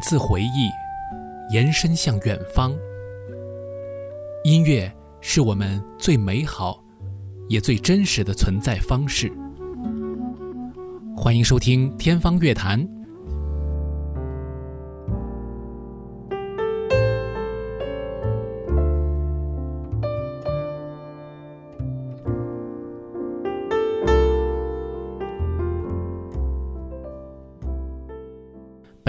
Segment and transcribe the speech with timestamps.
[0.00, 0.70] 自回忆，
[1.52, 2.72] 延伸向远方。
[4.44, 6.82] 音乐是我们最美好
[7.48, 9.30] 也最真实的存在方式。
[11.16, 12.80] 欢迎收听《天方乐坛》。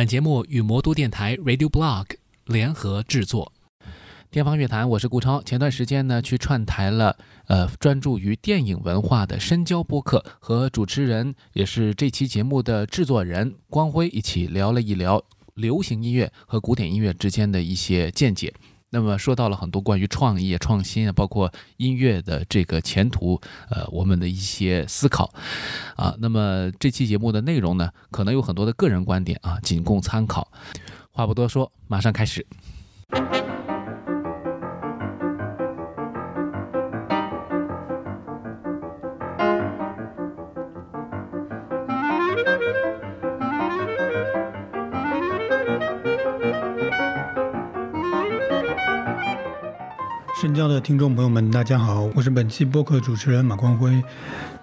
[0.02, 2.08] 本节目与魔都电台 Radio Blog
[2.46, 3.54] 联合制作。
[4.32, 5.44] 天方乐坛，我是顾超。
[5.44, 7.16] 前段时间呢，去串台了，
[7.46, 18.52] 呃，专注于电影文化的深交播客，和主持人也是这期节目的制作人光辉一起聊了一聊流行音乐和古典音乐之间的一些见解。
[18.94, 25.34] 那么说到了很多关于创业、创新啊，包括音乐的这个前途，呃，我们的一些思考
[25.96, 26.14] 啊。
[26.20, 30.52] 那么这期节目的内容呢，可能有很多的个人观点啊，仅供参考。
[31.10, 32.46] 话不多说，马上开始。
[50.82, 54.04] 听众朋友们，大家好，我是本期播客主持人马光辉。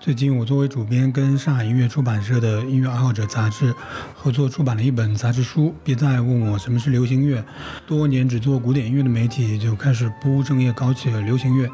[0.01, 3.73] 最近，我作为主编，跟上海音乐出版社的音乐爱好者杂志
[4.17, 5.73] 合作出版了一本杂志书。
[5.85, 7.45] 别再问我什么是流行乐，
[7.87, 11.71] 多年只做古典音乐的媒体就开始不务正业，搞起了流行乐，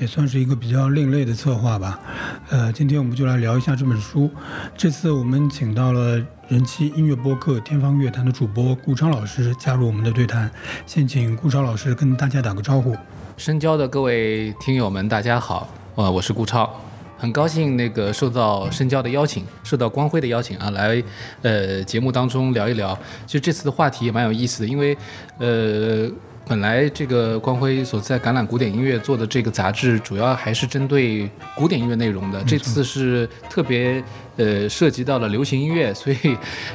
[0.00, 2.00] 也算是一个比较另类的策划吧。
[2.48, 4.28] 呃，今天我们就来聊一下这本书。
[4.76, 10.50] 这次我们请到了人气音乐播客《天方乐坛》的主播顾超老师加入我们的对谈。
[10.84, 12.96] 先请顾超老师跟大家打个招呼。
[13.38, 16.68] 深交的各位听友们，大家好，呃，我是顾超，
[17.16, 21.00] 很高兴那个受到深交的邀请，受到光辉的邀请啊，来
[21.42, 22.98] 呃节目当中聊一聊。
[23.26, 24.98] 其实这次的话题也蛮有意思的，因为
[25.38, 26.10] 呃。
[26.48, 32.42] 本来这个光辉所在橄榄古典音乐做的这个杂志，主要还是针对古典音乐内容的。
[32.44, 34.02] 这次是特别
[34.36, 36.16] 呃涉及到了流行音乐，所以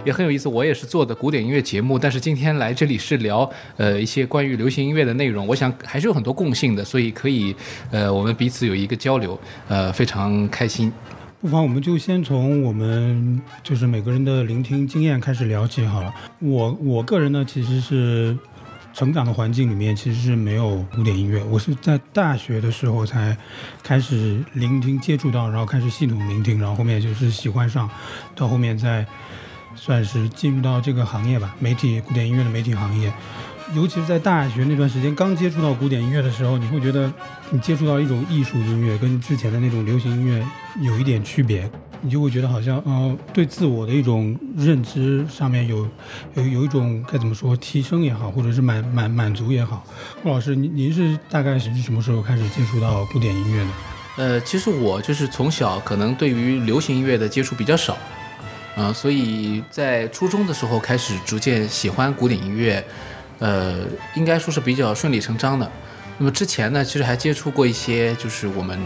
[0.05, 0.47] 也很有意思。
[0.47, 5.47] 我也是做的古典音乐节目，但是今天来这里是聊呃一些关于流行音乐的内容。
[5.47, 7.55] 我想还是有很多共性的，所以可以
[7.89, 10.93] 呃我们彼此有一个交流，呃非常开心。
[11.41, 16.13] 不妨我们就先从我们就是每个人的聆听经验开始聊起好了。
[16.39, 18.37] 我我个人呢其实是。
[18.93, 23.35] 成长的环境里面其实是没有古典音乐，我是在大学的时候才
[23.81, 27.89] 开始聆听、接触到，然后开始系统聆听，然后后面就是喜欢上，
[28.35, 29.03] 到后面再
[29.75, 33.11] 算是进入到这个行业吧，媒体古典音乐的媒体行业。
[33.73, 37.11] 尤其是在大学那段时间，刚接触到古典音乐的时候，你会觉得
[37.49, 40.45] 你接触到一种艺术音乐，跟之前的那种流行音乐
[40.81, 41.67] 有一点区别。
[42.05, 45.87] 你就会觉得好像，呃，对自我的一种认知上面有
[46.33, 49.85] 有有一种该怎么说提升也好，或者是满满满足也好。
[50.21, 53.69] 顾老师，您您是大概是什么时候开始接触到古典音乐的？
[54.17, 57.97] 呃，其实我就是从小可能对于流行音乐的接触比较少，
[58.75, 62.83] 嗯，所以在初中的时候开始逐渐喜欢古典音乐，
[63.39, 63.79] 呃，
[64.15, 65.71] 应该说是比较顺理成章的。
[66.17, 68.77] 那么之前呢，其实还接触过一些，就是我们。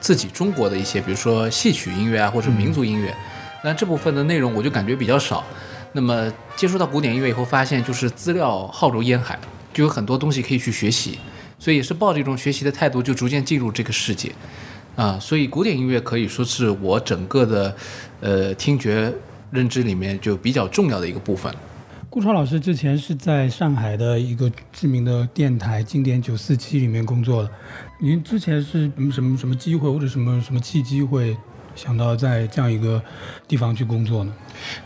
[0.00, 3.14] 自己中国的一些，比如说戏曲音乐啊，或者民族音乐，
[3.62, 5.44] 那这部分的内容我就感觉比较少。
[5.92, 9.38] 那么接触到古典音乐以后，发现就是资料浩如烟海，
[9.72, 11.18] 就有很多东西可以去学习，
[11.58, 14.30] 所以也是抱着一种学习的态度，就逐渐进入这个世界。
[14.96, 17.76] 啊，所以古典音乐可以说是我整个的，
[18.20, 19.12] 呃，听觉
[19.50, 21.52] 认知里面就比较重要的一个部分。
[22.10, 27.50] 顾超老师之前是在上海的一个知名的电台经典九四七里面工作的。
[28.00, 31.36] 您之前是什么什么什么机会或者什么什么契机会
[31.74, 33.02] 想到在这样一个
[33.48, 34.32] 地方去工作呢？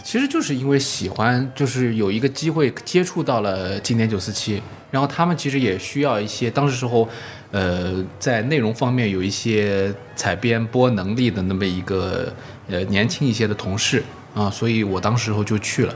[0.02, 7.06] 其实就是因为喜欢，就是有一个机会接触到了经典九四七，然后他们其实也需要一些当时时候，
[7.50, 12.32] 呃，在内容方面有一些采编播能力的那么一个
[12.68, 14.02] 呃年轻一些的同事
[14.34, 15.94] 啊，所以我当时候就去了，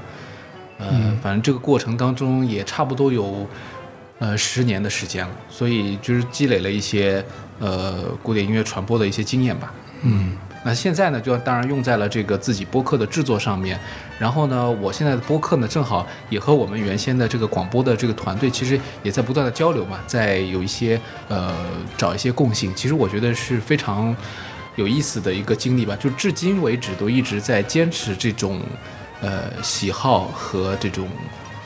[0.79, 3.47] 呃，反正这个过程当中也差不多有。
[4.19, 7.23] 呃，十年的时间了，所以就是积累了一些
[7.59, 9.75] 呃古典音乐传播的一些经验吧。
[10.03, 10.35] 嗯，
[10.65, 13.79] 那现在呢，就当然用在了这个自己播客的制作上面。
[14.19, 20.99] 然后呢，我现在的播客呢，正好也和我们原先的这个广播的这个团队，其实也在不断的交流嘛，在有一些
[21.29, 21.55] 呃
[21.99, 22.73] 找一些共性。
[22.75, 24.17] 其实我觉得是非常
[24.77, 25.95] 有意思的一个经历吧。
[25.97, 28.63] 就至今为止都一直在坚持这种
[29.21, 31.07] 呃喜好和这种。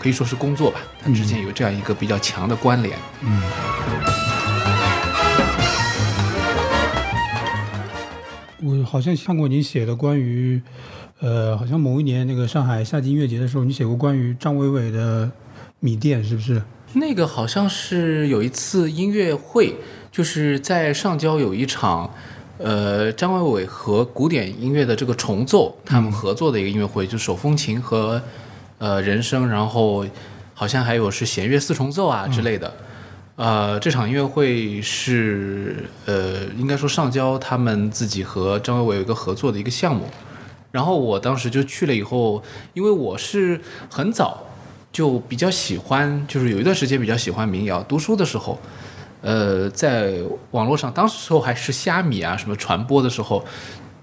[0.00, 2.98] 可以说是工作吧，它之间有这样一个比较强的关联。
[3.20, 3.42] 嗯。
[8.62, 10.60] 我好像看过你写的关于，
[11.20, 15.30] 呃，好像某一年那个上海夏季音乐节的时候，你写过关于张伟伟的
[15.80, 16.62] 米店，是不是？
[16.92, 19.76] 那个好像是有一次音乐会，
[20.10, 22.12] 就是在上交有一场，
[22.58, 28.20] 呃，张伟伟和古典音乐的这个重奏，他们合作的一个音乐会，就手风琴和
[28.80, 30.04] 呃人声，然后
[30.52, 32.74] 好像还有是弦乐四重奏啊之类的。
[33.36, 40.06] 呃，这场音乐会是呃，应该说上交他们自己和张伟伟有一个合作的一个项目，
[40.72, 42.42] 然后我当时就去了以后，
[42.74, 44.46] 因为我是很早。
[44.92, 47.80] 就比较喜欢，就是有一段时间比较喜欢民谣。
[47.84, 48.58] 读书的时候，
[49.22, 50.14] 呃，在
[50.50, 53.44] 网络上，当时候还是虾米啊什么传播的时候，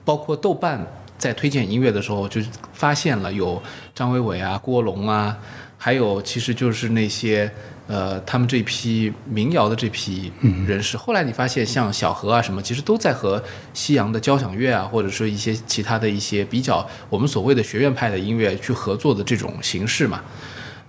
[0.06, 0.88] 包括豆瓣
[1.18, 2.42] 在推荐音乐的时候，就
[2.74, 3.62] 发现了有
[3.96, 5.38] 张伟伟啊、郭龙啊，
[5.78, 7.52] 还有其实就是那些
[7.88, 10.32] 呃他们这批民谣的这批
[10.68, 10.96] 人士。
[10.98, 13.42] 后来你发现像小何啊什么，其实都在和
[13.74, 20.22] 西洋的交响乐啊，或者说一些其他的一些比较我们所谓的学院派的音乐去合作的这种形式嘛。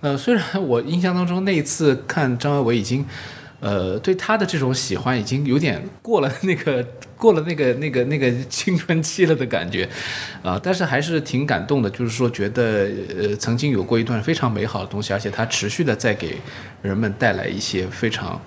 [0.01, 3.05] 呃，虽然我印象当中那一次看张伟伟已经，
[3.59, 6.85] 呃，对他的这种喜欢已经有点过了那个
[7.17, 9.87] 过了那个那个那个青春期了的感觉，
[10.41, 16.37] 啊，但是还是挺感动的，就是说觉得呃曾经有过一段非常美好的东西，而且他持续的在给
[16.81, 18.41] 人们带来一些非常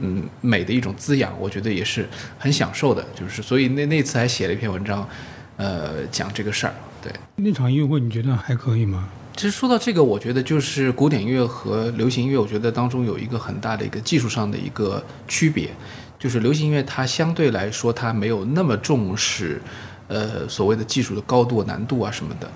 [0.00, 2.08] 嗯美的一种滋养，我觉得也是
[2.38, 5.08] 很享受的，就是所以那那次还写了一篇文章，
[5.56, 7.12] 呃，讲这个事儿，对。
[7.36, 9.08] 那场音乐会你觉得还可以吗？
[9.38, 15.70] 其实说到这个，我觉得就是古典音乐和流行音乐，我觉得当中有一个很大的一个技术上的一个区别，
[16.18, 19.62] 就是流行音乐它相对来说它没有那么重视，
[20.08, 22.50] 呃，所谓的技术的高度、难度啊什么的。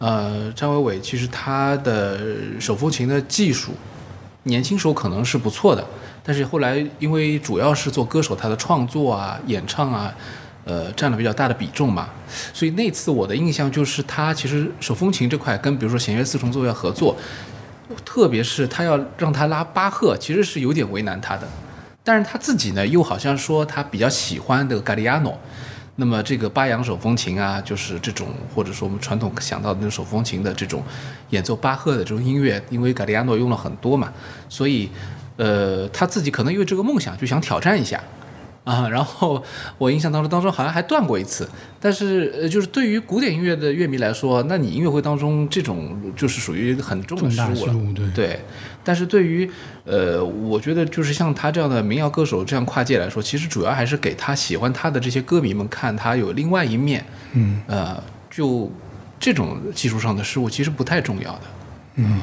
[0.00, 2.20] 呃，张伟伟其实他的
[2.60, 3.72] 手风琴的技术，
[4.42, 5.82] 年轻时候可能是不错的，
[6.22, 10.14] 但是后来因为主要是做歌手，他的创作啊、演唱啊。
[10.68, 12.10] 呃，占了比较大的比重嘛，
[12.52, 17.16] 所以那次我的印象就是他其实手风琴这块跟比如说弦乐四重奏要合作，
[18.04, 21.48] 特别是他要让他拉巴赫，其实是有点为难他的。
[22.04, 25.36] 但是他自己呢，又好像说他比较喜欢的 Galliano，
[25.96, 30.82] 那么这个巴扬手风琴啊，就是这种或者说我们传统想到的那种手风琴的这种
[31.30, 34.12] 演奏巴赫的这种音乐，因为 Galliano 用了很多嘛，
[34.50, 34.90] 所以
[35.36, 37.98] 呃他自己可能因为这个梦想就想挑战一下。
[38.68, 39.42] 啊， 然后
[39.78, 41.48] 我印象当中，当中好像还断过一次，
[41.80, 47.74] 但是呃，就是对于古典音乐的乐迷来说，那你音乐会当中这种就是属于很重的失误了，
[48.14, 48.40] 对。
[48.84, 49.50] 但是对于
[49.84, 58.70] 呃，我觉得就是像他这样的民谣歌手这样跨界来说，其实主要还是给他喜欢他的这些歌迷们看他有另外一面，嗯，呃，就
[59.20, 61.40] 这种技术上的失误其实不太重要的，
[61.96, 62.20] 嗯。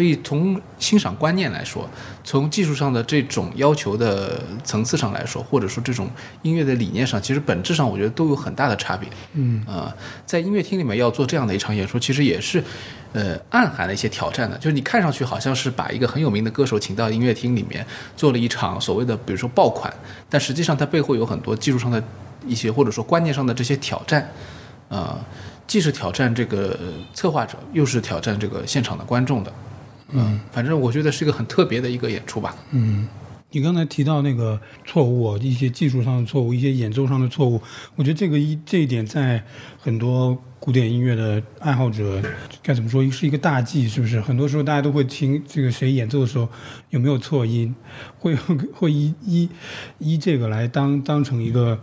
[0.00, 1.86] 所以从欣赏观念来说，
[2.24, 6.08] 从技术上的这种要求的层次上来说，或者说这种
[6.40, 9.06] 音乐的理念上，其实本质上我觉得都有很大的差别。
[9.34, 9.94] 嗯啊，
[10.24, 12.64] 在音乐厅里面要做这样的一场演出，其实也是，
[13.12, 14.56] 呃，暗含了一些挑战的。
[14.56, 17.86] 就是你看上去好像是把一个很有名的歌手请到音乐厅里面
[18.16, 19.92] 做了一场所谓的，比如说爆款，
[20.30, 22.02] 但实际上它背后有很多技术上的
[22.46, 24.32] 一些或者说观念上的这些挑战，
[24.88, 25.18] 啊，
[25.66, 26.74] 既是挑战这个
[27.12, 29.52] 策划者，又是挑战这个现场的观众的。
[30.12, 32.54] 嗯，反正我觉得是一个很特别的一个演出吧。
[32.70, 33.06] 嗯，
[33.50, 37.60] 你刚才提到那个错误，一些技术上的错误，一些演奏上的错误，
[37.96, 39.42] 我觉得这个一这一点在
[39.78, 42.22] 很多古典音乐的爱好者
[42.62, 44.20] 该怎么说，是一个大忌，是不是？
[44.20, 46.48] 很多时候大家都会听这个谁演奏的时候
[46.90, 47.74] 有没有错音，
[48.18, 48.34] 会
[48.74, 49.48] 会依依
[49.98, 51.80] 依这个来当当成一个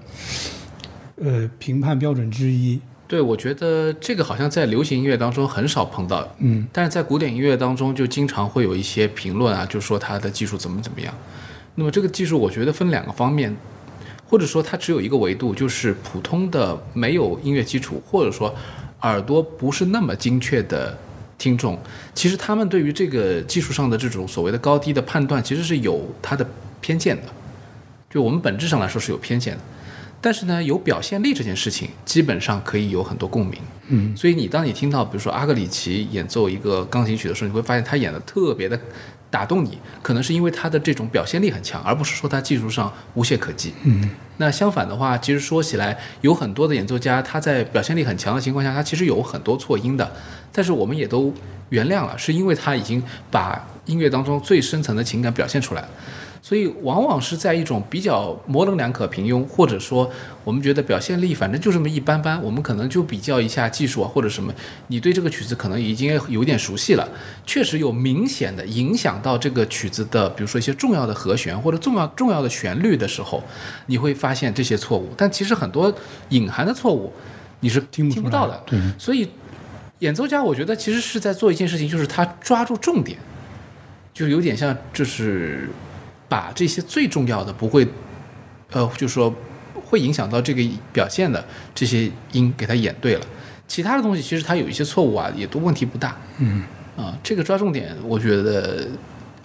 [1.16, 2.80] 呃评判标准之一。
[3.08, 11.14] 对，我觉得这个好像在流行音乐当中很少碰到，嗯，但是在古典音乐当中就经常会有一些评论啊，就说它的技术怎么怎么样。
[11.76, 13.56] 那么这个技术我觉得分两个方面，
[14.28, 18.54] 或者说它只有一个维度，就是普通的没有音乐基础，或者说
[19.02, 20.98] 耳朵不是那么精确的
[21.38, 21.80] 听众，
[22.14, 26.46] 其实他们对于这个技术上的这种所谓的高低的判断，其实是有它的
[26.82, 27.24] 偏见的。
[28.10, 29.62] 就我们本质上来说是有偏见的。
[30.20, 33.60] 但是呢，有表现力这件事情，基本上可以有很多共鸣。
[33.90, 38.78] 嗯，所以你当你听到，比如说阿格里奇演奏一个钢琴曲的时候，你会发现他演的特别的
[39.30, 43.74] 打动你，可能是因为他的这种表现力很强，而不是说他技术上无懈可击。
[43.84, 50.12] 嗯，那相反的话，其实说起来，有很多的演奏家他在表现力很强的情况下，他其实有很多错音的，
[50.52, 51.34] 但是我们也都
[51.70, 55.90] 原谅了，是因为他已经把音乐当中最深层的情感表现出来了。
[56.48, 60.10] 所以往往是在一种比较模棱两可、平庸，或者说
[60.46, 64.54] 我们觉得表现力反正就这么一般般，我们可能就比较一下技术啊或者什么，
[64.88, 67.06] 你对这个曲子可能已经有点熟悉了，
[67.46, 73.44] 确实有明显的影响到这个曲子的，比如说一些重要的和弦或者重要重要的旋律的时候，
[73.88, 75.10] 你会发现这些错误。
[75.18, 75.94] 但其实很多
[76.30, 77.12] 隐含的错误
[77.60, 79.28] 你是听不到的，对，所以
[80.00, 83.18] 演奏家我觉得其实是在做一件事情，就是他抓住重点，
[84.14, 85.68] 就有点像就是
[86.30, 87.88] 把这些最重要的不会，
[88.72, 89.34] 呃，就是说
[89.86, 91.44] 会影响到这个表现的
[91.74, 93.22] 这些音给他演对了，
[93.68, 96.18] 其他的东西其实他有一些错误啊，也都问题不大。
[96.40, 96.64] 嗯
[96.98, 98.88] 啊，这个抓重点，我觉得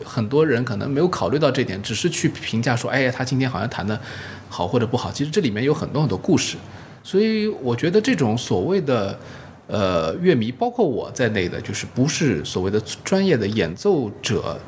[0.03, 4.01] 很多人可能没有考虑到这点，只是去评价说，哎呀，他今天好像弹的
[4.49, 5.13] 好或者不好。
[5.13, 6.57] 其实这里面有很多很多故事，
[7.05, 9.19] 所以我觉得这种所谓的
[9.67, 14.59] 呃乐迷，包括我在内的，就是不是所谓的专业的演奏者，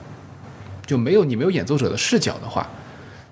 [0.86, 2.68] 就没有你没有演奏者的视角的话，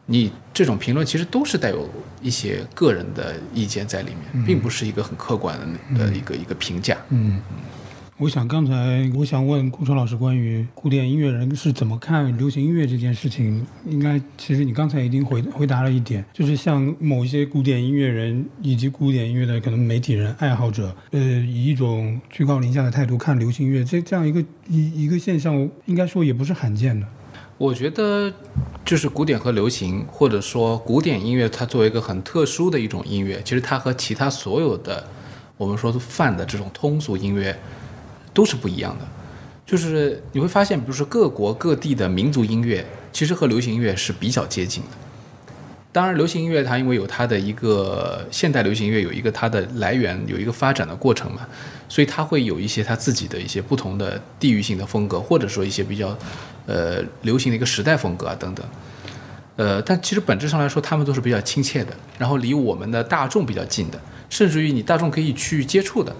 [0.06, 1.88] 你这种评论其实都是带有
[2.20, 5.58] 一些个人的意见在里面，并不是一个很客观
[5.94, 6.96] 的的一个一个评价。
[7.10, 7.40] 嗯。
[8.18, 27.04] 我想刚才我想问顾超老师关于古典音乐人是怎么看流行音乐这件事情，应该其实你刚才已经回回答了一点，就是像某一些古典音乐人以及古典音乐的可能媒体人爱好者，呃，以一种居高临下的态度看流行音乐，这这样一个一一个现象，应该说也不是罕见的。
[27.62, 28.32] 我觉得，
[28.84, 35.06] 就是古典和流行，或者说古典音乐，它作为一个很特殊的一种音乐，其实它和其他所有的
[35.56, 37.56] 我们说泛的这种通俗音乐
[38.34, 39.06] 都是不一样的。
[39.64, 44.90] 就是你会发现，比如说各国各地的民族音乐，其实和流行音乐是比较接近的。
[45.92, 51.46] 当然，流行音乐它因为有它的一个现代流行音乐有一个它的来源，有一个发展的过程嘛，
[51.92, 56.16] 所以它会有一些它自己的一些不同的地域性的风格，或者说一些比较
[56.64, 58.66] 呃流行的一个时代风格啊等等。
[59.56, 66.16] 呃，但其实本质上来说，他们都是比较亲切的，然后离我们的大众比较近的，甚至于你大众可以去接触的。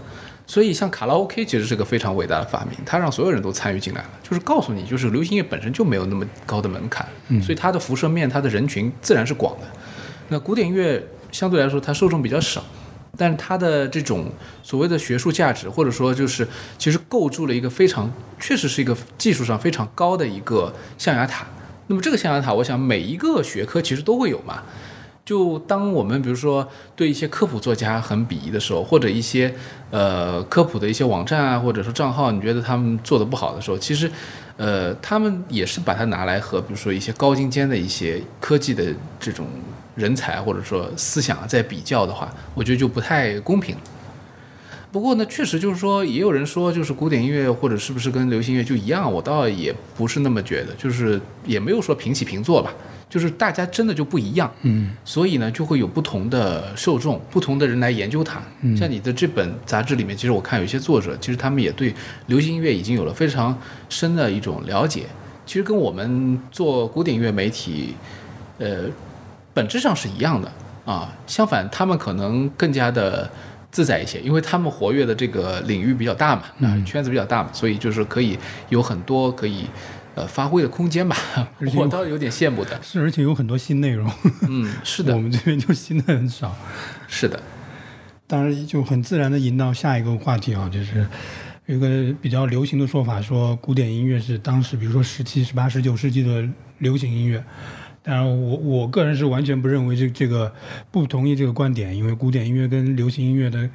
[0.47, 7.09] 所以，像卡拉 OK 其实是个非常伟大的发明，它让所有人都参与进来了，就是告诉你，就是流行乐本身就没有那么高的门槛，
[7.41, 9.67] 所以它的辐射面、它的人群自然是广的。
[10.29, 12.63] 那古典音乐相对来说，它受众比较少，
[13.17, 14.31] 但是它的这种
[14.63, 16.47] 所谓的学术价值，或者说就是
[16.79, 21.47] 其实构筑了一个非常，确实是一个技术上非常高的一个象牙塔。
[21.89, 24.63] 那么这个象牙塔，我想每一个学科其实都会有嘛。
[25.25, 29.55] 就当我们比如说对一些科普作家很鄙夷的时候，或者一些
[29.91, 34.11] 呃科普的一些网站啊，或者说账号，你觉得他们做的不好的时候，其实
[34.57, 39.47] 呃他们也是把它拿来和比如说一些高精尖的一些科技的这种
[39.95, 43.77] 人才或者说思想啊在比较的话，我觉得就不太公平。
[44.91, 52.75] 不过呢，确实就是说，也有人说，就是古典音乐或者是不是跟流行音乐就一样，我倒也不是那么觉得，就是也没有说平起平坐吧，
[53.09, 58.43] 就是大家真的就不一样，嗯所以呢，就会有不同的受众，不同的人来研究它。
[58.61, 61.95] 嗯像你的这本杂志里面，其实我看有一些作者，其实他们也对
[62.27, 63.59] 流行音乐已经有了非常
[63.89, 65.05] 深的一种了解。
[65.47, 67.95] 其实跟我们做古典音乐媒体，
[68.59, 68.85] 呃，
[69.55, 70.51] 本质上是一样的
[70.85, 71.13] 啊。
[71.27, 73.31] 相反，他们可能更加的
[73.71, 79.65] 自在一些，因为他们活跃的这个领域比较大嘛，啊，圈子比较大嘛，所以就是可以有很多可以
[80.15, 81.17] 呃发挥的空间吧。
[81.77, 82.79] 我倒是有点羡慕的。
[82.83, 84.11] 是，而且有很多新内容，
[84.49, 86.55] 嗯，是的 我，们这边就新的很少。
[87.09, 87.41] 是的。
[88.27, 91.07] 当然就很自然的引到下一个话题啊，就是
[91.67, 96.47] 有一个比较流行的说法，说古典音乐是当时比如说十七、十八、十九世纪的
[96.79, 97.43] 流行音乐。
[98.03, 100.53] 当然我，我个人是完全不认为这这个
[100.91, 103.71] 不同意这个观点，因为古典音乐跟流行音乐的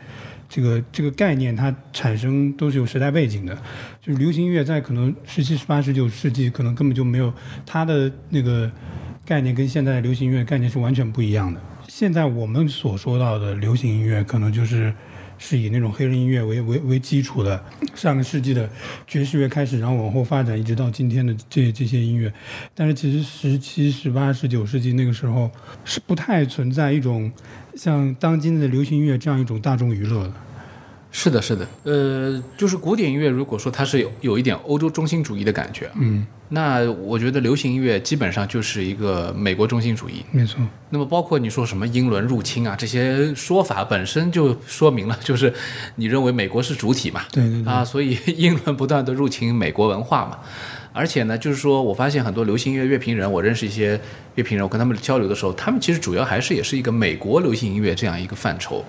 [0.50, 3.56] 这个这个概念，它产生都是有时代背景的。
[4.02, 7.34] 就是流行音乐在可能十七、十八、十九世纪，可能根本就没有
[7.66, 8.70] 它的那个
[9.26, 11.62] 概念，跟现在流行音乐概念是完全不一样的。
[11.88, 14.94] 现在我们所说到的流行音乐，可能就是
[15.38, 17.64] 是以那种黑人音乐为为为基础的，
[17.96, 18.70] 上个世纪的
[19.06, 22.32] 爵士乐开始，然后往后发展，一直到今天的这这些音乐。
[22.74, 25.50] 但是其实十七、十八、十九世纪那个时候
[25.86, 27.32] 是不太存在一种
[27.76, 30.34] 像当今的流行音乐这样一种大众娱乐的。
[31.12, 40.24] 是的，是的，呃，就是古典音乐，如果说它是有有一点欧洲中心主义的感觉，嗯，那我觉得流行音乐基本上就是一个美国中心主义。
[40.32, 40.60] 没错，
[40.90, 45.52] 那么包括你说什么英伦入侵啊，这些说法本身就说明了， 就是
[45.96, 50.40] 你认为美国是主体嘛，对对对，啊，所以英伦不断的入侵美国文化嘛。
[50.94, 54.00] 而且呢，就是说我发现很多流行音乐乐评人，我认识一些
[54.36, 58.84] 乐评人，我跟他们交流的时候，他们其实主要还是也是一个美国流行音乐这样一个范畴。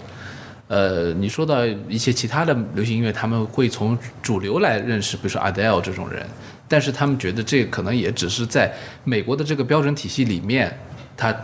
[0.69, 6.25] 呃，你说到一些其他的流行音乐，他们会从主流来认识，比如说 Adele 这种人，
[6.69, 8.71] 但是他们觉得这可能也只是在
[9.03, 10.79] 美国的这个标准体系里面，
[11.17, 11.35] 他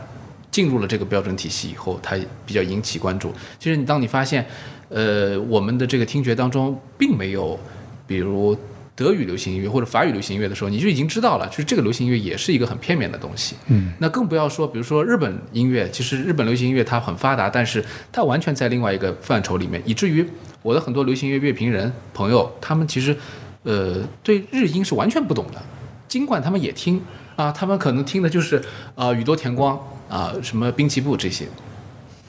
[0.50, 3.32] 进入了这个标准体系以后，他比较引起关注。
[3.58, 4.44] 其实你当你发现，
[4.90, 7.58] 呃，我们的这个听觉当中并没有，
[8.06, 8.56] 比如
[8.96, 13.56] 德语流行音乐或者法语流行音乐的时候，你就已经知道了，就是这个流行音乐也是一个很片面的东西。
[13.66, 20.24] 嗯，那更不要说，比如说日本音乐，其实日本流行音乐它很发达，但是它完全在另外一个范畴里面，以至于
[20.62, 23.16] 我的很多流行音乐乐评人朋友，他们其实，
[23.64, 25.60] 呃，对日音是完全不懂的，
[26.06, 27.02] 尽管他们也听
[27.34, 28.62] 啊，他们可能听的就是
[28.94, 29.76] 啊宇多田光
[30.08, 31.46] 啊什么滨崎步这些。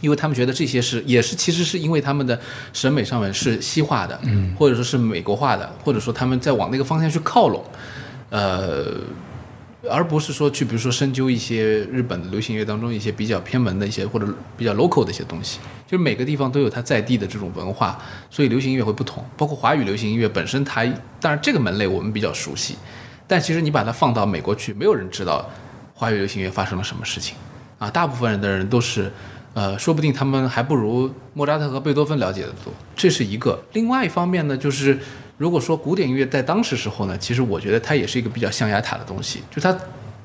[0.05, 2.39] 因为他们觉得这些是也是其实是因为他们的
[2.71, 7.63] 审美上面是西化的，嗯，或者说是美国化的，或者说他们在往那个方向去靠拢，
[8.29, 9.01] 呃，
[9.89, 15.57] 而不是说去比如说深究一些日本的流行乐当中一些比较偏门的一些或者比较 local 的一些东西。
[15.87, 19.25] 就是每个地方都有它在地的这种文化，所以流行音乐会不同。
[19.35, 20.85] 包括华语流行音乐本身，它
[21.19, 22.75] 当然这个门类我们比较熟悉，
[23.25, 25.49] 但其实你把它放到美国去，没有人知道
[25.95, 27.35] 华语流行乐发生了什么事情
[27.79, 29.11] 啊，大部分人的人都是。
[29.55, 33.57] 呃，说不定他们还不如莫扎特和贝多芬了解的多，这是一个。
[33.71, 34.99] 另外一方面呢，就是
[35.37, 39.73] 如果说古典音乐在当时时候呢，其实我觉得它也是一个比较象牙塔的东西，就它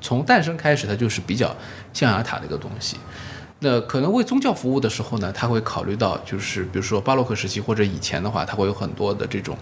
[0.01, 1.55] 从诞生开始，它就是比较
[1.93, 2.97] 象牙塔的一个东西。
[3.59, 9.57] 那可能为宗教服务的时候呢，他会考虑到，就是比如说巴洛克时期或者以前的话，它会有很多的这种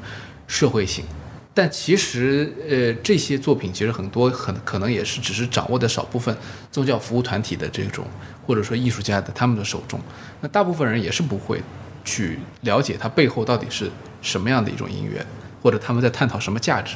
[0.48, 1.06] 社会性。
[1.52, 6.34] 但其实，呃，这些作品其实很多很可能也是只是掌握的少部分
[6.72, 8.06] 宗教服务团体的这种，
[8.46, 10.00] 或者说艺术家的他们的手中。
[10.40, 11.62] 那大部分人也是不会
[12.06, 13.92] 去了解它背后到底是
[14.22, 15.26] 什么样的一种音乐，
[15.62, 16.96] 或者他们在探讨什么价值。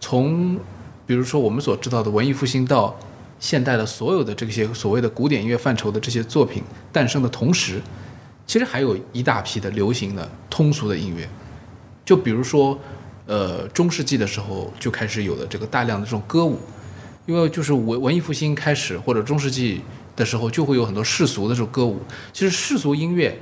[0.00, 0.58] 从
[1.06, 2.98] 比如说我们所知道的文艺复兴到
[3.38, 7.80] 现代的所有的这些所谓的古典音乐范畴的这些作品诞生的同时，
[8.46, 11.26] 其实还有一大批的流行的通俗的音乐，
[12.04, 12.78] 就比如说。
[13.26, 16.58] 呃，中世纪的时候就开始有了这个大量的这种歌舞，
[17.26, 19.80] 因为就是文文艺复兴开始或者中世纪
[20.14, 22.00] 的时候，就会有很多世俗的这种歌舞。
[22.32, 23.38] 其实世俗音乐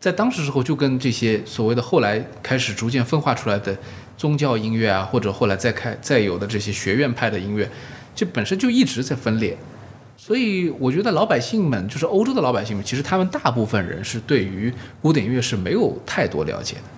[0.00, 3.76] 在当时时候就跟这些所谓的后来开始逐渐分化出来的
[4.16, 7.70] 宗教音乐啊，或者后来再开再有的这些学院派的音乐，
[8.14, 9.56] 就本身就一直在分裂。
[10.16, 14.72] 所以我觉得老百姓们，就是欧洲的老百姓们，其实他们大部分人是对于
[15.02, 16.95] 古典音乐是没有太多了解的。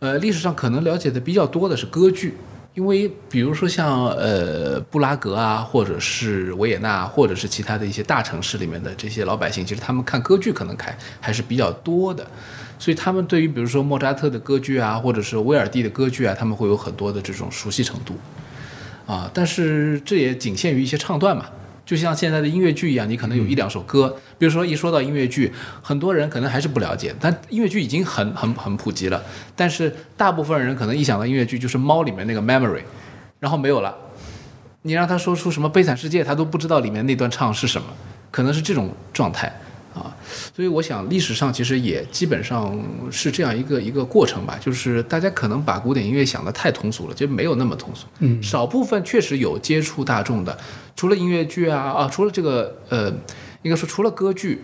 [0.00, 2.34] 呃，历史上可能了解的比较多的是歌剧，
[2.74, 12.24] 因为比如说像呃布拉格啊，或者是维也纳，或者是其他的一些大城市里面的这些老百姓，其实他们看歌剧可能开还是比较多的，
[12.78, 18.14] 所以他们对于比如说莫扎特的歌剧啊，或者是威尔第的歌剧啊，他们会有很多的这种熟悉程度，
[19.04, 21.46] 啊，但是这也仅限于一些唱段嘛。
[21.88, 29.22] 就像现在的音乐剧一样，你可能有一两首歌，比如说一说到音乐剧，很多人可能还是不了解，但音乐剧已经很很很普及了。
[29.56, 32.82] 但是大部分人可能一想到音乐剧就是猫里面那个 memory，
[33.40, 33.96] 然后没有了。
[34.82, 37.86] 你让他说出什么悲惨世界，他都不知道里面那段唱是什么，
[38.30, 39.50] 可能是这种状态。
[39.98, 40.16] 啊，
[40.54, 42.78] 所以我想历史上其实也基本上
[43.10, 48.06] 是这样一个一个过程吧，就是大家可能把古典音乐想得太通俗了，其实没有那么通俗。
[48.20, 50.56] 嗯，少部分确实有接触大众的，
[50.96, 53.10] 除了音乐剧啊啊，除了这个呃，
[53.62, 54.62] 应该说除了歌剧，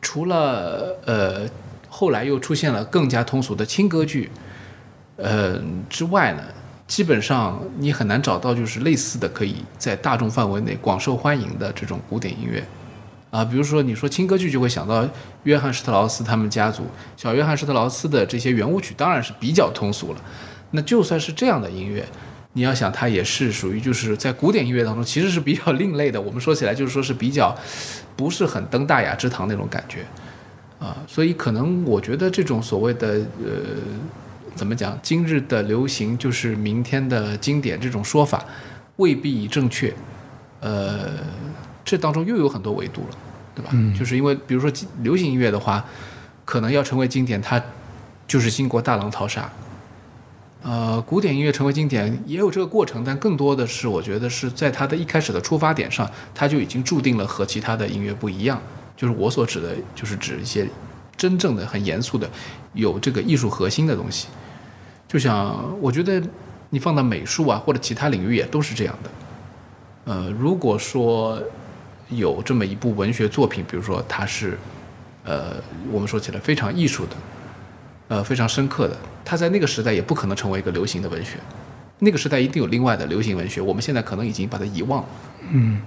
[0.00, 1.48] 除了呃
[1.88, 4.30] 后来又出现了更加通俗的轻歌剧，
[5.16, 6.42] 呃之外呢，
[6.86, 12.62] 基本上你很难找到就是类似的可以在大众范围内广受欢迎的这种古典音乐。
[13.34, 15.04] 啊，比如说你说轻歌剧，就会想到
[15.42, 16.84] 约翰施特劳斯他们家族，
[17.16, 20.20] 小约翰施特劳斯的这些圆舞曲，当然是比较通俗了。
[20.70, 22.06] 那就算是这样的音乐，
[22.52, 26.20] 你要想它也是属于就是在古典音乐当中其实是比较另类的。
[26.20, 27.52] 我们说起来就是说是比较
[28.14, 30.06] 不是很登大雅之堂那种感觉
[30.78, 33.50] 啊，所以可能我觉得这种所谓的呃
[34.54, 38.44] 怎么讲，今日的流行就是明天的经典这种说法
[38.94, 39.92] 未必正确，
[40.60, 41.14] 呃。
[41.84, 43.16] 这当中又有很多维度了，
[43.54, 43.70] 对吧？
[43.74, 44.70] 嗯，就是因为比如说
[45.02, 45.84] 流行音乐的话，
[46.44, 47.62] 可能要成为经典，它
[48.26, 49.50] 就是经过大浪淘沙。
[50.62, 58.58] 呃，古典音乐成为经典也有这个过程，但更多的是我觉得是在它的一开始的出发点上，它就已经注定了和其他的音乐不一样。
[58.96, 60.66] 就是我所指的，就是指一些
[61.18, 62.26] 真正的很严肃的、
[62.72, 64.28] 有这个艺术核心的东西。
[65.06, 66.22] 就像我觉得
[66.70, 69.10] 你放到美术啊或者其他领域也都是这样的。
[70.06, 71.42] 呃，如果说
[72.10, 74.58] 有这么一部文学作品，比如说它是，
[75.24, 75.54] 呃，
[75.90, 77.16] 我们说起来非常艺术的，
[78.08, 81.38] 呃，非常深刻的，它在那个时代也不可能成为一个流行的文学，
[81.98, 85.08] 那个时代一定有另外的流行文学，我们现在可能已经把它遗忘了。
[85.50, 85.80] 嗯，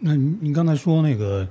[0.00, 1.46] 那您刚才说那个，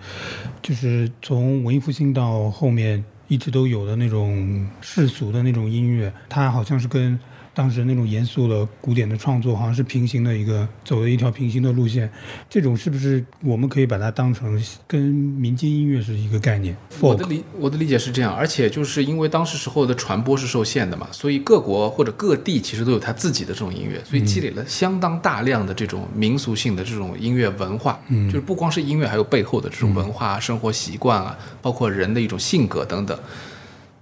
[0.62, 7.18] 就是从文艺复兴到后面一直都有的那种世俗的那种音乐，它好像是跟
[7.54, 12.10] 当时那种严肃的古典的创作，好像是平行的一个走了一条平行的路线。
[12.50, 16.76] 这种是不是我们可以把它当成跟民间音乐是一个概念？
[17.00, 28.00] 我的理我的理解是这样，而且就是因为当时时候的传播是受限的嘛，所以各国或者各地其实都有他自己的这种音乐，所以积累了相当大量的这种民俗性的这种音乐文化。
[28.08, 33.18] 嗯就是不光是音乐，还有背后的这种文化、生活习惯啊，包括人的一种性格等等。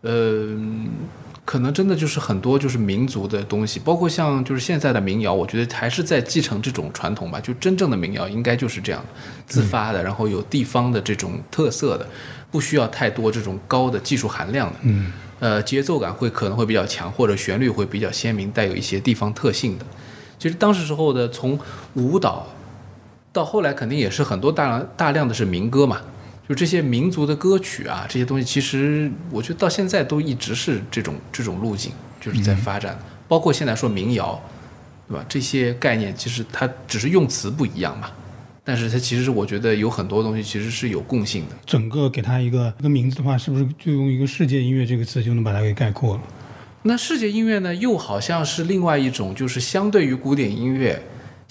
[0.01, 0.57] 呃，
[1.51, 7.41] 可能真的就是很多就是民族的东西，包括像就是现在的民谣，我觉得还是在继承这种传统吧。
[7.41, 9.03] 就真正的民谣应该就是这样，
[9.45, 12.07] 自发的，然后有地方的这种特色的，
[12.49, 14.79] 不需要太多这种高的技术含量的。
[14.83, 15.11] 嗯
[15.41, 19.85] 呃，节奏感会可能会比较强，或者旋律会比较鲜明，带有一些地方特性的。
[20.39, 21.59] 其实当时时候的从
[21.95, 22.47] 舞蹈
[23.33, 25.99] 到后来，肯定也是很多大量大量的是民歌嘛，
[26.47, 32.99] 就这些民族的歌曲啊，这些东西，其实我觉得到现在都一直是这种这种路径，就是在发展。
[33.27, 34.41] 包括现在说民谣，
[35.07, 35.25] 对吧？
[35.29, 38.11] 这些概念其实它只是用词不一样嘛，
[38.65, 41.55] 但是它其实我觉得有很多东西其实是有共性的。
[41.65, 46.21] 整个给它一个一个名字的话，是不是就用一个世界音乐这个词就能把它给概括了？
[46.83, 51.01] 那世界音乐呢，又好像是另外一种，就是相对于古典音乐，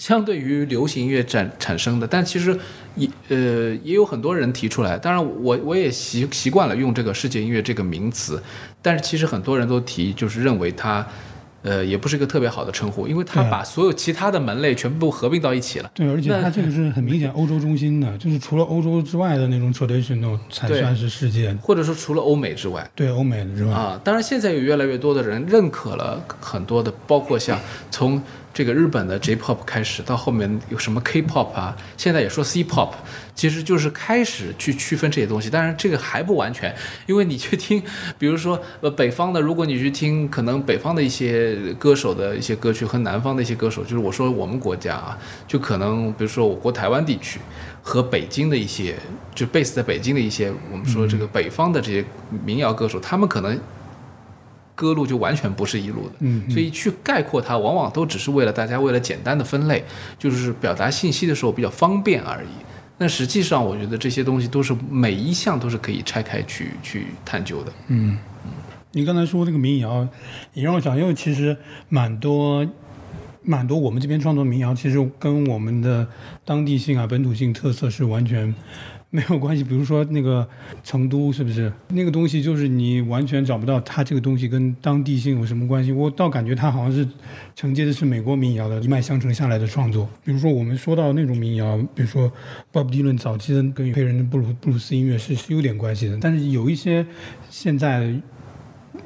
[0.01, 2.07] 相对于流行音乐产产生的。
[2.07, 2.57] 但其实
[2.95, 3.37] 也呃
[3.83, 8.41] 也有很多人提出来，当然我我也习习惯了用这个世界音乐这个名词，
[8.81, 11.05] 但是其实很多人都提，就是认为它。
[11.63, 15.91] 呃，也不是一个特别好的称呼，因为它把所有其他的门类全部合并到一起了。
[15.93, 21.55] 对，而且它这个是很明显欧洲中心的，就是除了欧洲之外的那种 traditional 才对算是世界。
[21.61, 27.59] 或者说除了欧美之外，对欧美的之外，啊，当然现在有越来越多的人认可了很多的，包括像
[27.91, 28.19] 从
[28.53, 32.91] 这个日本的 J-pop 开始，到后面有什么 K-pop 啊，现在也说 C-pop，
[33.33, 35.49] 其实就是开始去区分这些东西。
[35.49, 36.75] 当然这个还不完全，
[37.07, 37.81] 因为你去听，
[38.19, 47.39] 比如说呃北方的，如果你去听可能北方的一些歌手的一些歌曲和南方的一些歌手，就是我说我们国家啊，就可能比如说我国台湾地区。
[47.83, 48.95] 和北京的一些，
[49.33, 52.05] 就 base 在北京的一些，我们说这个北方的这些
[52.45, 53.59] 民谣歌手，他们可能
[54.81, 59.83] 歌路就完全不是一路的，嗯，所以去概括它，往往都只是为了大家为了简单的分类，
[60.17, 62.47] 就是表达信息的时候比较方便而已。
[62.97, 67.71] 但实际上，我觉得这些东西都是每一项都是可以拆开去去探究的。
[67.89, 68.17] 嗯，
[68.93, 70.07] 你刚才说那个民谣，
[70.55, 71.55] 也让我想，因为其实
[71.87, 72.67] 蛮多。
[73.43, 76.07] 蛮多我们这边创作民谣，其实跟我们的
[76.45, 78.53] 当地性啊、本土性特色是完全
[79.11, 79.63] 没有关系。
[79.63, 80.47] 比如说那个
[80.83, 85.91] 成都，是不是那个东西，就是你完全找不到它这个东西跟当地性有什么关系？
[85.91, 87.07] 我倒感觉它好像是
[87.55, 90.09] 承接的是美国民谣的一脉相承下来的创作。
[90.25, 92.31] 比如说我们说到那种民谣，比如说
[92.73, 97.05] Bob Dylan 早期的跟黑人的布鲁布鲁斯音乐是是有点关系的，但是有一些
[97.49, 98.15] 现在。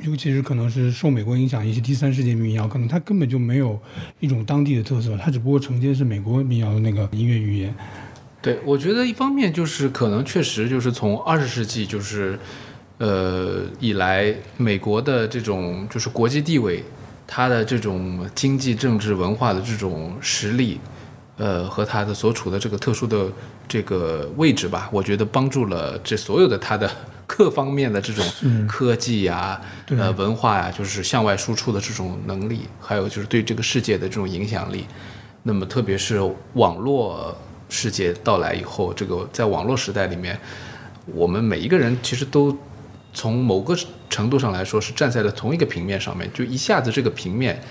[0.02, 3.80] 尤其是可能是受美国影响，一些第三世界民谣，可能它根本就没有
[4.20, 7.74] 一种当地的特色，它只不过承接是美国民谣的那个音乐语言。
[8.46, 12.38] 对，我觉得一方面就是可能确实就是从二十世纪就是，
[13.00, 16.84] 呃以来，美国的这种就是国际地位，
[17.26, 20.80] 它的这种经济、政治、文化的这种实力，
[21.38, 23.26] 呃和它的所处的这个特殊的
[23.68, 26.88] 这个位置吧，我觉得帮助了这所有的它的
[27.26, 28.24] 各方面的这种
[28.68, 34.86] 科技呀、对呃文化呀、就是向外输出的这种能力，还有就是对这个世界的这种影响力。
[35.42, 36.22] 那么特别是
[36.54, 37.36] 网络
[37.70, 40.40] 世界到来以后，这个在网络时代里面，
[41.06, 42.56] 我们每一个人其实都
[43.14, 43.76] 从某个
[44.10, 47.62] 程度上来说是站在了同一个平面上面，就一下子这个平面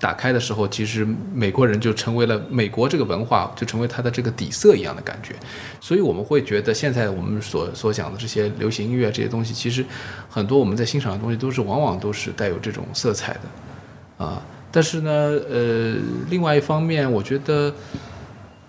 [0.00, 5.36] 打开的时候，其实美国人就成为了美国这个文化就成为它的这个底色一样的感觉，
[5.80, 9.84] 所以我们会觉得现在我们所所讲的这些流行音乐这些东西，其实
[10.28, 15.10] 很多我们在欣赏的东西都是往往都是带有这种色彩的，啊，但是呢，
[15.48, 15.94] 呃，
[16.28, 17.72] 另外一方面，我觉得，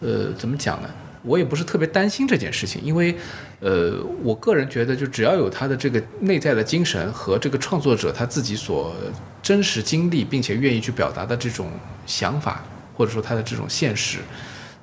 [0.04, 0.90] 呃，怎么讲呢？
[1.26, 3.16] 我也不是特别担心这件事情，因为，
[3.62, 8.94] 呃，我个人觉得，就只要有他的这个内在的精神和这个创作者他自己所
[9.42, 11.72] 真实经历并且愿意去表达的这种
[12.06, 12.62] 想法，
[12.94, 14.20] 或者说他的这种现实，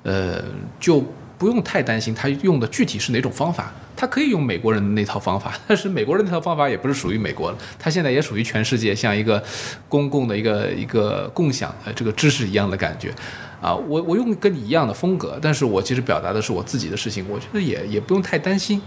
[0.01, 0.43] 呃，
[0.79, 1.05] 就
[1.37, 3.71] 不用太担心他用的具体是哪种方法。
[3.95, 9.43] 他可以用美国人的那套方法，但是美国人那套方法也不是属于美国的，他现在也属于全世界，像一个
[9.87, 13.13] 公共的一个一个共享的这个知识一样的感觉。
[13.61, 18.81] 啊，我我用跟你一样的风格，但是我其实表达的是我自己的事情，我觉得也也不用太担心，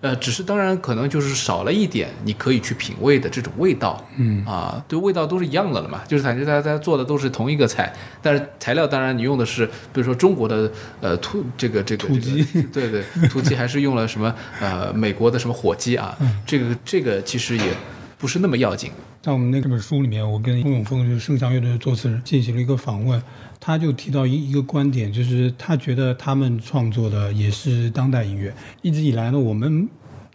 [0.00, 4.44] 呃，只是当然可能就是少了一点你可以去品味的这种味道，嗯。
[4.44, 17.72] 啊，对，味道都是一样的了嘛，就是感觉大家大家做的都是同一个菜，但是材料当然你用的是，比如说中国的呃土这个这个土鸡，这个、对对，土鸡还是用了什么呃美国的什么火鸡啊，这个这个其实也
[18.18, 18.90] 不是那么要紧。
[19.22, 23.20] 在我们那本书里面，我跟孟永峰就是盛祥乐队的作词人进行了一个访问，
[23.58, 28.54] 他就提到一一个观点，就是他觉得他们创作的也是当代音乐。
[28.82, 29.88] 一直以来呢，我们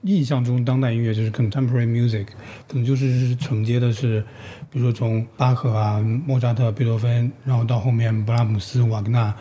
[0.03, 2.25] 印象中当代音乐就是 contemporary music，
[2.67, 4.21] 可能就是承接的是，
[4.69, 9.35] 比如说从巴赫啊、莫扎特、贝多芬，然后到后面布拉姆斯、瓦格纳。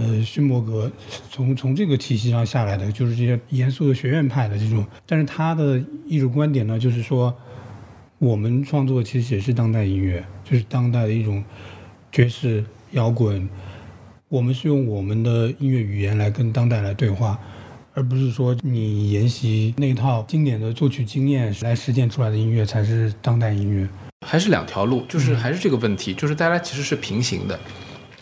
[0.00, 0.88] 呃，勋伯格
[1.28, 4.86] 从从这个体系上下来的，就是这些严肃的学院派的这种。
[5.04, 7.36] 但是他的艺术观点呢，就是说，
[8.18, 11.42] 我们创作其实也是当代音乐，就是当代的一种
[12.12, 13.48] 爵士摇滚。
[14.28, 17.38] 我们是用我们的音乐语言来跟当代来对话，
[17.94, 23.88] 而不是说你沿袭那套经典的作曲经验来实践出来的音乐才是当代音乐。
[24.26, 27.58] 还是两条路，就是还是这个问题，就是大家其实是平行的。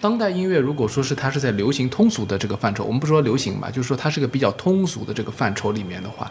[0.01, 6.31] 当代音乐如果说是它是在流行通俗的这个范畴，我们不说流行吧，就是说它是个比较通俗的这个范畴里面的话，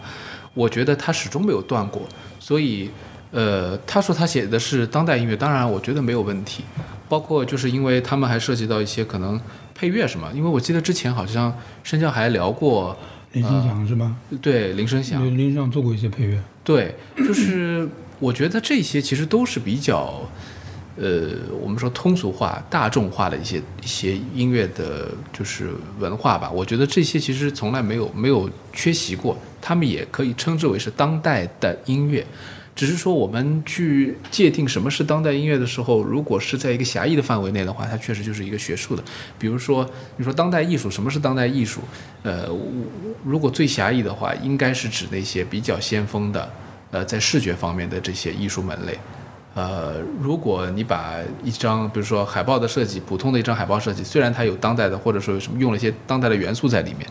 [0.53, 2.03] 我觉得它始终没有断过。
[2.39, 2.89] 所以，
[3.31, 6.63] 呃，他说他写的是当代音乐，当然我觉得没有问题。
[7.07, 9.39] 包括就是因为他们还涉及到一些可能
[9.73, 12.97] 配乐什么，因为我记得之前好像申教还聊过
[13.33, 14.17] 林声祥是吗？
[14.41, 16.41] 对，林声祥，林声祥做过一些配乐。
[16.63, 17.87] 对，就是
[18.19, 20.21] 我觉得这些其实都是比较。
[20.97, 26.49] 呃，我们说通俗化、大众化的一些一些音乐的，就是文化吧。
[26.49, 32.25] 我觉得这些其实从来没有没有缺席过，他们也可以称之为是当代的音乐。
[32.75, 39.03] 只是说我们去界定什么是当代音乐的时候，如果是在一个狭义的范围内的话，它确实就是一个学术的。
[39.39, 41.79] 比如说，你说当代艺术，什么是当代艺术？
[42.23, 42.49] 呃，
[43.23, 46.51] 如果最狭义的话，应该是指那些比较先锋的，
[46.91, 48.99] 呃，在视觉方面的这些艺术门类。
[49.53, 51.13] 呃，如果你把
[51.45, 57.07] 一张，比如说海报的设计，普通的一张海报设计，虽然它有当代的，或者说有什么用了一些当代的元素在里面，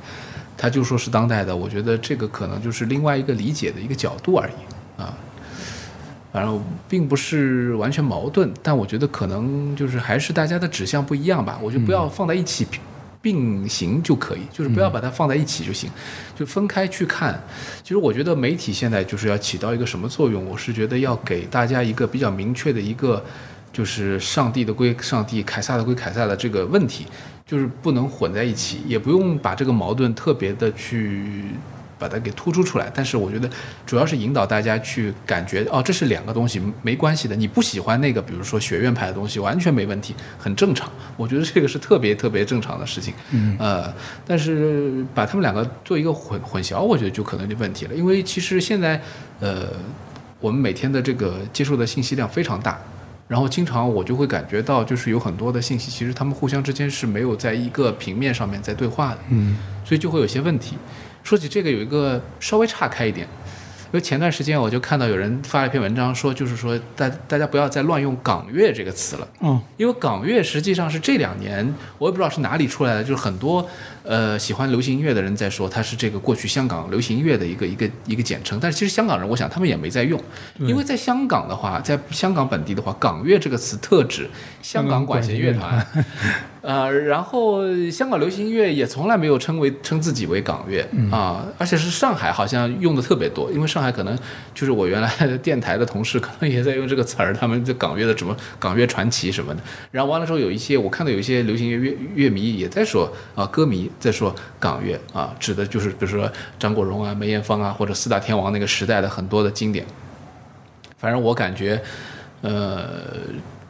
[0.58, 5.16] 它就说是当代的，我觉得这个可能就是另外一个理解的一个角度而已啊。
[6.34, 12.66] 反正并不是完全矛盾，但我觉得可能就是还是大家的指向不一样吧，我就不要放在一起。
[13.22, 15.88] 并行就可以，就是不要把它放在一起就行，
[16.36, 17.42] 就分开去看。
[17.82, 20.44] 其实我觉得媒体现在就是要起到一个什么作用？
[20.44, 23.24] 我是觉得要给大家一个比较明确的一个，
[23.72, 27.06] 就是上帝的归上帝，凯撒的归凯撒的这个问题，
[27.46, 31.44] 就是不能混在一起，也不用把这个矛盾特别的去。
[31.98, 33.48] 把它给突出出来，但是我觉得
[33.86, 37.36] 主要是引导大家去感觉哦，这是两个东西，没关系的。
[37.36, 40.90] 你不喜欢那个，比如说学院派的东西，完全没问题，很正常。
[41.16, 43.14] 我觉得这个是特别特别正常的事情。
[43.30, 43.92] 嗯，呃，
[44.26, 47.94] 但是把他们两个做一个混混淆，我觉得就可能有问题了。
[47.94, 49.00] 因为其实现在，
[49.40, 49.68] 呃，
[50.40, 52.78] 我们每天的这个接受的信息量非常大，
[53.28, 59.18] 然后经常我就会感觉到，就是有很多的信息，其实他们互相之间是没有在一个平面上面在对话的。
[59.30, 60.76] 嗯，所以就会有些问题。
[61.24, 63.26] 说起这个，有一个稍微岔开一点，
[63.86, 69.26] 因为前段时间我就看到有人发了一篇文章，说就是说大大家不要再乱用港乐这个词了。
[69.40, 73.66] 嗯，因为港乐实际上是这两年我也不知道是哪里出来的，就是很多
[74.04, 80.20] 呃喜欢流行音乐的人在说它是这个过去香港流行音乐的一个一个一个简称，但是其实香港人我想他们也没在用，
[80.60, 84.28] 因为在香港的话，在香港本地的话，港乐这个词特指
[84.62, 85.84] 香港管弦乐团。
[86.64, 90.80] 呃，然后香港流行音乐也从来没有称为称自己为港乐。
[91.10, 94.18] 啊，而且是上海好像用的特别多，因为上海可能
[94.54, 99.60] 就是我原来的电台的同事可能也在用这个词儿，他们这港乐的什么港乐传奇什么的。
[99.90, 109.84] 然后完了之后，有一些我看到有一些流行乐乐乐迷也在说啊，歌迷再说港乐啊，指的就是比如说张国荣啊、梅艳芳啊，或者四大天王那个时代的很多的经典。
[110.98, 111.82] 反正我感觉，
[112.40, 112.84] 呃。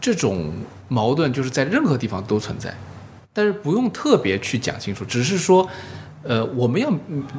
[0.01, 0.53] 这种
[0.89, 2.75] 矛盾就是在任何地方都存在，
[3.33, 5.67] 但是不用特别去讲清楚，只是说，
[6.23, 6.99] 呃，我们要，比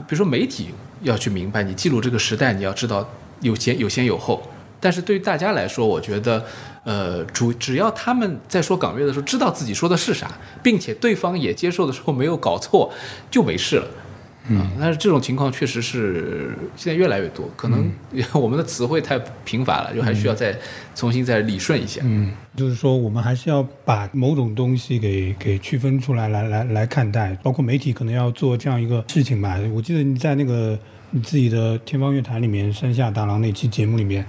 [0.10, 0.70] 如说媒体
[1.04, 3.08] 要去明白，你记录这个时代，你要知道
[3.42, 4.42] 有先有先有后。
[4.80, 6.44] 但是对于大家来说，我觉得，
[6.86, 10.32] 呃，主只要他们在说港乐的时候知道自己说的是啥，
[10.64, 12.90] 并且对方也接受的时候没有搞错，
[13.30, 13.88] 就没事了。
[14.48, 17.92] 嗯，但是这种情况确实是现在越来越多，可能
[18.32, 20.56] 我们的词汇太贫乏了，就还需要再
[20.94, 22.00] 重新再理顺一下。
[22.04, 29.60] 嗯，就是说我们还是要把某种东西给给区分出来，来来来看待，包括媒体可能要做这样一个事情吧。
[29.74, 30.78] 我记得你在那个
[31.10, 34.24] 你自己的天方乐坛里面山下大郎那期节目里面，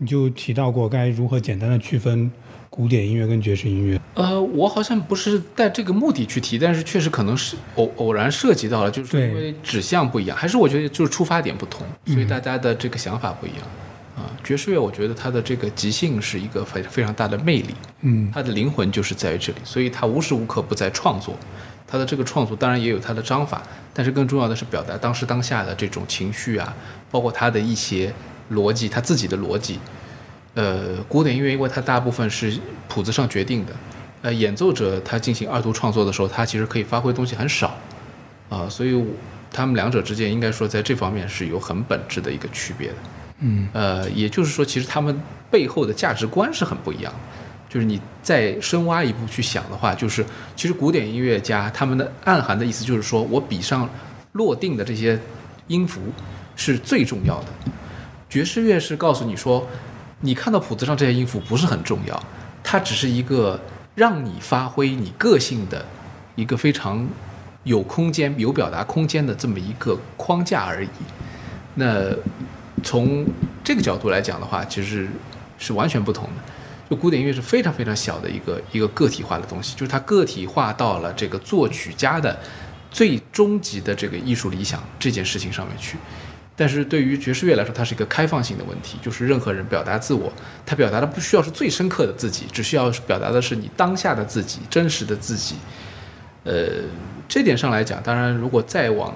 [0.00, 2.30] 你就提到过该如何简单的区分。
[2.72, 13.58] 古典音乐跟爵士音乐，呃，我好像不是带这个目的去提，但是确实可能是偶偶然涉及到了，就是因为指向不一样，还是我觉得就是出发点不同，所以大家的这个想法不一样。
[14.16, 21.34] 啊，爵士乐我觉得它的这个即兴是一个非非常大的魅力，嗯，它的灵魂就是在于这里，所以它无时无刻不在创作。
[21.88, 23.60] 它的这个创作当然也有它的章法，
[23.92, 26.72] 但是更重要的是表达当时当下的这种情绪啊，
[27.10, 28.14] 包括它的一些
[28.50, 29.78] 逻辑，他自己的逻辑。
[30.54, 32.52] 呃，古典音乐因为它大部分是
[32.88, 33.72] 谱子上决定的，
[34.22, 37.76] 呃，演奏者他进行二度创作的时候，他其实可以发挥东西很少，
[38.48, 39.00] 啊、所以
[39.52, 42.94] 他们两者之间应该说在这方面是有很本质的一个区别的。
[43.38, 45.18] 嗯呃，也就是说，其实他们
[45.50, 47.18] 背后的价值观是很不一样的。
[47.68, 53.88] 就是你再深挖一步去想的话，就是其实古典音乐家他们的暗含的意思就是说我笔上
[54.32, 55.16] 落定的这些
[55.68, 56.00] 音符
[56.56, 57.46] 是最重要的。
[58.30, 59.66] 爵士乐是告诉你说，
[60.20, 62.22] 你看到谱子上这些音符不是很重要，
[62.62, 63.60] 它只是一个
[63.96, 65.84] 让你发挥你个性的
[66.36, 67.06] 一个非常
[67.64, 70.88] 有空间、有表达空间的这么一个框架而已。
[71.74, 72.06] 那
[72.84, 73.26] 从
[73.64, 75.08] 这个角度来讲的话，其实
[75.58, 76.30] 是完全不同的。
[76.88, 82.38] 就古典音乐是非常非常小的一个一个个体化的东西，就是它个体化到了这个作曲家的
[82.90, 85.96] 最终极的这个艺术理想这件事情上面去。
[86.60, 90.30] 但是对于爵士乐来说，它是一个开放性的问题，就是任何人表达自我，
[90.66, 95.54] 他表达的不需要是最深刻的自己，只需要表达的是你当下的自己，真实的自己。
[96.44, 96.68] 呃，
[97.26, 99.14] 这点上来讲，当然如果再往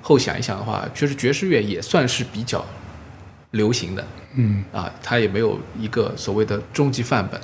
[0.00, 2.64] 后想一想的话，其实爵士乐也算是比较
[3.50, 4.02] 流行的
[4.36, 7.38] 嗯啊，它也没有一个所谓的终极范本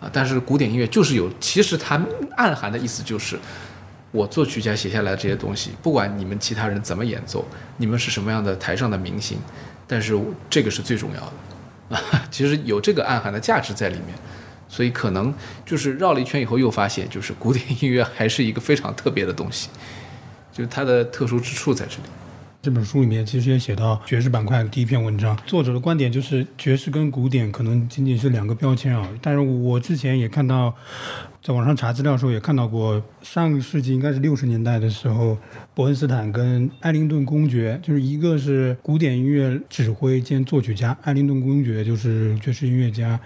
[0.00, 0.10] 啊。
[0.12, 2.00] 但是古典音乐就是有，其实它
[2.36, 3.38] 暗含的意思就是，
[4.10, 7.44] 我作曲家写下来的这些东西，不管你们其他人怎么演奏，
[7.76, 9.38] 你们是什么样的台上的明星，
[9.86, 10.18] 但是
[10.48, 12.02] 这个是最重要的啊。
[12.30, 14.14] 其实有这个暗含的价值在里面。
[14.72, 15.34] 所以可能
[15.66, 19.68] 就是绕了一圈以后，又发现就是古典音乐还是一个非常特别的东西，
[20.52, 22.02] 就是它的特殊之处在这里。
[22.62, 29.08] 这本书里面其实也写到爵士板块的第一篇文章，作者的观点就是爵士跟古典可能仅仅是两个标签啊。
[29.22, 30.74] 但是我之前也看到，
[31.42, 35.38] 在网上查资料的时候也看到过，上个世纪应该是六十年代的时候，
[35.74, 43.18] 伯恩斯坦跟艾灵顿公爵，就是一个是古典音乐指挥兼作曲家，艾灵顿公爵就是爵士音乐家。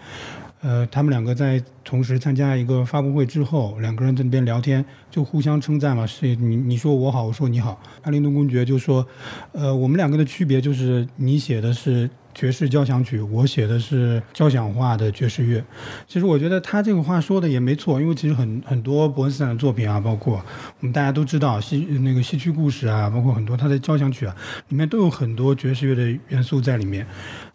[0.64, 7.78] 呃，他们两个在同时参加一个发布会之后，两个人在那边聊天，就互相称赞嘛，是你你说我好，我说你好。
[8.00, 9.06] 阿灵顿公爵就说，
[9.52, 15.62] 呃，我们两个的区别就是你写的是爵士交响曲，我写的是交响化的爵士乐。
[16.08, 20.42] 其实我觉得他这个话说的也没错，因为其实很很多伯恩斯坦的作品啊，包括
[20.80, 24.34] 我们大家都知道西那个西区故事啊，包括很多他的交响曲啊，
[24.70, 27.06] 里面都有很多爵士乐的元素在里面。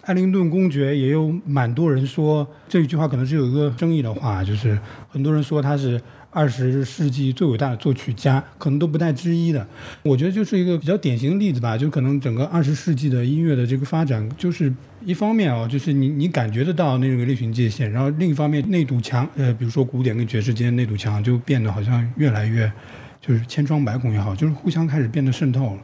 [0.09, 4.75] 艾灵顿公爵也有蛮多人说这一句话可能是有一个争议的话，就是
[5.07, 9.67] 很多人说他是二十世纪最伟大的作曲家，可能都不带之一的。
[10.01, 14.73] 我觉得就是一个比较典型的例子吧，就可能整个二十世纪的音乐的这个发展，就是
[15.05, 22.71] 一方面啊、就是你你感觉得到那个类型界限，然后另一方面那堵墙，呃，比如说古典跟爵士间那堵墙就变得好像越来越。
[23.21, 25.77] 就是千疮百孔也好，就是互相开始变得渗透了。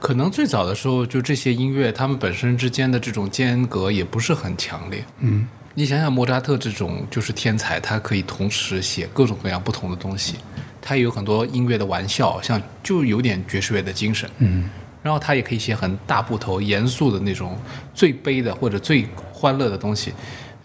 [0.00, 5.04] 可能最早的时候，就这些音乐，他们本身之间的这种间隔也不是很强烈。
[5.20, 10.34] 嗯，你想想莫扎特这种就是天才，他可以同时写各种各样不同的东西，
[10.82, 14.28] 他也有很多音乐的玩笑，像就有点爵士乐的精神。
[14.38, 14.68] 嗯，
[15.02, 17.56] 然后他也可以写很大部头、严肃的那种
[17.94, 20.12] 最悲的或者最欢乐的东西，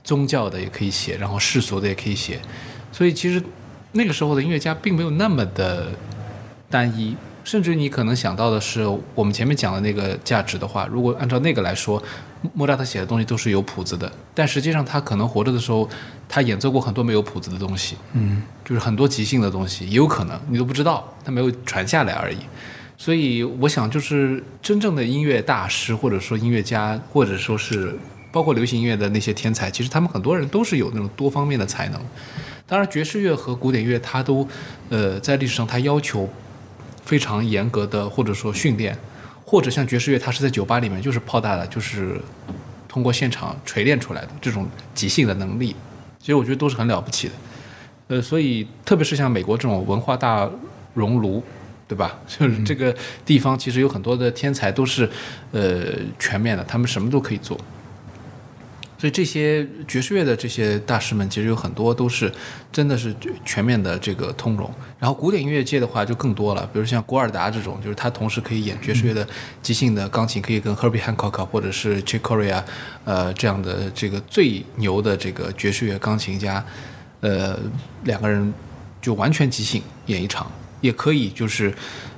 [0.04, 2.40] 宗教的也可以写，然后世俗的也可以写。
[2.92, 3.42] 所以其实
[3.92, 5.92] 那个时候的音乐家并没有那么的
[6.70, 12.02] 单一，甚至你可能想到的是我们前面讲的那个价值的话，如果按照那个来说，
[12.54, 15.88] 莫扎特写的东西都是有谱子的，但实际上他可能活着的时候，
[16.28, 22.38] 他演奏过很多没有谱子的东西，嗯，就是很多即兴的东西，也有可能你都不知道，他没有传下来而已。
[22.98, 27.94] 所以我想，就是真正的音乐大师，或者说音乐家，或者说是
[28.32, 32.00] 包括流行音乐的那些天才，其实他们很多人都是有那种多方面的才能。
[32.66, 34.48] 当然，爵士乐和古典乐，它都
[34.90, 36.30] 呃在历史上它要求
[37.06, 38.98] 非常严格的，或者说训练，
[39.46, 42.20] 或者像爵士乐，它是在酒吧里面就是泡大的，就是
[42.88, 45.76] 通过现场锤炼出来的这种即兴的能力，
[46.20, 47.34] 其实我觉得都是很了不起的。
[48.08, 50.50] 呃，所以特别是像美国这种文化大
[50.94, 51.44] 熔炉，
[51.88, 52.18] 对吧？
[52.28, 55.10] 就是这个地方其实有很多的天才都是
[55.52, 55.86] 呃
[56.20, 57.60] 全面的，他们什么都可以做。
[58.98, 62.32] 所以这些爵士乐的这些大师们，其实有很多都是
[62.72, 64.72] 真的是全面的这个通融。
[64.98, 69.28] 然后古典音乐界的话就更多了，比如像古尔达这种，就是他同时可以演爵士乐的
[69.62, 72.64] 即兴的钢琴，可以跟 Herbie Hancock 或者是 Chick Corea，
[73.04, 76.66] 呃这样的这个最牛的这个爵士乐钢琴家，
[77.20, 77.60] 呃
[78.04, 78.54] 两个人
[79.02, 80.50] 就完全即兴演一场，
[80.82, 81.74] 也可以就是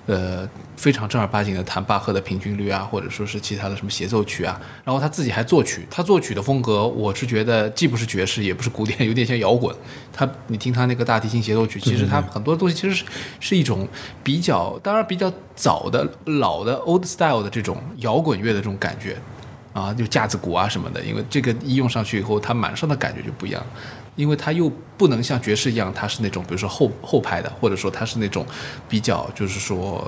[0.05, 0.47] 呃
[0.77, 9.75] 非常正儿八经的弹巴赫的平均律啊，或者说是其他的什么协奏曲啊，然后他自己还作曲，他作曲的风格我是觉得既不是爵士，也不是古典， 有点像摇滚。
[10.13, 13.03] 他你听他那个大提琴协奏曲，其实他很多东西其实是
[13.39, 13.87] 是一种
[14.23, 19.17] 比较，当然比较早的老的 old style 的这种摇滚乐的这种感觉。
[19.73, 23.63] 啊，就架子鼓啊什么的，因为这个一用上去以后，它满上的感觉就不一样，
[24.15, 28.43] 因为它又不能像爵士一样，它是那种比如说后后排的，或者说它是那种
[28.89, 30.03] 比较就是说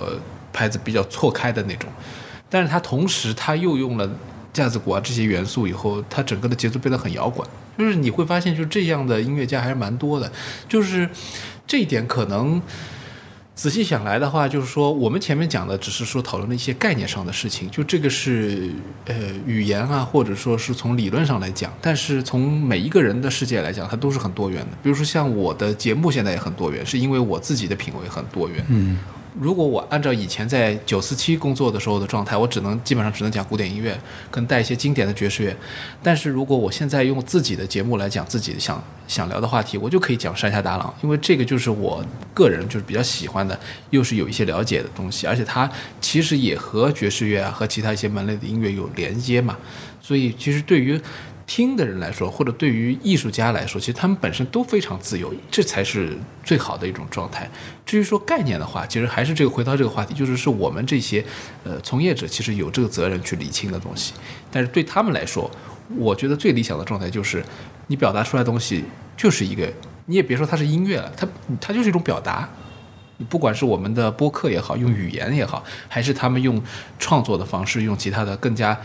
[0.54, 1.89] 拍子比较错开的那种，
[2.50, 4.10] 但是它同时它又用了
[4.52, 7.47] 架子鼓啊这些元素以后，它整个的节奏变得很摇滚，
[7.78, 10.32] 就是你会发现，就这样的音乐家还是蛮多的，
[10.68, 11.10] 就是
[11.66, 12.62] 这一点可能。
[13.56, 18.72] 仔细想来的话，就是说，我们前面讲的只是说讨论了一些概念上的事情，就这个是
[19.04, 19.14] 呃
[19.45, 24.78] 语言啊，或者说是从理论上来讲，但是从每一个人的世界来讲，它都是很多元的。
[24.82, 28.66] 比如说像我的节目现在也很多元，是因为我自己的品味很多元。
[28.70, 28.97] 嗯。
[29.38, 33.97] 如果我按照以前在九四七工作的时候的状态，我只能基本上只能讲古典音乐，
[34.32, 35.55] 跟带一些经典的爵士乐。
[36.01, 42.03] 但是如果我现在用自己的节目来讲自己想想聊的话题，我就可以讲山下达郎，因为这个就是我
[42.34, 43.59] 个人就是比较喜欢的，
[43.91, 45.69] 又是有一些了解的东西，而且它
[46.01, 49.57] 其实也和爵士乐啊和其他一些门类的音乐有连接嘛，
[50.01, 50.99] 所以其实对于。
[51.50, 57.50] 听的人来说，或者对于艺术家来说，其实他们本身都非常自由，这才是最好的一种状态。
[57.84, 61.26] 至于说概念的话，其实还是这个回到这个话题，就是是我们这些
[61.64, 64.14] 呃从业者其实有这个责任去理清的东西。
[64.52, 65.50] 但是对他们来说，
[65.97, 67.43] 我觉得最理想的状态就是
[67.88, 68.84] 你表达出来的东西
[69.18, 69.68] 就是一个，
[70.06, 71.28] 你也别说它是音乐了，它
[71.60, 72.47] 它就是一种表达。
[73.28, 76.62] 不管是我们的播客也好，用语言也好，还是他们用
[77.00, 78.80] 创作的方式，用其他的更加。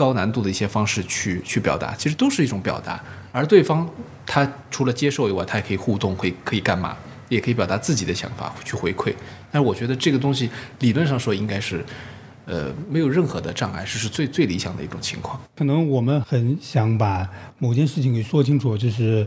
[0.00, 2.98] 高难度的一些方式去去表达，其实都是一种表达。
[3.30, 3.86] 而对方
[4.24, 6.96] 他除了接受以外，他也可以互动，可以可以干嘛？
[7.28, 9.14] 也可以表达自己的想法去回馈。
[9.52, 10.48] 但是我觉得这个东西
[10.78, 11.84] 理论上说应该是，
[12.46, 15.38] 呃，没有任何的障碍，这是最最理想的一种情况。
[15.54, 17.28] 可能我们很想把
[17.58, 19.26] 某件事情给说清楚，就是。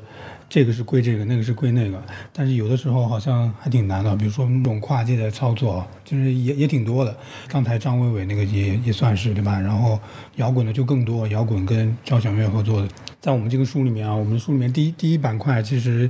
[0.54, 2.00] 这个是归这个，那个是归那个，
[2.32, 4.16] 但是有的时候好像还挺难的。
[4.16, 7.18] 比如说那种跨界的操作，就是也也挺多的。
[7.48, 9.60] 刚才张伟伟那个也也算是对吧？
[9.60, 10.00] 然后
[10.36, 12.88] 摇滚的就更多，摇滚跟交响乐合作的，
[13.20, 16.08] 在我们这个书里面啊，我们书里面第一第一板块其实，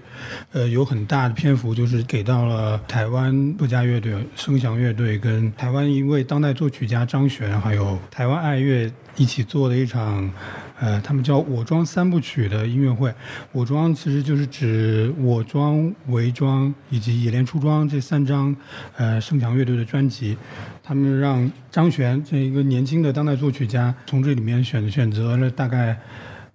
[0.51, 10.29] 呃，有很大的篇幅就是给到了台湾客家乐队、声响乐队跟台湾一位当代作曲家张悬，还有台湾爱乐一起做的一场。
[10.83, 13.13] 呃，他们叫我装三部曲的音乐会，
[13.53, 18.53] 我装其实就是指我装、伪装以及冶炼出装这三张，
[18.97, 20.35] 呃，盛强乐队的专辑。
[20.83, 25.97] 他们让张悬这一个年轻的当代作曲家从这里面选选择了大概。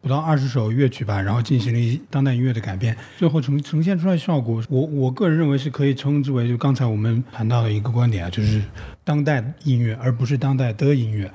[0.01, 8.63] 不到二十首乐曲吧，然后进行了一当代音乐的改编，最后呈呈现出来效果，我我个人认为是可以称之为就刚才我们谈到的一个观点啊，就是
[9.03, 11.31] 当代音乐而不是当代的音乐。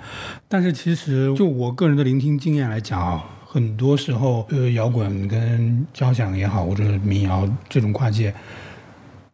[0.48, 8.34] 但是其实就我个人的聆听经验来讲啊，很多时候呃摇滚跟交响也好，或者民谣这种跨界，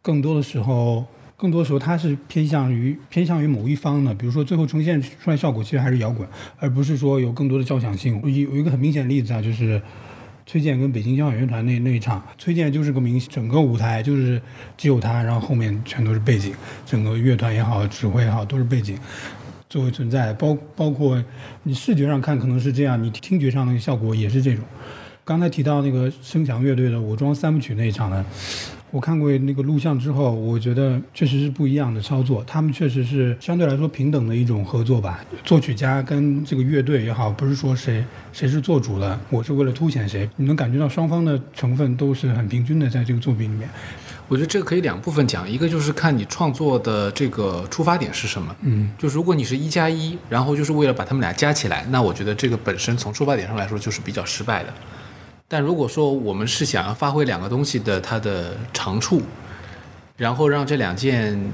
[0.01, 1.05] 更多的时候。
[1.39, 6.27] 更多时候，它是偏向于偏向于某一方的，比如说最后呈现出来效果其实还是摇滚，
[6.57, 8.21] 而不是说有更多的交响性。
[8.23, 9.81] 有有一个很明显的例子啊，就是
[10.45, 14.41] 崔健跟北京交响乐团那那一场，崔健就是个明，整个舞台就是
[14.75, 16.53] 只有他，然后后面全都是背景，
[16.85, 18.97] 整个乐团也好，指挥也好，都是背景
[19.69, 20.33] 作为存在。
[20.33, 21.23] 包包括
[21.63, 24.65] 你视觉上看可能是这样，你听觉上那个效果也是这种。
[25.23, 28.25] 刚才提到那个声响乐队的《武装三部曲》那一场呢？
[28.91, 32.43] 我看过那个录像之后，我觉得确实是不一样的操作。
[32.45, 35.23] 他们确实是相对来说平等的一种合作吧。
[35.43, 40.27] 作曲家跟这个乐队也好，不是说谁谁是做主了，我是为了凸显谁。
[40.37, 43.69] 你能感觉到双方的成分都是很平均的，在这个作品里面。
[44.27, 48.55] 我觉得这个可以两部分讲，一个就是看你创作的这个出发点是什么。
[48.61, 54.73] 嗯，就如果你是一加一，然后就是为了把他们俩加起来，那我觉得这个本身从出发点上来说就是比较失败的。
[55.52, 59.22] 但如果说我们是想要发挥两个东西的它的长处，
[60.16, 61.52] 然后让这两件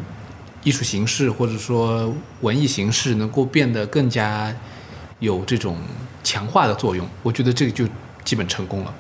[0.64, 4.54] 艺术形式或者说文艺形式能够变得更加
[5.20, 5.78] 有这种
[6.26, 7.88] 强化的作用，我觉得这个就
[8.26, 8.94] 基本成功了。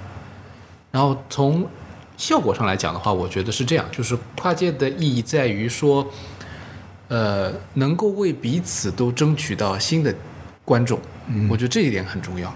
[0.91, 1.67] 然后从
[2.15, 6.07] 效果上来讲的话，我觉得是这样，就是跨界的意义在于说，
[7.09, 10.15] 呃，能够为彼此都争取到新的
[10.63, 10.97] 观众，
[11.49, 12.55] 我觉得这一点很重要。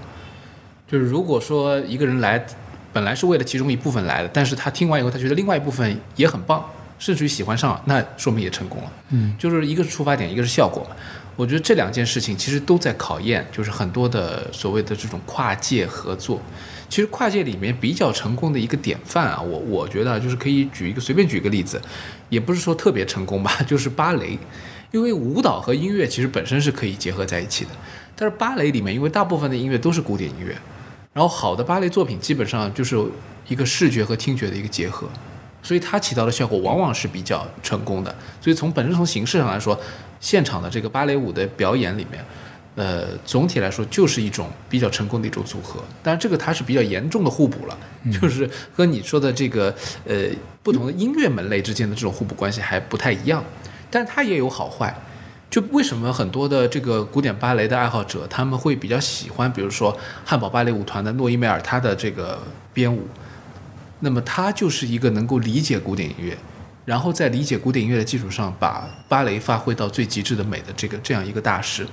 [0.91, 2.43] 就是如果说一个人来，
[2.91, 6.65] 本来是为了其中一部分来的，但是他听完以后，他觉得另外一部分也很棒，
[6.97, 8.91] 甚至于喜欢上，那说明也成功了。
[9.09, 10.95] 嗯，就是一个是出发点，一个是效果嘛。
[11.35, 16.41] 我觉得这两件事情其实都在考验，就是很多的所谓的这种跨界合作。
[16.89, 21.79] 其实跨界里面比较成功的一个典范啊，我我觉得就是可以举一个随便举一个例子，
[22.29, 24.37] 也不是说特别成功吧， 就是芭蕾，
[24.91, 27.69] 因为舞蹈和音乐其实本身是可以结合在一起的，
[28.15, 30.57] 但是芭蕾里面因为大部分的音乐都是古典音乐。
[31.13, 32.95] 然后好的芭蕾作品基本上就是
[33.47, 35.07] 一个视觉和听觉的一个结合，
[35.63, 38.15] 所以它起到的效果往往是比较成功的。
[38.39, 39.77] 所以从本身从形式上来说，
[40.19, 42.23] 现场的这个芭蕾舞的表演里面，
[42.75, 45.83] 呃，总体来说就是一种比较成功的一种组合。
[46.03, 47.77] 但是，这个它是比较严重的互补了，
[48.21, 49.73] 就是和你说的这个
[50.05, 50.27] 呃
[50.61, 53.43] 不同的音乐门类之间的这种互补关系还不太一样。
[53.89, 54.95] 但它也有好坏。
[55.49, 62.39] 就为什么很多的这个古典芭蕾的爱好者，他们会比较喜欢，比如说汉堡芭蕾舞团的诺伊梅尔他的这个
[62.71, 63.07] 编舞，
[64.01, 66.37] 那么他就是一个能够理解古典音乐，
[66.85, 71.87] 然后在理解古典音乐的基础上，把芭蕾发挥到最极致的美的这个这样一个大师，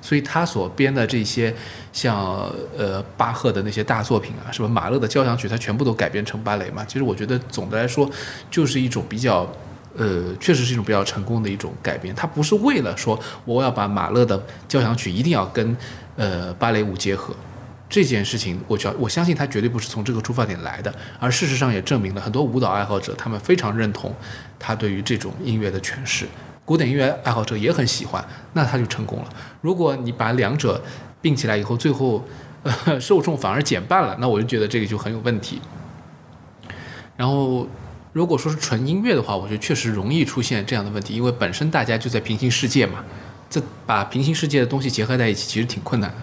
[0.00, 1.52] 所以他所编的这些
[1.92, 2.48] 像
[2.78, 6.84] 呃巴赫的那些大作品啊，什么马勒的交响曲，他全部都改编成芭蕾嘛。
[6.84, 8.08] 其实我觉得总的来说，
[8.52, 9.52] 就是一种比较。
[9.96, 12.14] 呃，确实是一种比较成功的一种改编。
[12.14, 15.76] 它不是为了说我要把马勒的交响曲一定要跟
[16.16, 17.34] 呃芭蕾舞结合
[17.88, 20.94] 这件事情，我觉我相信他绝对不是从这个出发点来的。
[21.18, 24.14] 而事实上也证明了很多舞蹈爱好者他们非常认同
[24.58, 26.26] 他对于这种音乐的诠释，
[26.64, 29.28] 古典音乐爱好者也很喜欢，那他就成功了。
[29.60, 30.80] 如果你把两者
[31.20, 32.24] 并起来以后，最后
[32.62, 35.60] 呃 受众反而减半了，那我就觉得这个就很有问题。
[37.16, 37.66] 然后。
[38.12, 43.04] 如果说是纯音乐的话，我觉得确实容易出现这样的问题，因为本身大家就在平行世界嘛，
[43.48, 46.16] 这把平行世界的东西结合在一起，其实挺困难的。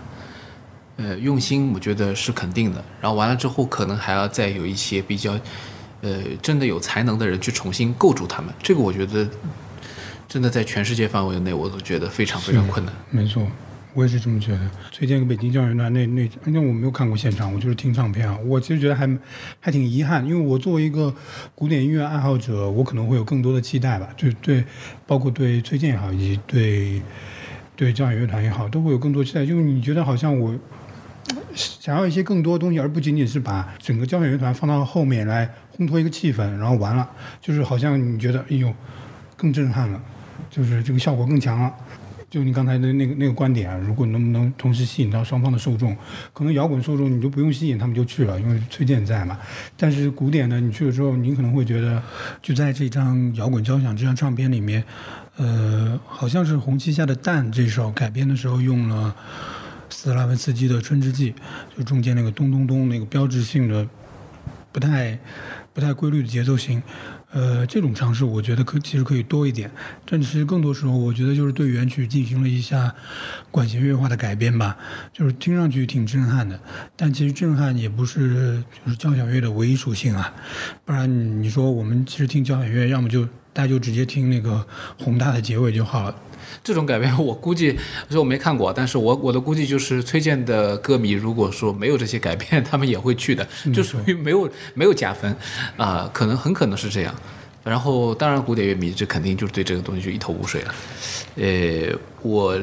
[0.98, 5.40] 呃，用心我觉得是肯定的，然后完了之后，可能还要再有一些比较，
[6.02, 9.28] 呃，真的有才能的人去重新构筑他们，这个我觉得
[10.28, 12.94] 真的在全世界范围内，我都觉得非常非常困难。
[13.12, 13.48] 没错。
[13.94, 14.72] 我也是这么觉得。
[14.92, 18.38] 崔健跟北京交响乐团那那，因为我没有看过现场，我就是听唱片啊。
[18.46, 19.18] 我其实觉得还
[19.60, 21.14] 还挺遗憾，因为我作为一个
[21.56, 24.10] 古典音乐爱好者，我可能会有更多的期待吧。
[24.16, 24.64] 就对，
[25.08, 27.02] 包括对崔健也好，以及对
[27.76, 29.46] 对交响乐团也好，都会有更多期待。
[29.46, 30.54] 就是你觉得好像我
[31.56, 37.10] 想要一些更多东西，而不仅仅是把整个交响乐团放到后面来烘托一个气氛，然后完了，
[37.42, 38.72] 就是好像你觉得哎呦
[39.36, 40.00] 更震撼了，
[40.50, 41.74] 就是这个效果更强了。
[42.30, 45.96] 就你刚才的那个那个观点啊，如果能不能同时吸引到双方的受众，
[46.34, 49.40] 可能摇滚受众你就不用吸引他们就去了，因为崔健在嘛。
[49.78, 52.04] 但是古典呢，你去了之后，你可能会觉得，
[52.42, 54.84] 就在这张摇滚交响这张唱片里面，
[55.38, 59.16] 呃，好像是《红旗下的蛋》这首改编的时候用了
[59.90, 61.32] 斯拉文斯基的《春之祭》，
[61.78, 63.88] 就中间那个咚咚咚那个标志性的，
[64.74, 65.18] 不太
[65.74, 66.84] 不太规律的节奏型。
[67.38, 69.70] 呃，这种尝试我觉得可其实可以多一点，
[70.10, 72.92] 但其实更多时候我觉得就是对原曲进行了一下
[73.52, 74.76] 管弦乐化的改编吧，
[75.14, 76.60] 就是听上去挺震撼的，
[76.96, 80.34] 但其实震撼也不是就是交响乐的唯一属性啊，
[80.84, 81.08] 不然
[81.44, 83.28] 你说我们其实听交响乐，要么就
[83.58, 84.64] 大家就直接听那个
[85.04, 86.16] 宏大的结尾就好了。
[86.64, 87.76] 这种改编，我估计
[88.08, 95.36] 说我没看过，但是我我的估计就是崔健的歌迷，如果说没有这些改编，他们也会去的，就属于没有没有加分，
[95.76, 97.16] 啊，可能很可能是这样。
[97.64, 100.76] 然后，当然古典乐迷这肯定就是对这个东西就一头雾水了。
[101.36, 102.58] 呃，我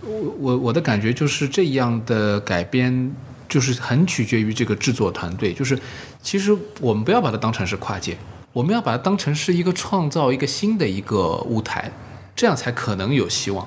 [0.00, 3.12] 我我我的感觉就是这样的改编，
[3.48, 5.52] 就是很取决于这个制作团队。
[5.52, 5.76] 就是
[6.22, 8.16] 其实我们不要把它当成是跨界，
[8.52, 11.90] 我们要把它当成是一个创造一个新的一个舞台。
[12.36, 13.66] 这样才可能有希望。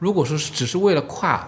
[0.00, 1.46] 如果说是只是为了跨，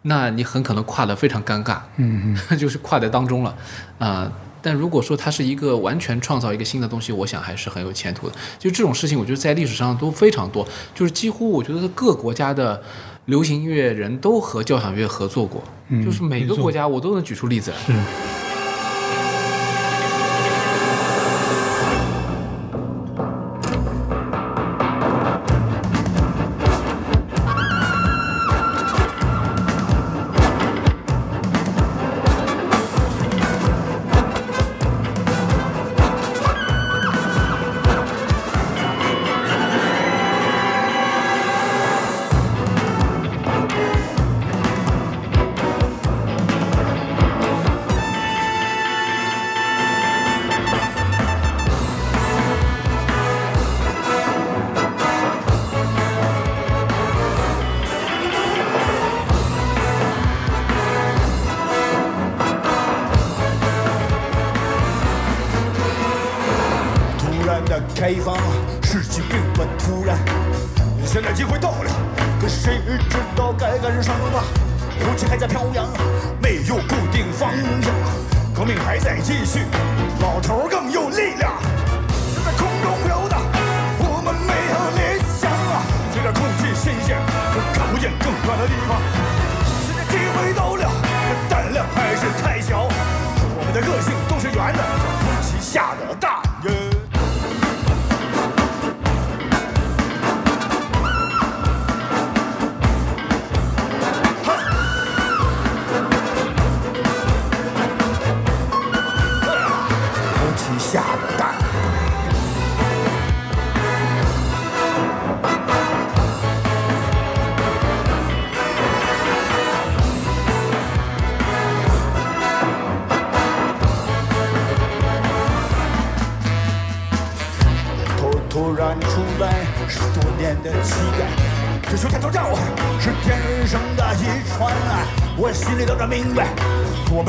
[0.00, 3.54] 那你很可能跨得非常尴尬，嗯嗯， 就是跨在当中了，
[3.98, 4.32] 啊。
[4.62, 8.34] 但如果说它是一个完全创造一个新的东西，我想还是很有前途的。
[8.58, 12.82] 就这种事情，我觉得在历史上都非常多，就是几乎我觉得各国家的
[13.26, 15.62] 流行音乐人都和交响乐合作过，
[16.02, 17.70] 就是每个国家我都能举出例子。
[17.72, 17.76] 来。
[17.76, 17.92] 是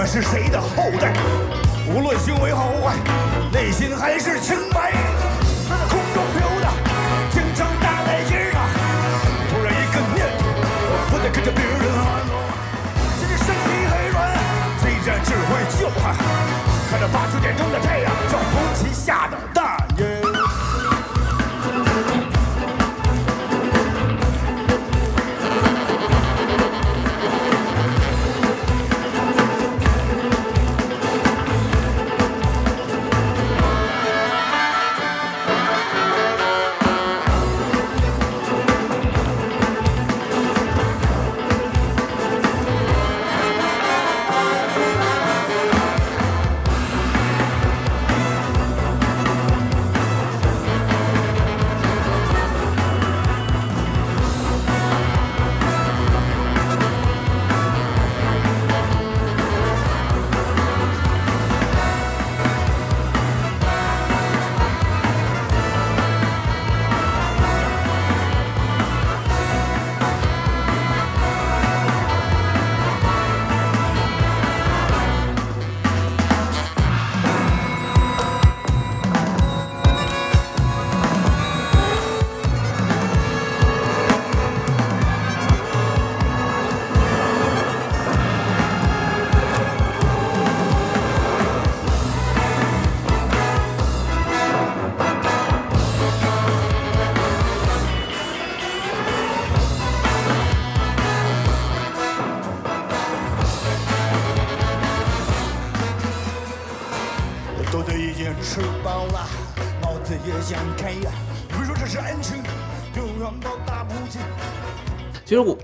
[0.07, 1.11] 是谁的后代。
[1.85, 2.95] 无论行为好坏，
[3.51, 4.93] 内心还是清白。
[5.67, 6.67] 在空中飘的，
[7.31, 8.61] 经常大台阶上，
[9.49, 10.47] 突然一个念头，
[10.87, 12.07] 我不再跟着别人喊。
[13.19, 14.15] 现在身体很软，
[14.79, 16.15] 虽然只会叫喊，
[16.89, 17.96] 看着八九点钟的太阳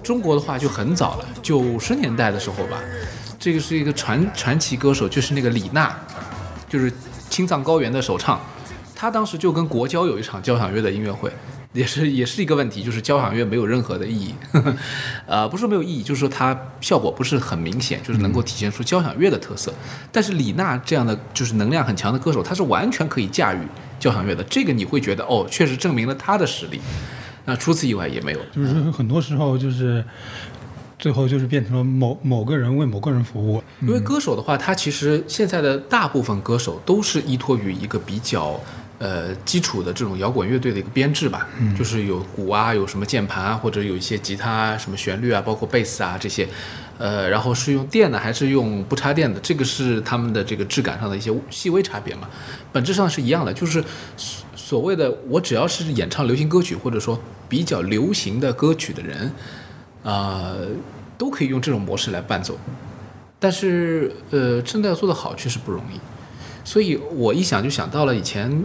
[0.03, 2.77] 中国的话就很早了，九十年代的时候吧，
[3.39, 5.97] 这个是一个传传奇歌手，就是那个李娜，
[6.69, 6.91] 就是
[7.29, 8.39] 青藏高原的首唱，
[8.93, 11.31] 她当时就跟国交有一场交响乐的音乐会，
[11.71, 14.35] 也是也是一个问题，就是交响乐没有任何的意义，
[15.25, 19.73] 呃，不是没有意义，就是说它效果不是很明显，就是能够体现出交响乐的特色。
[20.11, 23.59] 但是李娜这样的就是能量很强的歌手，她是完全可以驾驭
[23.99, 26.81] 交响乐的，这个你会觉得哦，确实证明了她的实力。
[27.45, 30.03] 那除此以外也没有，就是很多时候就是
[30.97, 33.61] 最后就是变成了某某个人为某个人服务。
[33.81, 38.57] 因为歌手的话，他其实现在的大部分歌手都是依托于一个比较
[38.99, 46.47] 呃基础的这种摇滚乐队的一个编制吧，就是有鼓啊，有什么键盘啊，或者有一些吉他、什么旋律啊，包括贝斯啊这些，
[46.97, 52.29] 呃，然后是用电的还是用不插电的，这个是他们的这个质感上的一些细微差别嘛，
[52.71, 53.83] 本质上是一样的，就是
[54.65, 59.29] 所谓的我只要是演唱流行歌曲或者说比较流行的歌曲的人，
[60.05, 60.55] 啊、
[61.17, 62.57] 都可以用这种模式来伴奏。
[63.41, 65.99] 但是呃，真的要做得好确实不容易，
[66.63, 68.63] 所以我一想就想到了以前，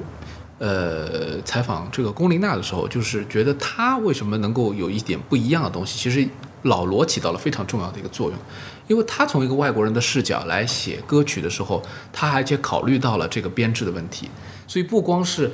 [0.60, 6.28] 呃，采访这个龚琳娜的时候，就是觉得她为什么能够有一点不一样的东西，其实
[6.62, 8.38] 老罗起到了非常重要的一个作用，
[8.86, 11.82] 因为他从一个外国人的视角来写歌曲的时候，
[12.12, 14.30] 他还且考虑到了这个编制的问题，
[14.68, 15.50] 所以不光是。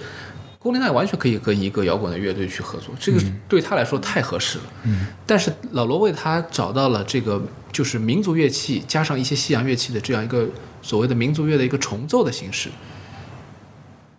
[0.64, 4.64] 龚琳娜完全可以跟一个摇滚的乐队去合作，这个对他来说太合适了。
[4.84, 10.48] 嗯，但是老罗为他找到了这个就是民族乐器加上一些西洋乐器的这样一个
[10.80, 12.70] 所谓的民族乐的一个重奏的形式，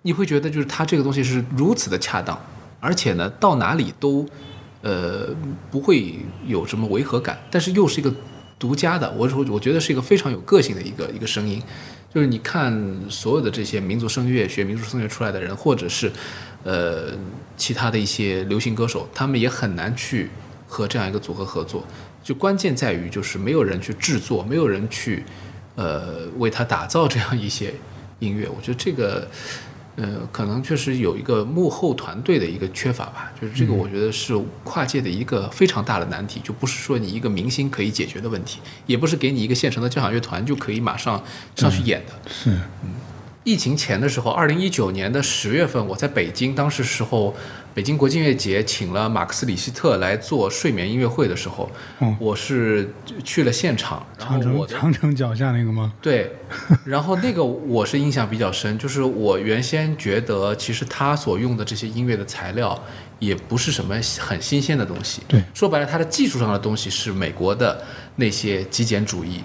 [0.04, 2.40] 你会觉得就是他这个东西是如此的恰当，
[2.80, 4.24] 而且呢到哪里都
[4.84, 5.30] 呃
[5.72, 8.14] 不会有什么违和感，但是又是一个
[8.60, 11.60] 独家的，我我我觉得是一个非常有个性的一个一个声音。
[12.16, 12.74] 就是你看
[13.10, 16.10] 所有的这些民族声乐学民族声乐出来的人，或者是
[16.64, 17.12] 呃
[17.58, 20.30] 其他的一些流行歌手，他们也很难去
[20.66, 21.86] 和这样一个组合合作。
[22.24, 25.26] 就关键在于就是没有人去制作，没有人去
[25.76, 27.74] 呃为他打造这样一些
[28.20, 28.48] 音乐。
[28.48, 29.28] 我觉得这个
[29.96, 33.32] 呃可能确实有一个幕后团队的一个缺乏吧。
[33.40, 41.24] 就是这个我觉得是跨界的一个非常大的难题，就不是说你一个明星可以解决的问题，也不是给你一个现成的交响乐团就可以马上
[41.56, 42.32] 上去演的。
[42.32, 42.58] 是，
[43.44, 47.36] 疫情前的时候，二零一九年的十月份，我在北京，当时时候
[47.76, 51.70] 北京国际音乐节请了马克思里希特来做睡眠音乐会的时候，
[52.00, 52.90] 嗯我是
[53.22, 55.92] 去了现场，然后长我长城脚下那个吗？
[56.02, 56.32] 对，
[56.86, 62.82] 然后那个我是印象比较深，就是我原先觉得其实他所用的这些音乐的材料
[63.20, 67.84] 也不是什么很新鲜的东西，对说白了，他的技术上的东西是美国的
[68.16, 69.42] 那些极简主义。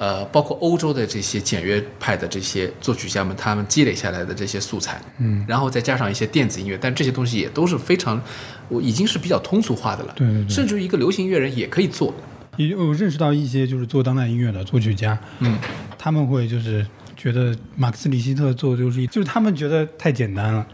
[0.00, 8.22] 呃，包括欧洲的这些简约派的这些作曲家们，他们积累下来的这些素材，嗯，然后再加上一些电子音乐，但这些东西也都是非常，
[8.68, 10.48] 我已经是比较通俗化的了，对对对。
[10.48, 12.14] 甚至于一个流行音乐人也可以做，
[12.56, 15.58] 也我认识到一些就是做当代音乐的作曲家，嗯，
[15.98, 16.86] 他们会就是
[17.16, 20.64] 觉得马克思里希特做的就是就是他们觉得太简单了，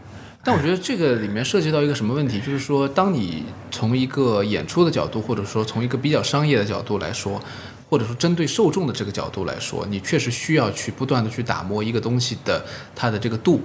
[0.43, 7.41] 但我觉得这个里面涉及到一个什么问题，就是说，当你从一个演出的角度，或者说从一个比较商业的角度来说，
[7.89, 12.65] 或者说针对受众的这个角度来说，你确实需要去不断的去打磨一个东西的
[12.95, 13.61] 它的这个度，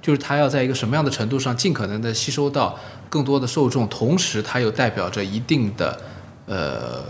[0.00, 6.00] 就是它要在一个什么样的程度上尽可能的吸收到更多的受众，同时它又代表着一定的
[6.46, 7.04] 呃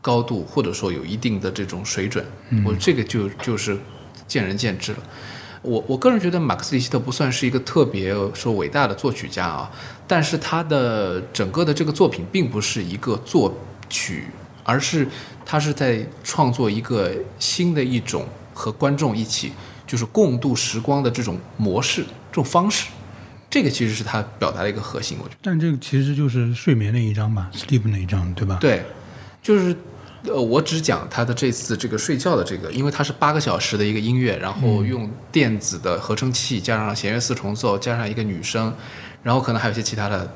[0.00, 2.24] 高度，或者说有一定的这种水准。
[2.64, 3.78] 我这个就就是
[4.26, 4.98] 见仁见智了。
[5.62, 9.70] 我我个人觉得马克思里希特不算是一个特别说伟大的作曲家啊，
[10.06, 13.54] 但是他的整个的这个作品并不是一个作
[13.88, 14.26] 曲，
[14.64, 15.06] 而是
[15.46, 19.52] 他是在创作一个新的一种和观众一起
[19.86, 22.88] 就是共度时光的这种模式、这种方式。
[23.48, 25.38] 这个其实是他表达的一个核心，我觉得。
[25.42, 28.58] 但这个其实就是睡眠那一章吧，sleep 那一章，对吧？
[28.60, 28.82] 对，
[29.40, 29.76] 就是
[30.24, 38.74] 呃，我只讲他的这次这个睡觉的这个，因为它是八个小时的一个音乐，然后用电子的合成器加上弦乐四重奏，加上一个女声，
[39.22, 40.34] 然后可能还有一些其他的。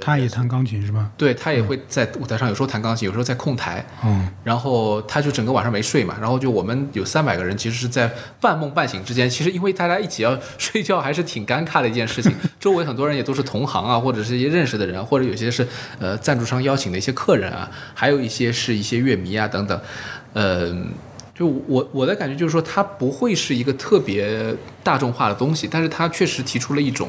[0.00, 1.10] 他也弹钢琴是吧？
[1.16, 3.84] 对他也会在舞台上，有时候弹钢琴，有时候在控台。
[4.04, 12.32] 嗯，然后他就整个晚上没睡嘛，然后就我们有三百个人，其实是在半梦半醒之间，其实因为大家一起要 睡觉，还是挺尴尬的一件事情。
[12.58, 15.66] 周围很多人也都是同行啊，或者是一些认识的人，或者有些是
[15.98, 19.80] 呃赞助商邀请的一些客人啊，还有一些是一些乐迷啊等等。
[20.32, 20.74] 呃，
[21.34, 27.08] 就我我的感觉就是说，它不会是一个特别大众化的东西，但是它确实提出了一种。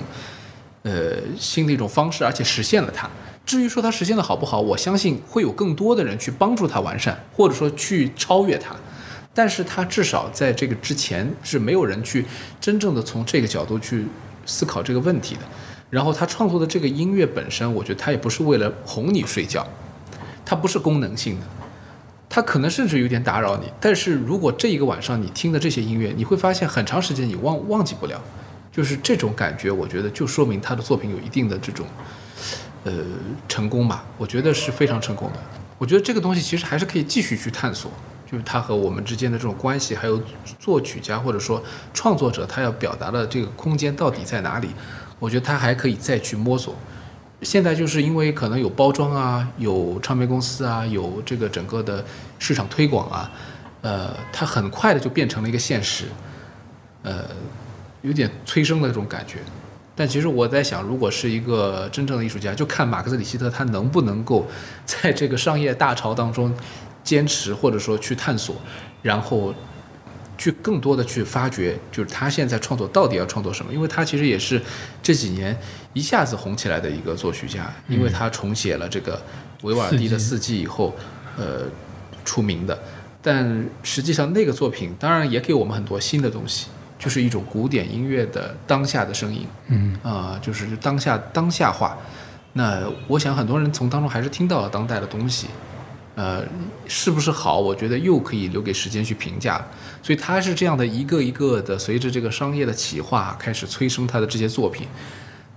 [0.89, 3.07] 呃，新的一种方式，而且实现了它。
[3.45, 8.75] 至于说它实现的好不好，我相信会有更多的人去帮助它完善，或者说去超越它。
[9.35, 12.25] 但是它至少在这个之前是没有人去
[12.59, 14.07] 真正的从这个角度去
[14.47, 15.41] 思考这个问题的。
[15.91, 19.67] 然后他创作的这个音乐本身，我觉得他也不是为了哄你睡觉，
[20.43, 21.45] 它不是功能性的，
[22.27, 23.71] 它可能甚至有点打扰你。
[23.79, 28.21] 但是如果这一个晚上你听的这些音乐，你会发现很长时间你忘忘记不了。
[28.79, 31.85] 就是这种感觉，我觉得就说明他的作品有一定的这种，
[32.85, 32.93] 呃，
[33.45, 34.05] 成功吧。
[34.17, 35.39] 我觉得是非常成功的。
[35.77, 37.91] 我觉得这个东西其实还是可以继续去探索，
[38.25, 40.23] 就是他和我们之间的这种关系，还有
[40.57, 41.61] 作曲家或者说
[41.93, 44.69] 创作者他要表达的这个空间到底在哪里？
[45.19, 46.73] 我觉得他还可以再去摸索。
[47.41, 52.05] 现在就是因为可能有包装啊，有唱片公司啊，有这个整个的
[52.37, 53.29] 市场推广啊，
[53.81, 56.05] 呃，它很快的就变成了一个现实，
[57.03, 57.25] 呃。
[58.01, 59.39] 有点催生的那种感觉，
[59.95, 64.47] 但其实我在想，如果是一个真正的艺术家，就看马克思里希特他能不能够
[64.85, 66.55] 在这个商业大潮当中
[67.03, 68.55] 坚持，或者说去探索，
[69.01, 69.53] 然后
[70.37, 73.73] 去更多的去发掘，就是他现在创作到底要创作什么？
[73.73, 74.61] 因为他其实也是
[75.03, 75.57] 这几年
[75.91, 79.21] 一下子红起来的一个作曲家，因为他重写了这个
[79.63, 80.95] 维瓦尔第的《四季》以后，
[81.37, 81.63] 呃，
[82.23, 82.79] 出名的。
[83.21, 86.67] 但实际上那个作品当然也给我们很多新的东西。
[86.99, 91.97] 就是一种古典音乐的当下的声音，嗯啊、就是当下当下化。
[92.53, 95.47] 那我想很多人从当中还是听到了当代的东西，
[96.15, 96.43] 呃，
[96.87, 97.59] 是不是好？
[97.59, 99.65] 我觉得又可以留给时间去评价。
[100.03, 104.87] 所以他是这样的一个一个的，随着这个商业的企划开始催生他的这些作品。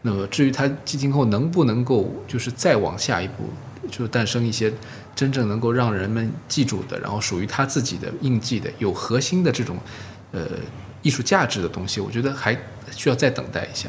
[0.03, 3.45] 那么至于他今后能不能够就是再往下一步，
[3.91, 4.73] 就诞生一些
[5.15, 9.77] 真正能够让人们记住的，然后属于他自己的印记的、有核心的这种
[10.33, 10.41] 呃
[11.03, 12.57] 艺术价值的东西，我觉得还
[12.91, 13.89] 需要再等待一下。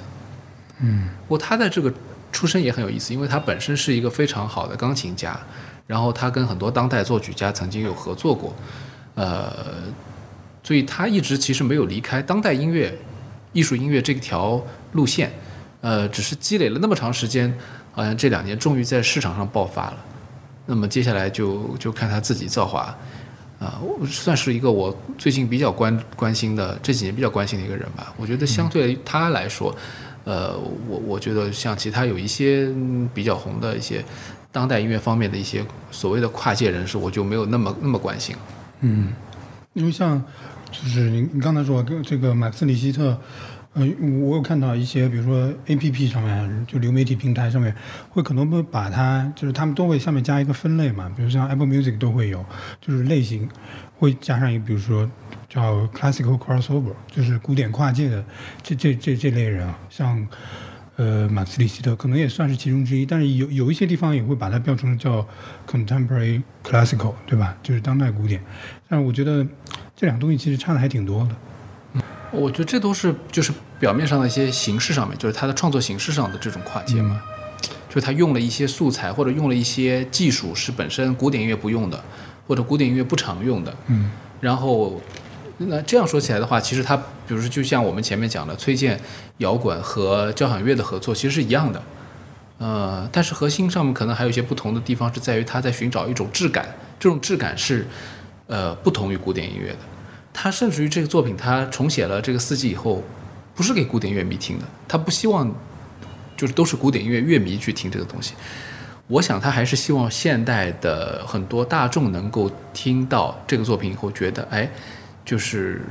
[0.80, 1.94] 嗯，不过他的这个
[2.32, 5.40] 出身也很有意思，因为他本身是一个非常好的钢琴家，
[5.88, 8.54] 然后他跟很多当代作曲家曾经有合作过，
[9.16, 9.54] 呃，
[10.64, 12.98] 所以他一直其实没有离开当代音乐、
[13.54, 14.62] 艺术音乐这条
[14.94, 15.32] 路线，
[15.82, 17.54] 呃，只是积累了那么长时间，
[17.92, 19.98] 好像这两年终于在市场上爆发了。
[20.66, 22.98] 那么接下来就就看他自己造化。
[23.64, 28.14] 啊，我算是一个我最近比较关关心的这几年比较关心的一个人吧。
[28.18, 29.74] 我觉得相对于他来说，
[30.26, 30.58] 呃，
[30.90, 34.04] 我我觉得像其他有一些嗯比较红的一些
[34.52, 38.42] 当代音乐方面的一些所谓的跨界人士，我就没有那么那么关心了。
[38.82, 39.14] 嗯，
[39.72, 40.22] 因为像
[40.70, 43.18] 就是你你刚才说跟这个马克思里希特，
[43.74, 43.84] 呃，
[44.22, 47.74] 我有看到一些，比如说 A P P 上面，就流媒体平台上面，
[48.10, 52.46] 会可能会把它，就是他们都会下面加一个分类嘛，比如像 Apple Music 都会有，
[52.80, 53.50] 就是类型
[53.98, 55.10] 会加上一个，比如说
[55.50, 58.24] 叫 Classical Crossover，就是古典跨界的
[58.62, 60.28] 这这这这类人啊，像
[60.98, 63.04] 呃马斯里希特，可能也算是其中之一。
[63.08, 65.28] 但是有有一些地方也会把它标成叫
[65.68, 67.58] contemporary classical，对吧？
[67.64, 68.40] 就是当代古典。
[68.88, 69.44] 但是我觉得
[69.96, 71.36] 这两个东西其实差的还挺多的。
[72.34, 77.22] 我觉得这都是就是表面上的一些形式上面，就是他的创作形式上的这种跨界嘛，
[77.90, 82.04] 就他用了一些素材或者用了一些技术是本身古典音乐不用的，
[82.48, 84.12] 或者古典音乐不常用的，嗯
[84.42, 85.00] 然后，
[85.58, 89.00] 那这样说起来的话，其实他，比如说，就像我们前面讲的，崔健
[89.38, 91.82] 摇滚和交响乐的合作其实是一样的，
[92.58, 96.68] 呃，但是核心上面可能还有一些不同的地方，是在于他在寻找一种质感，
[97.00, 97.88] 这种质感是，
[98.48, 99.78] 呃，不同于古典音乐的。
[100.34, 103.04] 他甚至于这个作品，他重写了这个四季以后，
[103.56, 105.54] 不是给古典乐迷听的，他不希望
[106.36, 108.34] 就是都是古典音乐乐迷去听这个东西。
[109.08, 114.68] 我想他还是希望现代的很多大众能够听到这个作品以后，觉得哎，
[115.24, 115.82] 就是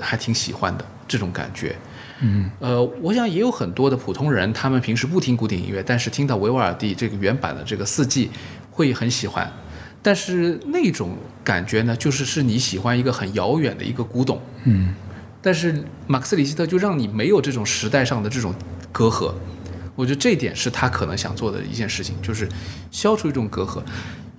[0.00, 1.76] 还挺喜欢的这种感觉。
[2.20, 8.30] 嗯呃，我想也有很多的普通人，他们平时不听古典音乐，但是听到维瓦尔第这个原版的这个四季，
[8.70, 9.50] 会很喜欢。
[10.02, 14.94] 但是那种感觉呢，就是是你喜欢一个很遥远的一个古董，嗯。
[15.42, 18.54] 但是马克思里希特就让你没有这种时代上的这种
[18.92, 19.32] 隔阂，
[19.96, 22.46] 我觉得这一点是他可能想做的一件事情，就是
[22.90, 23.82] 消除一种隔阂，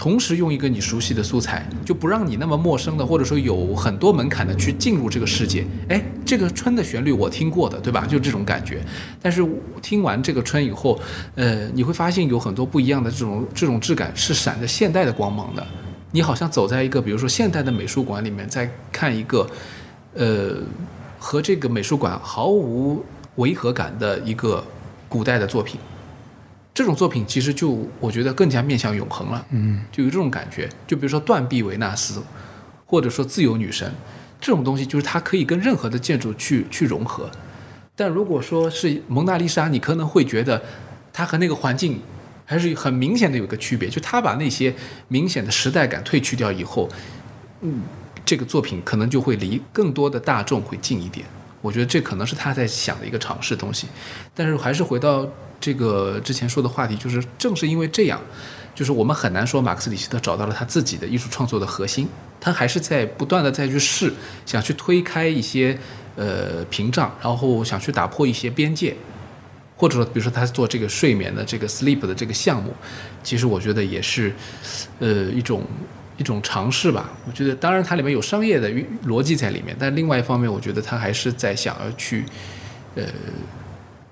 [0.01, 5.63] 同时用一个你熟悉的素材，就不让你那么陌生的，或者说有很多门槛的去进入这个世界。
[5.89, 8.03] 哎，这个春的旋律我听过的，对吧？
[8.07, 8.81] 就这种感觉。
[9.21, 9.47] 但是
[9.79, 10.99] 听完这个春以后，
[11.35, 15.63] 呃，你会发现有很多不一样的这种这种质感，是闪着现代的光芒的。
[16.09, 19.47] 你好像走在一个，比如说现代的美术馆里面，在看一个，
[20.15, 20.57] 呃，
[21.19, 24.63] 和这个美术馆毫无违和感的一个
[25.07, 25.79] 古代的作品。
[26.73, 30.69] 这种作品其实就我觉得更加面向永恒了，嗯就有这种感觉。
[30.87, 32.21] 就比如说断臂维纳斯，
[32.85, 33.93] 或者说自由女神
[34.39, 37.29] 这种东西，就是它可以跟任何的建筑去去融合。
[37.95, 40.61] 但如果说是蒙娜丽莎，你可能会觉得
[41.11, 41.99] 它和那个环境
[42.45, 44.73] 还是很明显的有一个区别，就它把那些
[45.09, 46.89] 明显的时代感褪去掉以后，
[47.59, 47.81] 嗯，
[48.25, 51.25] 这个作品可能就会离更多的大众会近一点。
[51.61, 53.87] 我觉得这可能是他在想的一个尝试东西，
[54.33, 55.27] 但是还是回到
[55.61, 58.19] 这个之前说的话题，就是正是因为这样，
[58.75, 62.07] 就是我们很难说马克思里希特找到了他自己的艺术创作的核心，
[62.39, 64.11] 他还是在不断的再去试，
[64.45, 65.77] 想去推开一些
[66.15, 68.95] 呃屏障，然后想去打破一些边界，
[69.77, 72.73] 或者说比如说他做这个睡眠的这个 sleep 的这个项目，
[73.23, 74.33] 其实我觉得也是
[74.99, 75.63] 呃一种。
[76.17, 78.69] 一种尝试吧，我觉得当然它里面有商业的
[79.07, 82.23] 逻辑在里面，但另外一方面，我觉得他还是在想要去，
[82.93, 83.03] 呃，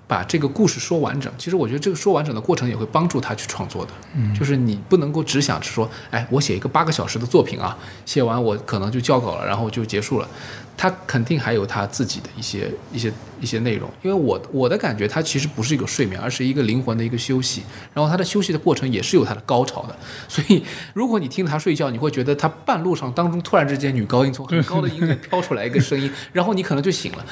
[0.09, 1.31] 把这个故事说完整。
[1.37, 10.27] 其实我觉得这个说完整的过程也会帮助他去创作的，嗯就是你不能够只想着说，哎，我写一个八个小时的作品啊，写完我可能就交稿了，然后就结束了。
[10.75, 17.61] 他肯定还有他自己的一些一些一些内容，因为我我的感觉，他其实不是一个睡眠，而是一个灵魂的一个休息。
[17.93, 19.95] 然后他的休息的过程也是有他的高潮的，
[20.29, 27.25] 所以如果你听他睡觉，你会觉得他半路上当中突然之间女高音从很高的音乐飘出来一个声音，然后你可能就醒了。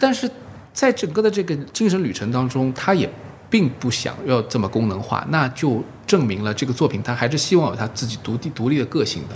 [0.00, 0.30] 但是
[0.72, 3.08] 在整个的这个精神旅程当中，他也
[3.50, 9.34] 并不想要这么功能化，那就证明了这个作品他还是希望有他自己独立独立的个性的。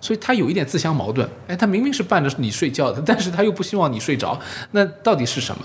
[0.00, 4.36] 所以他有一点自相矛盾，哎，他明明是伴着你睡觉的， 但是他又不希望你睡着，
[4.72, 5.64] 那到底是什么？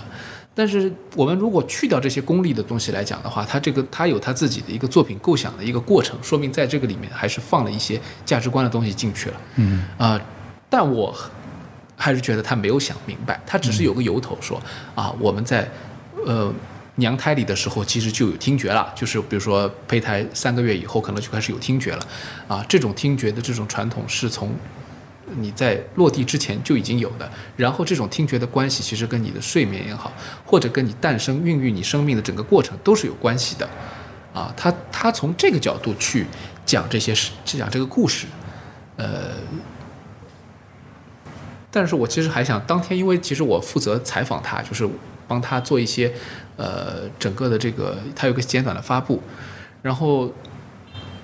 [0.54, 9.36] 但是我们如果去掉这些功利的东西来讲的话，他这个他有他自己的一个作品构想的一个过程，说明在这个里面还是放了一些价值观的东西进去了。
[9.56, 10.20] 嗯啊、
[10.70, 11.12] 但我
[11.98, 14.58] 还是觉得他没有想明白，他只是有个由头说
[14.94, 15.68] 啊，我们在
[16.24, 16.50] 呃
[16.94, 22.06] 娘胎里的时候其实就有听觉了，就是比如说胚胎三个月以后可能就开始有听觉了，
[22.46, 24.54] 啊，这种听觉的这种传统是从
[25.36, 30.10] 你在落地之前就已经有的，然后这种听觉的关系其实跟你的睡眠也好，
[30.46, 33.68] 或者跟你诞生、孕育你生命的整个过程都是有关系的，
[34.32, 36.26] 啊，他他从这个角度去
[36.64, 38.26] 讲这些事，讲这个故事，
[38.96, 39.32] 呃，
[41.70, 44.88] 但是我其实还想当天，因为其实我负责采访他，就是
[45.26, 46.12] 帮他做一些
[46.56, 49.22] 呃整个的这个，他有个简短的发布，
[49.82, 50.32] 然后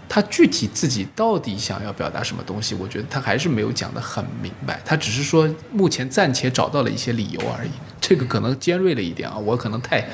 [0.09, 7.71] 他具体自己到底想要表达什么东西，我觉得他还是没有讲得很明白，他只是说目前暂且找到了一些理由而已，
[8.01, 10.07] 这个可能尖锐了一点啊，我可能太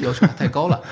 [0.00, 0.82] 要求太高了，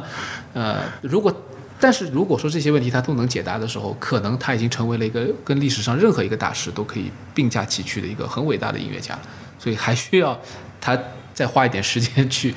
[0.54, 1.34] 呃，如果。
[1.78, 9.20] 但是如果说这些问题他都能解答的时候，可能他已经成为了一个跟历史上任何一个大师都可以并驾齐驱的一个很伟大的音乐家了。
[9.58, 10.38] 所以还需要
[10.80, 10.98] 他
[11.34, 12.54] 再花一点时间去，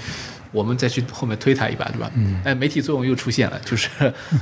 [0.51, 2.11] 我们再去后面推他一把，对吧？
[2.15, 3.89] 嗯哎，媒体作用又出现了，就是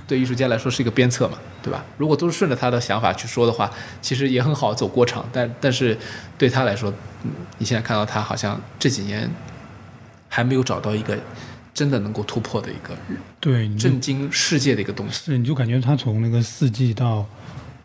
[0.07, 1.84] 对艺术家来说是一个鞭策嘛，对吧？
[1.97, 3.71] 如果都是顺着他的想法去说的话，
[4.01, 5.97] 其实也很好走过场，但但是
[6.38, 6.91] 对他来说，
[7.23, 9.30] 嗯，你现在看到他好像这几年
[10.28, 11.17] 还没有找到一个
[11.78, 12.97] 真的能够突破的一个
[13.39, 15.25] 对，震惊世界的一个东西。
[15.25, 17.23] 是你就感觉他从那个四季到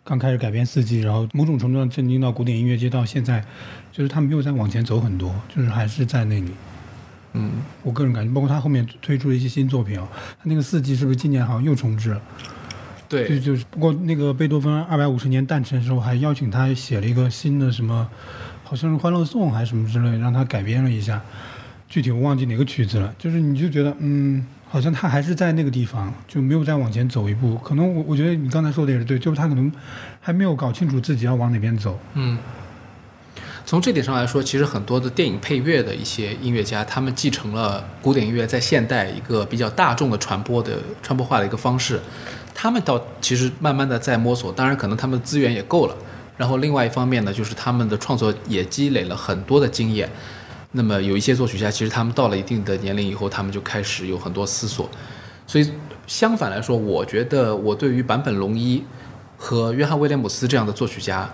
[0.03, 3.45] 刚开始改编四季，然后某种程度上震惊到古典音乐界，到现在，
[3.93, 6.53] 就是他没有再往前走很多，就是还是在那里。
[7.35, 7.51] 嗯，
[7.83, 12.23] 我个人感觉，包括他后面推出的一些新作品啊，他那个四季是不是今年好像又重置了？
[13.11, 18.09] 对就对，就是，不过那个贝多芬二百五十年诞辰的时候，还邀请他写了一个新的什么，
[18.65, 21.23] 好像是《欢乐颂》还是什么之类，让他改编了一下，
[21.93, 23.15] 具体我忘记哪个曲子了。
[23.19, 27.57] 就是你就觉得，嗯，好像他还是在那个地方，就没有再往前走一步。
[27.59, 29.71] 可能我我觉得你刚才说的也是对，就是他可能
[30.19, 32.01] 还没有搞清楚自己要往哪边走。
[32.15, 32.39] 嗯，
[33.67, 42.01] 从这点上来说，其实很多的电影配乐的一些音乐家，他们继承了古典音乐在现代一个比较大众的传播的传播化的一个方式，
[42.55, 45.95] 他们倒其实慢慢的在摸索，当然可能他们资源也够了，
[46.39, 50.09] 然后另外一方面呢，就是他们的创作也积累了很多的经验。
[50.73, 54.91] 那么有一些作曲家，其实他们到了一定的年龄以后，他们就开始有很多思索。
[55.47, 55.71] 所以
[56.07, 58.83] 相反来说，我觉得我对于坂本龙一
[59.37, 61.31] 和约翰威廉姆斯这样的作曲家，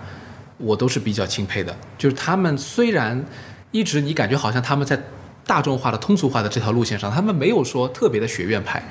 [0.57, 1.75] 我都是比较钦佩的。
[1.97, 3.23] 就是他们虽然
[3.71, 5.01] 一直你感觉好像他们在
[5.45, 8.83] 大众化的、通俗化的这条路线上，他们没有说特别的学院派，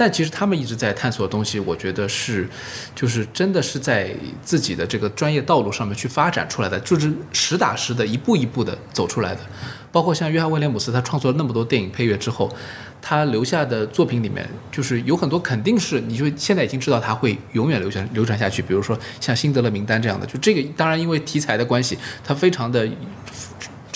[0.00, 2.48] 但其实他们一直在探索的东西，我觉得是，
[2.94, 4.10] 就是真的是在
[4.42, 9.40] 自己的这个专业道路上面去发展出来的，就是实打实的一步一步的走出来的。
[9.92, 12.50] 包括像约翰威廉姆斯，他创作了那么多电影配乐之后，
[13.02, 18.62] 他留下的作品里面，就是有很多肯定是你就现在已经知道他会永远流传流传下去。
[18.62, 22.88] 比如说像《辛德勒名单》这样的，就这个当然因为题材的关系，它非常的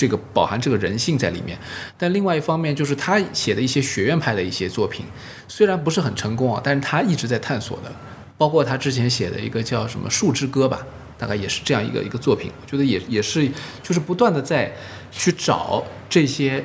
[0.04, 1.58] 这个饱含这个人性在里面。
[1.96, 5.06] 但另外一方面，就是他写的一些学院派的一些作品，
[5.48, 7.90] 虽然不是很成功啊，但是他一直在探索的。
[8.36, 10.84] 包括他之前写的一个叫什么《树之歌》吧，
[11.16, 12.50] 大概也是这样一个一个作品。
[12.60, 13.48] 我觉得也也是
[13.80, 14.70] 就是不断的在
[15.12, 16.62] 去找这些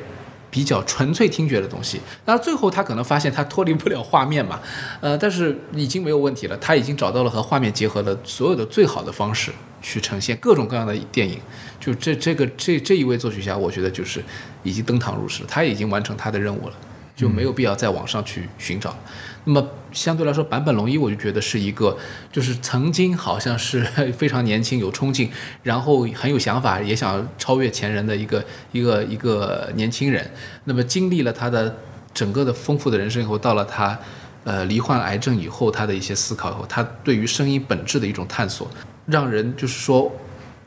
[0.49, 1.99] 比较纯粹听觉的东西。
[2.25, 4.59] 那最后他可能发现他脱离不了画面嘛，
[5.01, 11.39] 呃，但是已经没有问题了，他已经找到了和画面结合的所有的最好的方式去呈现各种各样的电影。
[11.79, 14.23] 就这这个这这一位作曲家，我觉得就是
[14.63, 16.73] 已经登堂入室，他已经完成他的任务了。
[17.15, 18.97] 就没有必要再往上去寻找。
[19.45, 21.97] 那么相对来说，坂本龙一我就觉得是一个，
[22.31, 23.83] 就是曾经好像是
[24.17, 25.29] 非常年轻、有冲劲，
[25.63, 30.29] 然后很有想法，也想超越前人的一个一个一个年轻人。
[30.65, 31.75] 那么经历了他的
[32.13, 33.97] 整个的丰富的人生以后，到了他
[34.43, 38.69] 呃罹患癌症以后，他的一些思考以后，他对于声音本质的一种探索，
[39.05, 40.11] 让人就是说。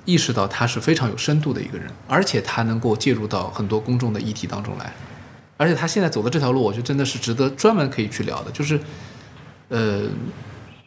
[0.05, 4.93] 意识到他是非常有深度的一个人，而且他能够介入到很多公众的议题当中来。
[5.63, 8.51] 而且他现在走的这条路，我觉得真的是值得专门可以去聊的。
[8.51, 8.81] 就是，
[9.69, 10.03] 呃，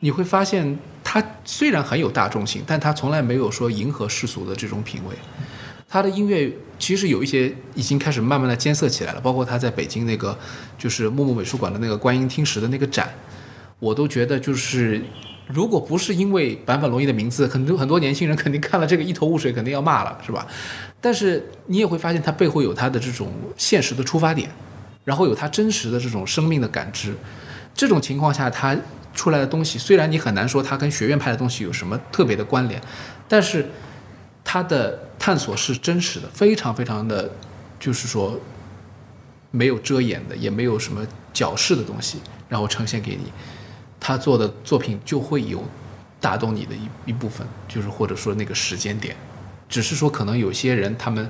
[0.02, 5.16] 你会发现他虽然很有大众性，但他从来没有说迎合世俗的这种品味。
[5.88, 10.38] 他的音乐其实有一些已经开始慢慢的艰涩起来了，包括他在北京那个
[10.78, 13.10] 就是木木美术馆的那个观音听石的那个展，
[13.80, 15.02] 我都觉得就是。
[15.48, 20.48] 如果不是因为坂本龙一的名字，很多很多年轻人肯定看了这个一头雾水，肯定要骂了，是吧？
[21.00, 24.50] 但是你也会发现，他背后有他的这种现实的出发点，
[25.06, 27.16] 然后有他真实的这种生命的感知。
[27.74, 28.76] 这种情况下，他
[29.14, 32.82] 出来的东西，虽然你很难说他跟学院派的东西有什么特别的关联，
[33.30, 33.70] 但是
[34.44, 37.32] 他的探索是真实的，非常非常的，
[37.80, 38.40] 就是说
[39.52, 43.32] 没有遮掩的，也没有什么矫饰的东西，然后呈现给你。
[44.00, 45.64] 他做的作品就会有
[46.22, 49.16] 打动你的一一部分，就是或者说那个时间点，
[49.68, 51.30] 只是说可能有些人他们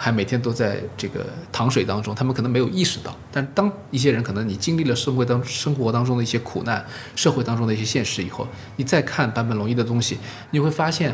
[0.00, 3.12] 还每天都在这个糖水当中，他们可能没有意识到。
[3.32, 6.86] 但当一些人可能你经历了社会当生活当中的一些苦难，
[7.16, 8.46] 社会当中的一些现实以后，
[8.76, 10.16] 你再看坂本龙一的东西，
[10.52, 11.12] 你会发现，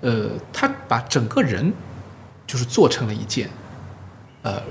[0.00, 1.72] 呃，他把整个人
[2.46, 3.50] 就是做成了一件，
[4.42, 4.62] 呃，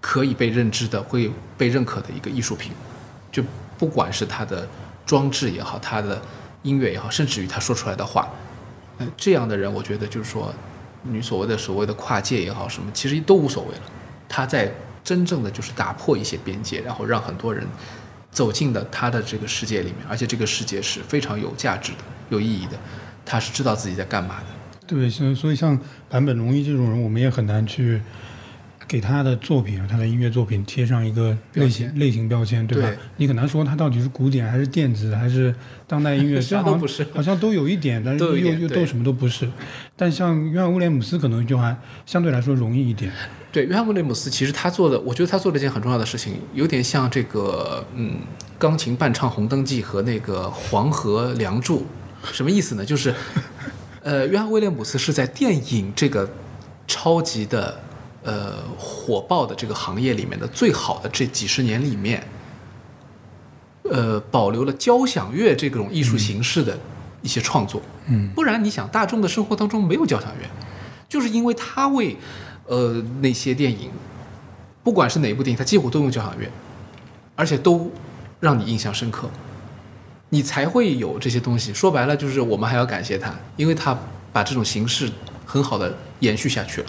[0.00, 2.72] 可以被认知的、会被认可的一个艺术品，
[3.32, 3.42] 就。
[3.78, 4.68] 不管是他的
[5.04, 6.22] 装置也好，他的
[6.62, 8.28] 音乐也好，甚至于他说出来的话，
[8.98, 10.54] 嗯，这样的人，我觉得就是说，
[11.02, 13.82] 你所谓的所谓的跨界也好，什么其实都无所谓了。
[14.28, 14.72] 他在
[15.04, 17.66] 真正的就是打破一些边界，然后让很多人
[18.30, 21.98] 走进了他的这个世界里面，而且这个世界是非常有价值的、
[22.30, 22.78] 有意义的。
[23.24, 24.46] 他是知道自己在干嘛的。
[24.86, 25.78] 对，所所以像
[26.08, 28.00] 坂本龙一这种人，我们也很难去。
[28.92, 32.90] 给他的作品，他的音乐作品贴上一个类型类型标签，对吧？
[33.16, 35.54] 你很难说他到底是古典还是电子还是
[35.86, 39.48] 当代音乐， 啥都不是，好像都有一点，但是又又都什么都不是。
[39.96, 41.74] 但像约翰威廉姆斯可能就还
[42.04, 43.10] 相对来说容易一点。
[43.50, 48.16] 对，约翰威廉姆斯其实他做的，我觉得他做了一件很重要的事情，有点像这个嗯，
[48.58, 51.78] 钢琴伴唱《红灯记》和那个《黄河梁祝》，
[52.30, 52.84] 什么意思呢？
[52.84, 53.14] 就是
[54.02, 56.28] 呃，约翰威廉姆斯是在电影这个
[56.86, 57.80] 超级的。
[58.24, 62.26] 呃火爆的这个行业里面的最好的这几十年里面，
[63.90, 66.78] 呃，保留了交响乐这种艺术形式的
[67.20, 67.82] 一些创作。
[68.06, 70.48] 嗯不然你想，大众的生活当中没有交响乐，
[71.08, 72.16] 就是因为他为
[72.66, 73.90] 呃那些电影，
[74.82, 76.48] 不管是哪一部电影，他几乎都用交响乐，
[77.36, 77.90] 而且都
[78.40, 79.28] 让你印象深刻，
[80.30, 81.72] 你才会有这些东西。
[81.72, 83.96] 说白了，就是我们还要感谢他，因为他
[84.32, 85.10] 把这种形式
[85.46, 86.86] 很好的延续下去了。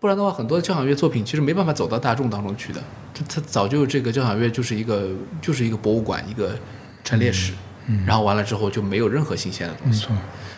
[0.00, 2.80] 不然的话，很多交响乐作品其实没办法走到大众当中去的。
[3.12, 5.10] 它它早就这个交响乐就是一个
[5.42, 6.56] 就是一个博物馆，一个
[7.02, 7.52] 陈列室，
[7.86, 10.06] 嗯然后完了之后就没有任何新鲜的东西。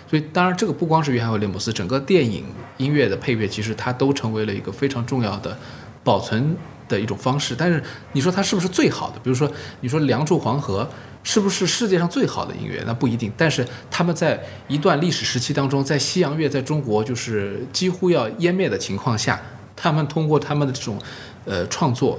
[0.06, 2.44] 所以当然这个不光是约翰威廉姆斯，整个电影
[2.76, 5.56] 音乐的配乐其实它都成为了一个非常重要的
[6.04, 6.56] 保存
[6.90, 7.54] 的一种方式。
[7.56, 7.82] 但是
[8.12, 9.18] 你说它是不是最好的？
[9.20, 10.82] 比如说你说《梁祝黄河》
[11.22, 12.82] 是不是世界上最好的音乐？
[12.86, 13.32] 那不一定。
[13.36, 14.38] 但是他们在
[14.68, 19.40] 一段历史时期当中，在西洋乐在中国就是几乎要湮灭的情况下，
[19.74, 20.98] 他们通过他们的这种
[21.46, 22.18] 呃创作，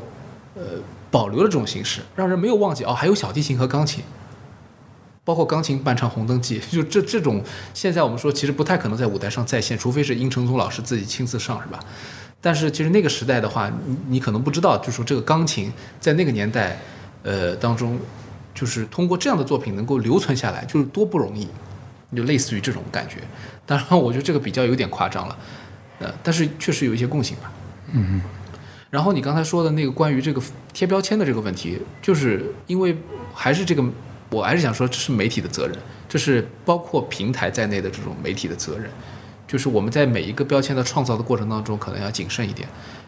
[0.55, 0.63] 呃
[1.11, 4.03] 保留了这种形式，让人没有忘记哦，还有小提琴和钢琴。
[5.23, 7.43] 包括钢琴伴唱《红灯记》，就这这种，
[7.75, 11.79] 现在我们说其实不太可能在舞台上再现，除非是殷承宗老师自己亲自上，是吧？
[12.41, 16.77] 但是其实那个时代的话，你你可能不知道，就是说这个钢琴在那个年代，
[17.23, 17.99] 呃当中，
[18.55, 21.47] 就是通过这样的作品能够留存下来，就是多不容易，
[22.15, 23.17] 就类似于这种感觉。
[23.65, 25.37] 当然，我觉得这个比较有点夸张了，
[25.99, 27.51] 呃，但是确实有一些共性吧。
[27.93, 28.21] 嗯
[28.89, 30.41] 然后你刚才说的那个关于这个
[30.73, 32.97] 贴标签的这个问题，就是因为
[33.33, 33.81] 还是这个，
[34.29, 35.77] 我还是想说，这是媒体的责任，
[36.09, 38.89] 这是包括平台在内的这种媒体的责任。
[39.51, 42.65] 就是我们在每一个标签的创造的过程当中，可能要谨慎一点。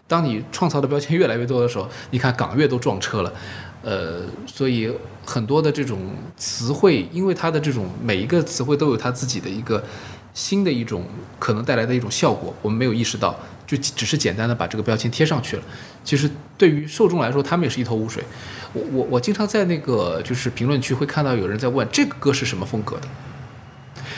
[0.09, 3.33] 当你创造的标签越来越多的时候，你看港乐都撞车了，
[3.81, 4.91] 呃，所以
[5.25, 5.97] 很多的这种
[6.35, 9.81] 词汇，因为它的这种每一个词汇都有它自己的一个
[10.33, 11.05] 新的一种
[11.39, 13.33] 可能带来的一种效果，我们没有意识到，
[13.65, 15.63] 就只是简单的把这个标签贴上去了。
[16.03, 18.21] 其实对于受众来说，他们也是一头雾水。
[18.73, 23.07] 我我我经常在那个就是评论区会看到有人在问这个歌是什么风格的。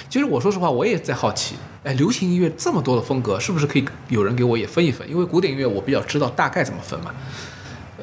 [0.09, 5.09] 其实我说实话，我也在好奇，哎，流行音乐这么多的风格，是不是可以有人给我也分一分？
[5.09, 7.11] 因为古典音乐我比较知道大概怎么分嘛。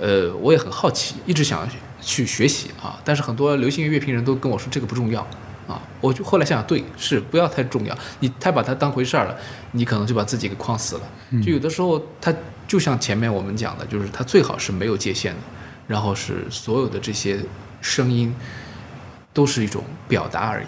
[0.01, 1.69] 呃，我也很好奇，一直想
[2.01, 3.01] 去学习啊。
[3.05, 5.21] 但是很多流行音乐评人都跟我说这个不重要
[5.69, 5.81] 啊。
[6.01, 7.97] 我就后来想想，对，是不要太重要。
[8.19, 9.37] 你太把它当回事儿了，
[9.71, 11.03] 你可能就把自己给框死了。
[11.45, 12.35] 就有的时候，它
[12.67, 15.41] 就像前面我们讲的，就是它最好是没有界限的，
[15.87, 17.39] 然后是所有的这些
[17.81, 18.35] 声音
[19.33, 20.67] 都是一种表达而已。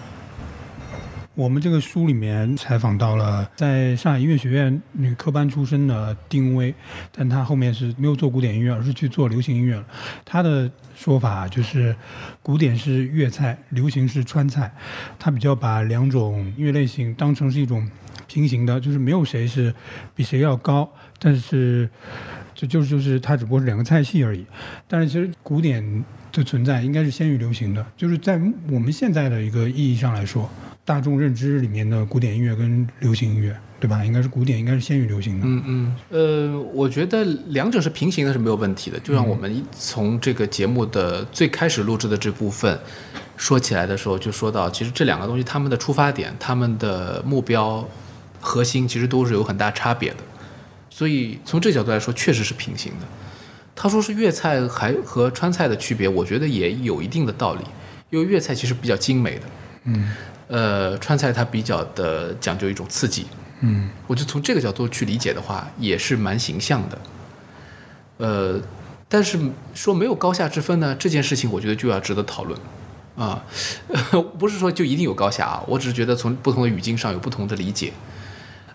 [1.35, 6.73] 我们这个书里面采访到了在上海音乐学院女科班出身的丁薇，
[7.11, 9.85] 但她后面是没有做古典音乐，而是去做流行音乐了。
[10.23, 11.93] 她的说法就是，
[12.41, 14.73] 古典是粤菜，流行是川菜。
[15.19, 17.85] 她比较把两种音乐类型当成是一种
[18.27, 19.75] 平行的，就是没有谁是
[20.15, 21.89] 比谁要高，但是
[22.53, 24.45] 就就是就是它只不过是两个菜系而已。
[24.87, 28.39] 但是其实古典的存在应该是先于流行的，就是在
[28.71, 30.49] 我们现在的一个意义上来说。
[30.85, 34.05] 大众认知里面的古典音乐跟流行音乐，对吧？
[34.05, 35.45] 应该是古典应该是先于流行的。
[35.47, 38.99] 嗯嗯，呃，我觉得两者是平行的，是没有问题的。
[38.99, 42.79] 就像我们从这个节目的最开始录制的这部分
[43.35, 47.83] 说起来的时候，就说到，其实这两个东西他们的出发点、他们的目标
[48.39, 50.17] 核心其实都是有很大差别的。
[50.91, 53.07] 所以从这个角度来说，确实是平行的。
[53.75, 57.61] 他说是粤菜还和川菜的区别，我觉得也有一定的道理，
[58.11, 59.41] 因为粤菜其实比较精美的。
[59.85, 60.11] 嗯
[60.47, 63.25] 呃，川菜它比较的讲究一种刺激，
[63.61, 66.97] 嗯我就从这个角度去理解的话，也是蛮形象的。
[68.17, 68.61] 呃，
[69.09, 69.39] 但是
[69.73, 72.59] 说没有高下之分呢，这件事情我觉得就要值得讨论
[73.17, 73.43] 啊，
[74.37, 77.91] 不是说就一定有高下啊，我只是觉得从不同的语境上有不同的理解。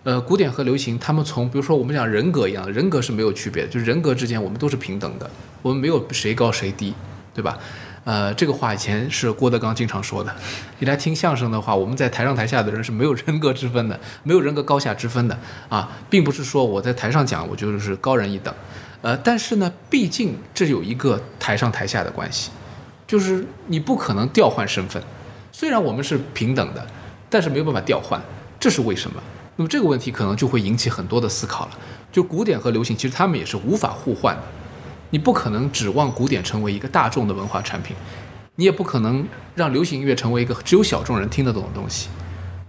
[0.03, 5.29] 呃，古典和流行，他们从比如说我们讲人格一样，人格是没有区别的，就是人格之间我们都是平等的，
[5.61, 6.93] 我们没有谁高谁低，
[7.33, 7.57] 对吧？
[8.03, 10.35] 呃，这个话以前是郭德纲经常说的。
[10.79, 15.37] 你来听相声的话，我们在台上台下的人是没有人格之分的，没有人格高下之分的
[15.69, 18.51] 啊，并不是说我在台上讲我就是高人一等，
[19.01, 22.49] 呃，但是呢，毕竟这有一个台上台下的关系，
[23.05, 25.01] 就是你不可能调换身份。
[25.51, 26.83] 虽然我们是平等的，
[27.29, 28.19] 但是没有办法调换，
[28.59, 29.21] 这是为什么？
[29.57, 31.71] 那么这个问题可能就会引起很多的思考了。
[32.11, 34.41] 就古典和流行，其实他们也是无法互换的。
[35.11, 37.95] 你不可能指望古典成为一个大众的文化产品，
[38.55, 42.09] 你也不可能让流行音乐成为一个只有小众人听得懂的东西。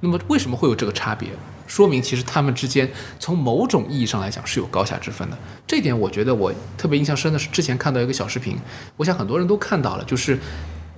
[0.01, 1.31] 那么为什么会有这个差别？
[1.69, 5.39] 说明其实他们之间从某种意义上来讲是有高下之分的。
[5.66, 8.59] 这点我觉得我特别印象深的是之前看到一个小视频，
[8.97, 10.39] 我想很多人都看到了，就是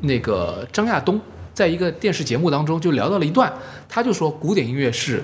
[0.00, 1.20] 那个张亚东
[1.52, 3.52] 在一个电视节目当中就聊到了一段，
[3.88, 5.22] 他就说古典音乐是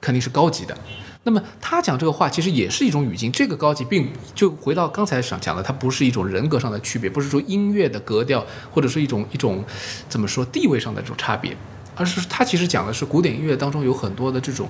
[0.00, 0.76] 肯定是高级的，
[1.22, 9.62] 那么他讲这个话其实也是一种语境，这个高级并就回到刚才想讲的，它不是一种人格上的区别，不是说音乐的格调或者是一种一种
[10.08, 11.54] 怎么说地位上的这种差别，
[11.94, 14.66] 而是他其实讲的是古典音乐当中有很多的这种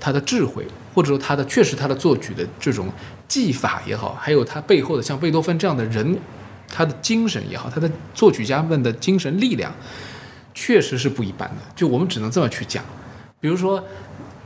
[0.00, 2.88] 他的智慧，或者说他的确实他的作曲的这种
[3.28, 6.18] 技法也好，还有他背后的像贝多芬这样的人，
[6.68, 9.70] 他的精神也好，他的作曲家们的精神力量，
[10.54, 11.56] 确实是不一般的。
[11.76, 12.82] 就我们只能这么去讲，
[13.38, 13.84] 比如说。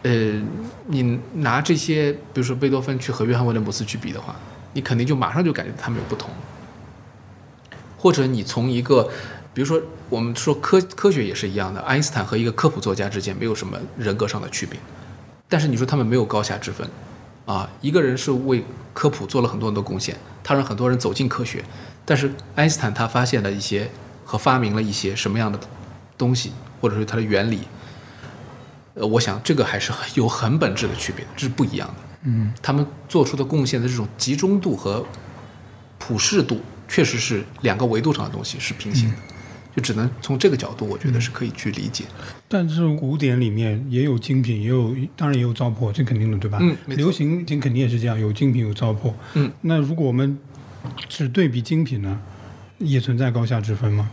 [0.05, 0.40] 呃，
[0.86, 4.36] 你拿这些，比如说贝多芬去和约翰威廉姆斯去比的话，
[4.74, 6.31] 你肯定就马上就感觉他们有不同。
[7.97, 9.09] 或者你从一个，
[9.55, 14.78] 比如说我们说科科学也是一样的，爱因斯坦和一个科普作家之间没有什么人格上的区别，
[15.48, 16.86] 但是你说他们没有高下之分，
[17.47, 18.62] 啊，一个人是为
[18.93, 21.64] 科普做了很多很多贡献，他让很多人走进科学，
[22.05, 23.90] 但是爱因斯坦他发现了一些
[24.22, 25.59] 和发明了一些什么样的
[26.18, 26.52] 东西，
[26.82, 27.60] 或者是他的原理。
[28.94, 31.94] 呃，我想这个还是很有很本质的区别，这是不一样的。
[32.22, 35.04] 嗯，他们做出的贡献的这种集中度和
[35.98, 39.16] 普适度，确实是两个维度上的东西是平行的，
[39.76, 42.04] 就只能从这个角度，我觉得是可以去理解。
[42.48, 46.58] 但是古典里面也有精品，也有当然也有糟粕，这肯定的，对吧？
[46.60, 49.12] 嗯流行肯定也是这样，有精品有糟粕。
[49.34, 50.38] 嗯，那如果我们
[51.08, 52.20] 只对比精品呢，
[52.78, 54.10] 也存在高下之分吗？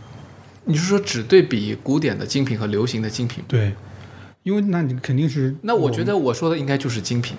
[0.64, 3.42] 你是说只对比古典的精品和流行的精品？
[3.48, 3.74] 对，
[4.42, 7.36] 因为那你肯定是那我觉得我说的应该就是精品，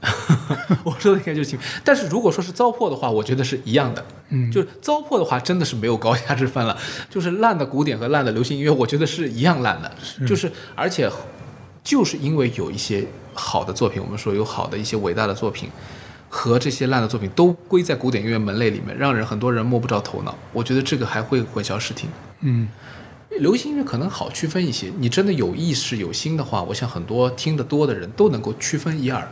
[0.84, 1.68] 我说的应该就是精品。
[1.84, 4.04] 但是如果说是糟粕的话，我觉得是一样的。
[4.30, 6.76] 嗯，就是糟粕的话，真的是没有高下之分了。
[7.08, 9.90] 就是烂的古典和烂的流行音乐，我觉得是一样烂的。
[10.26, 11.10] 就是而且
[11.82, 15.68] 就是因为有一些好的作品，我们说有好的一些伟大的作品。
[16.34, 20.34] 和这些烂的作品都归在古典音乐门类里面，让人很多人摸不着头脑。
[20.54, 22.08] 我觉得这个还会混淆视听。
[22.40, 22.66] 嗯
[23.40, 29.26] 流行音乐可能好区分一些，你真的有意识有心的话，我想很多听得多的人都能够区分一二。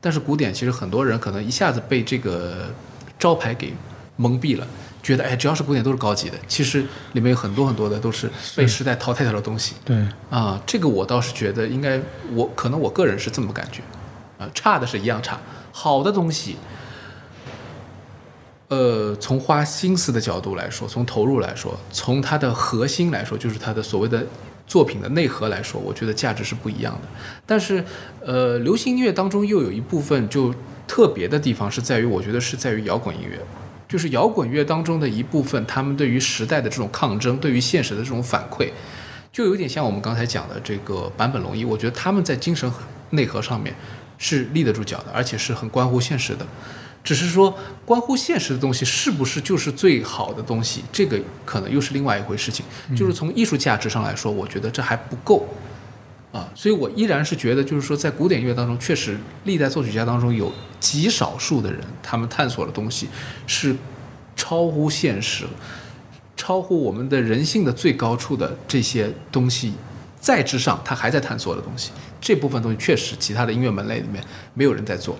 [0.00, 2.72] 但是古典其实很多人可能一下子被这个
[3.18, 3.72] 招牌给
[4.16, 4.66] 蒙蔽了，
[5.02, 6.36] 觉得哎，只要是古典都是高级的。
[6.48, 9.96] 其实里面有很多很多的都是被时代淘汰掉的东西对，
[10.28, 10.60] 啊。
[10.66, 12.00] 这个我倒是觉得应该，
[12.34, 13.80] 我可能我个人是这么感觉
[14.38, 15.38] 啊，差的是一样差，
[15.72, 16.56] 好的东西。
[18.72, 24.26] 呃，从花心思的角度来说，从投入来说，从它的核心来说，就是它的所谓的
[24.66, 27.08] 作品的内核来说，我觉得价值是不一样的。
[27.44, 27.84] 但是，
[28.24, 30.54] 呃，流行音乐当中又有一部分就
[30.88, 33.38] 特别的地方是在于，我觉得是在于摇滚音乐，
[33.86, 38.70] 就是摇滚乐当中的一部分，他们对于时代的这种抗争，对于现实的这种反馈，
[39.30, 42.72] 就有点像我们刚才讲的这个坂本龙一，我觉得他们在精神
[43.10, 43.74] 内核上面
[44.16, 46.46] 是立得住脚的，而且是很关乎现实的。
[47.04, 47.52] 只是说，
[47.84, 52.64] 关乎现实的东西是不是就是最好的东西，这个可能又是另外一回事情。
[52.96, 55.48] 就是从艺术价值上来说，我觉得这还不够
[56.30, 63.08] 啊，所以我依然是觉得，就是说，在古典音乐当中，确实历代作曲家当中有极少数的人，他们探索的东西
[63.46, 63.74] 是
[64.36, 65.44] 超乎现实、
[66.36, 69.74] 超乎我们的人性的最高处的这些东西，
[70.20, 74.22] 在之上，他还在探索的东西，这部分东西确实其他的音乐门类里面
[74.54, 75.16] 没有人在做。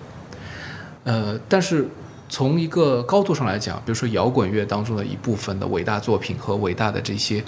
[1.03, 1.87] 呃，但是
[2.29, 7.43] 从一个高度上来讲，比如说摇滚乐当中的一部分的伟大作品和伟大的这些，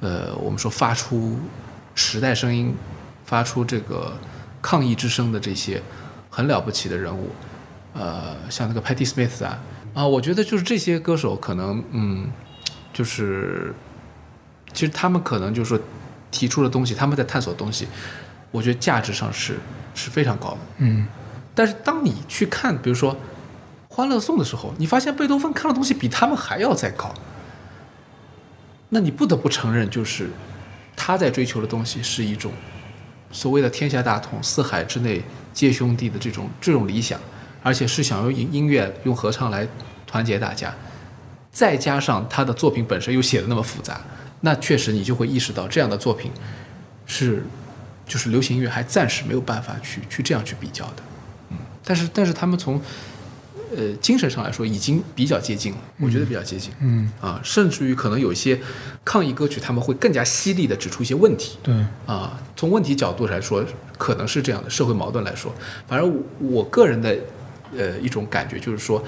[0.00, 1.38] 呃，我们说发出
[1.94, 2.74] 时代声音、
[3.24, 4.12] 发出这个
[4.62, 5.82] 抗议之声的这些
[6.30, 7.30] 很了不起的人物，
[7.94, 9.58] 呃，像那个 Patti Smith 啊，
[9.92, 12.30] 啊，我觉得就是这些歌手可能，嗯，
[12.92, 13.74] 就是
[14.72, 15.78] 其实他们可能就是说
[16.30, 17.88] 提出的东西，他们在探索的东西，
[18.52, 19.58] 我觉得价值上是
[19.94, 20.58] 是非常高的。
[20.78, 21.06] 嗯
[21.54, 23.14] 但是当你去看，比如说
[23.88, 27.12] 《欢乐颂》的时候，你发现贝多芬看的东西比他们还要再高，
[28.90, 30.30] 那你不得不承认，就是
[30.96, 32.52] 他在追求的东西是一种
[33.32, 35.22] 所谓的天下大同、四海之内
[35.52, 37.20] 皆兄弟的这种这种理想，
[37.62, 39.66] 而且是想用音音乐、用合唱来
[40.06, 40.74] 团结大家，
[41.50, 44.00] 再加上他的作品本身又写的那么复杂，
[44.40, 46.30] 那确实你就会意识到这样的作品
[47.06, 47.44] 是
[48.06, 51.02] 就是流行音乐还暂时没有办法去去这样去比较的。
[51.84, 52.80] 但是但是他们从
[53.76, 58.60] 呃精神上来说已经比较接近了，我觉得比较接近，嗯，啊，甚至于可能有一些
[59.04, 61.74] 抗议歌曲，他们会更加犀利的指出一些问题，对，
[62.06, 63.64] 啊，从问题角度来说，
[63.96, 65.54] 可能是这样的社会矛盾来说，
[65.86, 67.16] 反正我我个人的
[67.76, 69.02] 呃一种感觉就是说，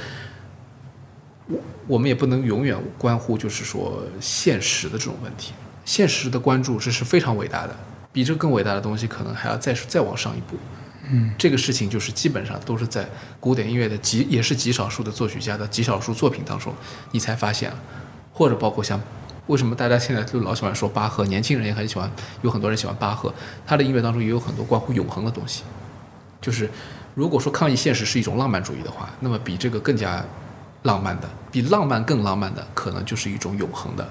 [1.48, 1.58] 我
[1.88, 5.52] 我们也不能永远关乎就是说现实的这种问题，
[5.84, 7.76] 现实的关注这是非常伟大的，
[8.12, 10.56] 比这更伟大的东西可能还要再再往上一步。
[11.10, 13.08] 嗯这个事情就是基本上都是在
[13.40, 16.72] 古典音乐的极也是极少数的作曲家的极少数作品当中，
[17.10, 17.78] 你才发现了，
[18.32, 19.00] 或者包括像
[19.48, 22.10] 为什么大家现在都老喜欢说巴赫，年轻人也很喜欢，
[22.42, 23.34] 有很多人喜欢巴赫，
[23.66, 25.64] 他的音乐当中也有很多关乎永恒的东西，
[26.40, 26.70] 就是
[27.14, 30.24] 如果说抗议现实是一种浪漫主义的话，那么比这个更加
[30.84, 34.08] 浪漫的，比浪漫更浪漫的，可能就是一种永恒的。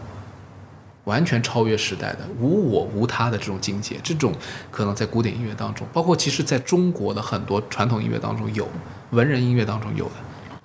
[1.06, 4.34] 完全超越时代的无我无他的这种境界，这种
[4.70, 8.68] 可能在古典音乐当中，包括其实在中国的很多传统音乐当中有，
[9.10, 10.12] 文人音乐当中有的，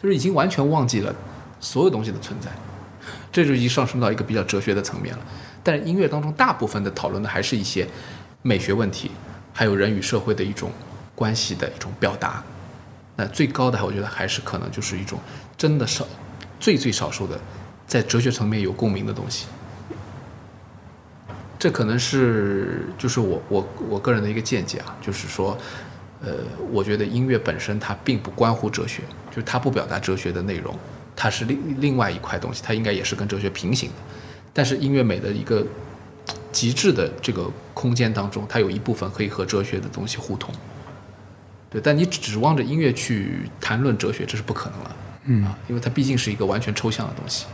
[0.00, 1.14] 就是已经完全忘记了
[1.58, 2.50] 所有东西的存在，
[3.32, 5.22] 这就已经上升到一个比较哲学的层面了。
[5.62, 7.88] 但是音乐当中大部分的讨论的还是一些
[8.42, 9.10] 美学问题，
[9.52, 10.70] 还有人与社会的一种
[11.14, 12.42] 关系的一种表达。
[13.16, 15.18] 那最高的，我觉得还是可能就是一种
[15.56, 16.06] 真的少
[16.60, 17.40] 最最少数的
[17.86, 19.46] 在哲学层面有共鸣的东西。
[21.58, 25.56] 这可能是就是我我我个人的一个见解啊，就是说，
[26.20, 26.34] 呃，
[26.70, 30.78] 我觉得音乐本身它并不关乎哲学，就是它不表达哲学的内容，
[31.16, 33.94] 它是另另外一块东西，它应该也是跟哲学平行的。
[34.52, 35.66] 但是音乐美的一个
[36.52, 40.54] 极致的这个空间当中，它有一部分可以和哲学的东西互通。
[41.70, 47.46] 对，但你指望着音乐去谈论哲学，这是不可能了，嗯啊，因为它毕竟是一个完全抽象的东西。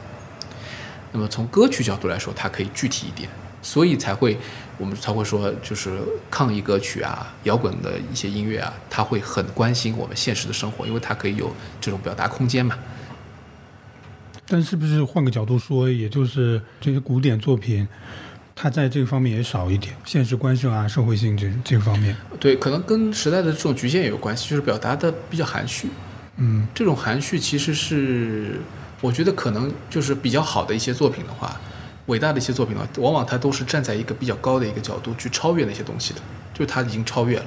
[1.13, 3.29] 那么从歌曲角度来说，它可以具体一点。
[3.63, 4.37] 所以才会，
[4.77, 5.99] 我们才会说，就是
[6.29, 12.77] 抗议歌曲啊、摇滚的一些音乐啊，他会很关心我们现实的生活，因为它可以有这种表达空间嘛。
[14.47, 17.87] 但是不是换个角度说，也就是这些古典作品，
[18.55, 22.15] 它在这个方面也少一点，现实关涉啊、社会性这这个方面。
[22.41, 25.89] 对，可能跟时代的这种局限也有关系，就是表达的比较含蓄。
[26.37, 28.59] 嗯这种含蓄其实是，
[29.01, 31.59] 我觉得可能就是比较好的一些作品的话，
[32.13, 36.21] 伟大的一些作品的话，往往它都是站在一个比较高的一个角度去超越那些东西的，
[36.53, 37.47] 就是它已经超越了。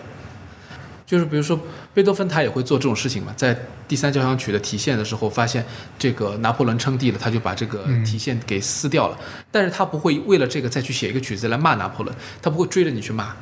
[1.05, 1.59] 就是比如说
[1.93, 3.55] 贝多芬他也会做这种事情嘛，在
[3.87, 5.63] 第三交响曲的体现的时候，发现
[5.99, 9.17] 这个拿破仑称帝了，他就把这个嗯体现给撕掉了。
[9.51, 13.35] 但是他不会为了这个再去写一个曲子来骂拿破仑，他不会追着你去骂，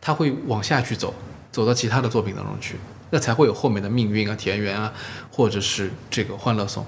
[0.00, 1.12] 他会往下去走，
[1.52, 2.76] 走到其他的作品当中去，
[3.10, 4.90] 那才会有后面的命运啊、田园啊，
[5.30, 6.86] 或者是这个欢乐颂。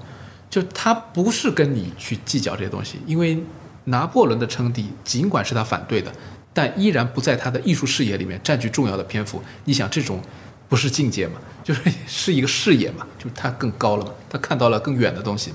[0.49, 3.43] 就他不是跟你去计较这些东西，因为
[3.87, 6.11] 拿破仑的称帝，尽管是他反对的，
[6.53, 9.41] 但依然不在他的艺术视野里面占据重要的篇幅。
[9.65, 10.21] 你想，这种
[10.69, 11.35] 不是境界嘛？
[11.63, 13.05] 就是是一个视野嘛？
[13.17, 14.11] 就是他更高了嘛？
[14.29, 15.51] 他看到了更远的东西。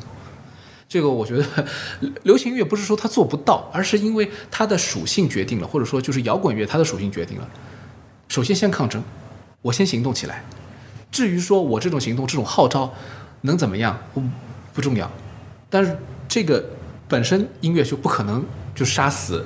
[0.89, 1.45] 这个我觉得，
[2.25, 7.49] 流行乐不是说他做不到，而是因为它的属性决定了，或者说就是摇滚乐它的属性决定了。
[8.29, 9.03] 首先先抗争，
[9.63, 10.45] 我先行动起来。
[11.11, 12.93] 至于说我这种行动、这种号召
[13.43, 14.23] 能怎么样，不
[14.75, 15.11] 不重要。
[15.71, 15.97] 但是
[16.29, 16.63] 这个
[17.13, 18.43] 本身音乐就不可能
[18.75, 19.45] 就杀死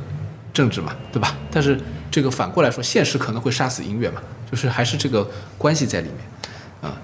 [0.53, 1.37] 政治嘛，对吧？
[1.51, 1.77] 但是
[2.13, 5.29] 这个反过来说，现实可能会杀死音乐嘛，就是还是这个
[5.59, 6.19] 关系在里面
[6.81, 6.97] 啊。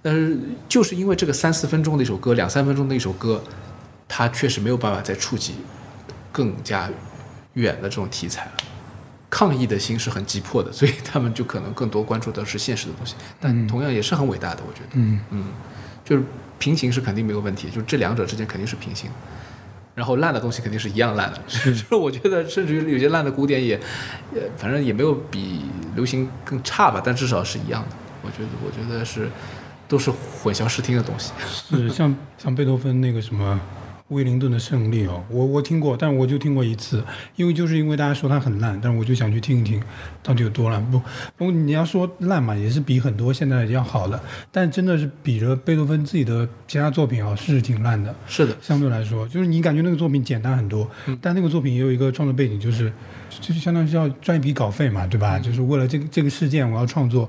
[0.00, 0.38] 但是
[0.68, 3.42] 就是因为这个三四分钟的一首歌，两三分钟的一首歌，
[4.06, 5.54] 它确实没有办法再触及
[6.30, 6.88] 更加
[7.54, 8.52] 远的这种题材了。
[9.28, 14.90] 抗议的心是很急迫的，所以他们就可能更多关注的是现实的东西，但同样也是很伟大的，我觉得。
[14.92, 15.46] 嗯嗯，
[16.04, 16.22] 就是
[16.60, 19.10] 平行是肯定没有问题，就是这两者之间肯定是平行。
[19.94, 23.78] 然后烂的东西肯定是一样烂的， 就是我觉得甚至于有些烂的古典也，
[24.34, 25.62] 也反正也没有比
[25.94, 27.96] 流行更差吧，但至少是一样的。
[28.22, 29.28] 我觉得，我觉得是
[29.86, 31.32] 都是混淆视听的东西。
[31.70, 33.60] 是像像贝多芬那个什么
[34.08, 37.02] 威灵顿的胜利哦，我我听过，但我就听过一次，
[37.36, 39.82] 因为就是因为大家说它很烂，但是我就想去听一听
[40.22, 40.84] 到底有多烂。
[40.90, 40.98] 不，
[41.38, 44.20] 不过你要说烂嘛，也是比很多现在要好的，
[44.52, 48.14] 但真的是比着贝多芬自己的其他作品啊，是挺烂的。
[48.26, 50.88] 是的，相对来说，就是你感觉那个作品简单很多，
[51.20, 52.92] 但那个作品也有一个创作背景，就是
[53.40, 55.38] 就是相当于是要赚一笔稿费嘛，对吧？
[55.38, 57.28] 就是为了这个这个事件，我要创作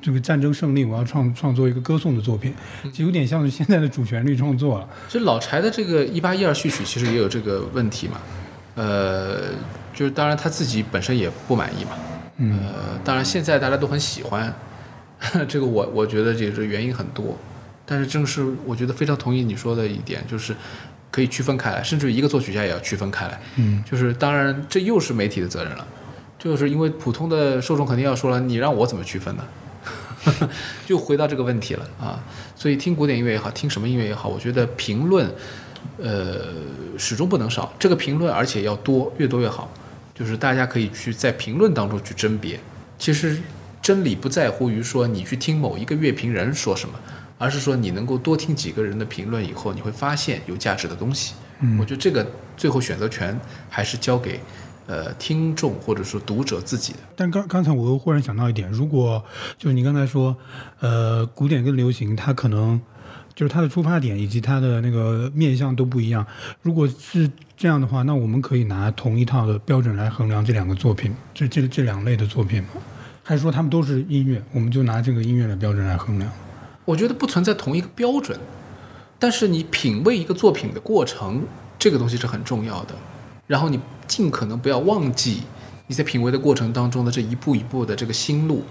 [0.00, 2.54] 这个战争胜利，我要创创作一个歌颂的作品，
[2.92, 4.88] 就有点像是现在的主旋律创作了。
[5.08, 8.20] 所以老柴的这个一八一二序曲其实也有这个问题嘛，
[8.76, 9.48] 呃，
[9.92, 11.90] 就是当然他自己本身也不满意嘛，
[12.36, 12.58] 嗯。
[12.58, 14.54] 呃，当然现在大家都很喜欢，
[15.48, 17.36] 这个我我觉得这个原因很多，
[17.84, 20.54] 但是正是我觉得非常同意你说的一点，就是
[21.10, 23.82] 可以区分开来，甚至一个作曲家也要区分开来，嗯。
[23.84, 25.84] 就是当然这又是媒体的责任了，
[26.38, 29.42] 就是因为普通的受众肯定要说了，你让我怎么区分呢？
[30.86, 32.18] 就回到这个问题了啊，
[32.56, 35.30] 所以听古典音乐也好，听什么音乐也好，我觉得评论，
[35.98, 36.46] 呃，
[36.98, 37.72] 始终不能少。
[37.78, 39.70] 这个评论而且要多，越多越好。
[40.14, 42.58] 就是大家可以去在评论当中去甄别。
[42.98, 43.40] 其实
[43.80, 46.98] 真理不在乎于说你去听某一个乐评人说什么，
[47.38, 51.34] 而是说你能够多听几个人的评论以后，你会发现有价值的东西。
[51.60, 52.26] 嗯我觉得这个
[52.56, 53.38] 最后选择权
[53.70, 54.40] 还是交给
[54.88, 56.98] 呃听众或者说读者自己的。
[57.14, 59.24] 但刚刚才我又忽然想到一点，如果
[59.56, 60.36] 就是你刚才说，
[60.80, 62.80] 呃，古典跟流行，它可能
[63.36, 66.26] 就是它的出发点以及它的那个面向都不一样。
[66.62, 72.70] 如果是这样的话，那我们可以拿同一套的标准来衡量这两个作品，这这这两类的作品吗？
[73.22, 74.42] 还是说他们都是音乐？
[74.52, 76.32] 我们就拿这个音乐的标准来衡量？
[76.86, 78.40] 我觉得不存在同一个标准，
[79.18, 81.42] 但是你品味一个作品的过程，
[81.78, 82.94] 这个东西是很重要的。
[83.46, 83.78] 然后你
[84.08, 85.42] 尽可能不要忘记
[85.86, 88.64] 你在品味的过程当中的这一步一步的这个心路，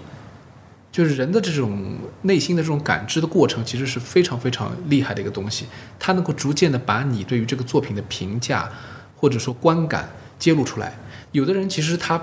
[0.92, 5.66] 就是人的这种内心的这种感知的过程，其实是非常非常厉害的一个东西。
[5.98, 8.70] 它能够逐渐的把你对于这个作品的评价
[9.16, 10.98] 或者说观感揭露出来。
[11.32, 12.20] 有的人其实他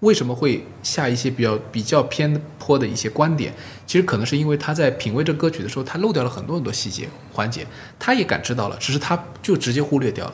[0.00, 3.54] 为什么会下一些比较比较偏颇的一些观点？
[3.86, 7.66] 其实可能是因为他在品味这歌曲的时候，他漏掉了很多很多细节环节，
[7.98, 10.32] 他也感知到了，只是他就直接忽略掉了，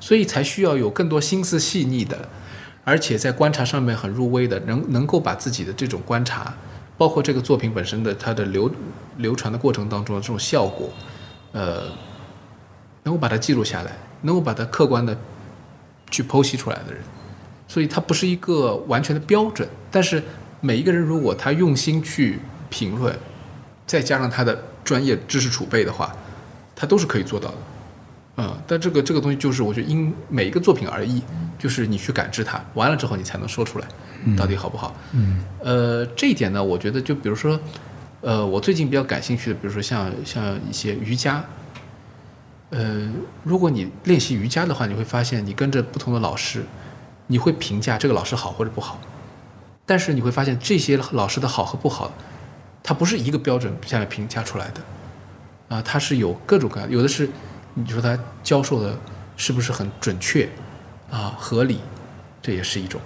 [0.00, 2.28] 所以才需要有更多心思细腻的，
[2.82, 6.52] 而且在观察上面很入微的，能能够把自己的这种观察，
[6.96, 8.70] 包括这个作品本身的它的流
[9.18, 10.90] 流传的过程当中的这种效果，
[11.52, 11.82] 呃，
[13.04, 15.16] 能够把它记录下来，能够把它客观的
[16.10, 17.02] 去剖析出来的人。
[17.68, 20.20] 所以它不是一个完全的标准，但是
[20.60, 23.16] 每一个人如果他用心去评论，
[23.86, 26.12] 再加上他的专业知识储备的话，
[26.74, 27.56] 他都是可以做到的。
[28.40, 31.22] 嗯，但这个这个东西就是我觉得因每一个作品而异，
[31.58, 33.86] 就是你去感知它，完了之后你才能说出来
[34.36, 34.94] 到底好不好。
[35.12, 37.60] 嗯呃，这一点呢，我觉得就比如说，
[38.20, 41.44] 呃，我最近比较感兴趣的，比如说像像一些瑜伽，
[42.70, 43.12] 呃，
[43.44, 46.64] 如果你练习瑜伽的话，你会发现你跟着不同的老师。
[47.32, 49.00] 你会评价这个老师好或者不好，
[49.86, 52.12] 但是你会发现这些老师的好和不好，
[52.82, 54.80] 它不是一个标准下来评价出来的，
[55.76, 57.30] 啊，它是有各种各样，有的是
[57.74, 58.98] 你说他教授的
[59.36, 60.48] 是不是很准确，
[61.10, 61.80] 啊，合理，
[62.42, 63.00] 这也是一种，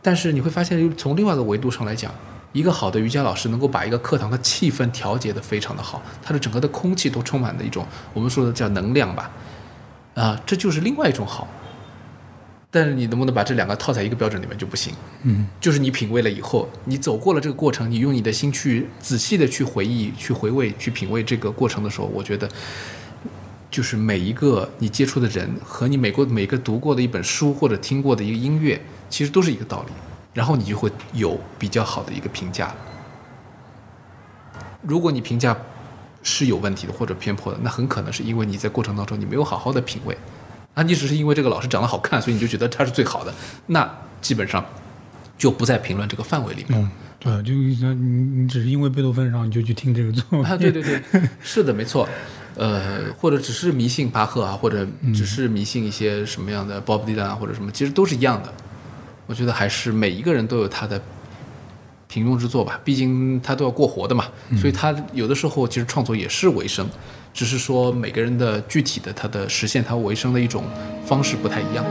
[0.00, 2.12] 但是你会发现从另外一个维度上来讲，
[2.52, 9.30] 一个好的瑜伽老师能够把一个课堂的气氛调节的非常的好，它的整个的空气都充满了一种我们说的叫能量吧，
[10.14, 11.46] 啊，这就是另外一种好。
[12.70, 14.92] 但是你能不能把这两个套在一个标准里面就不行？
[15.22, 22.46] 嗯，就是你品味了以后，你走过了这个过程，你用你的心去仔细的去回忆、去回味、去品味这个过程的时候，我觉得，
[23.70, 28.80] 就是每一个你接触的人和你每个每个读过的一本书或者听过的一个音乐，
[29.10, 29.92] 其实都是一个道理，
[30.32, 32.74] 然后你就会有比较好的一个评价。
[34.82, 35.56] 如果你评价
[36.22, 40.16] 是有问题的或者偏颇的，那很可能是因为你在过程当中你没有好好的品味。
[40.74, 43.34] 啊，你只是因为这个老师长得好看，所以你就觉得他是最好的，
[43.66, 43.90] 那
[44.20, 44.64] 基本上
[45.36, 46.80] 就不在评论这个范围里面。
[46.80, 51.02] 嗯，对，就你你只是因为贝多芬，然后你就去听这个作啊，对对对，
[51.42, 52.08] 是的，没错。
[52.56, 58.52] 呃，或者只是迷信巴赫啊，或者只是迷信一些什么样的鲍勃迪伦啊，或者什么，其实都是一样的。
[59.26, 61.00] 我觉得还是每一个人都有他的
[62.08, 64.24] 平庸之作吧，毕竟他都要过活的嘛，
[64.56, 66.88] 所以他有的时候其实创作也是为生。
[67.34, 70.64] 只是说每个人的具体的他的实现他为生的一种
[71.04, 71.84] 方式不太一样。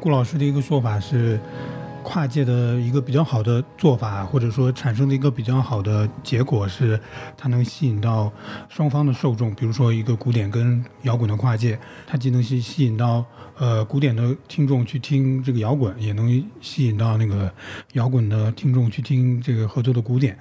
[0.00, 1.38] 顾老师的一个说法是，
[2.02, 6.98] 跨界的一个比较好的做法，或者说产生的一个比较好的结果是，
[7.40, 8.30] 它能吸引到
[8.68, 9.54] 双方的受众。
[9.54, 13.24] 比如说一个古典跟摇滚的跨界，它既能吸吸引到
[13.56, 16.28] 呃古典的听众去听这个摇滚，也能
[16.60, 17.50] 吸引到那个
[17.94, 20.38] 摇滚的听众去听这个合作的古典。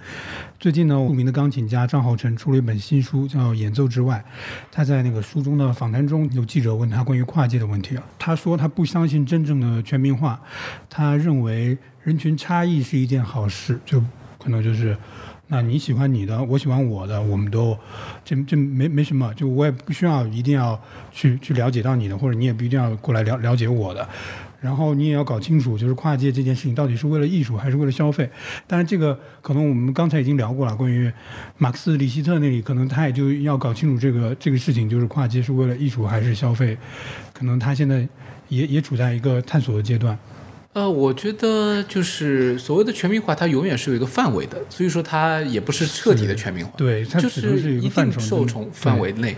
[0.60, 4.22] 最近呢，著名的钢琴家张浩晨出了一本新书，叫《演奏之外》。
[4.70, 8.04] 他在那个书中的访谈中，有记者问他关于跨界的问题啊。
[8.18, 10.38] 他说他不相信真正的全民化，
[10.90, 14.04] 他认为人群差异是一件好事，就
[14.38, 14.98] 可能就是，
[15.52, 17.78] 那你喜欢你的，我喜欢我的，我们都
[18.24, 20.80] 这这没没什么，就我也不需要一定要
[21.12, 24.08] 去去了解到你的，或者你也不一定要过来了了解我的。
[24.62, 28.30] 然后你也要搞清楚，就是跨界这件事情到底是为了艺术还是为了消费。
[28.68, 31.12] 当然，这个可能我们刚才已经聊过了，关于
[31.58, 36.78] 马克思、里希特那里，可能他也就要搞清楚这个这个事情，就是跨界是为了艺术还是消费。
[37.34, 38.06] 可能他现在
[38.50, 40.16] 也也处在一个探索的阶段。
[40.74, 49.36] 呃，我觉得就是所谓的全民化，它永远是有一个范围的，所以说它也不是彻底的全民化，对，它就是一定受宠范围内。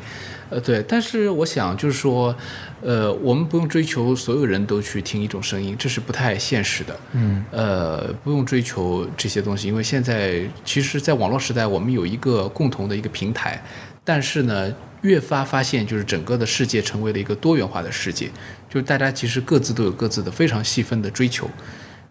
[0.50, 2.36] 呃，对，但是我想就是说，
[2.82, 7.00] 呃，我们不用追求所有人都去听一种声音，这是不太现实的。
[7.14, 13.64] 嗯，呃，不用追求这些东西，因为现在其实，在网络时代，我们有一个共同的一个平台，
[14.04, 14.70] 但是呢，
[15.04, 18.30] 越发发现就是整个的世界成为了一个多元化的世界，
[18.72, 21.48] 就是大家其实各自都有各自的非常细分的追求。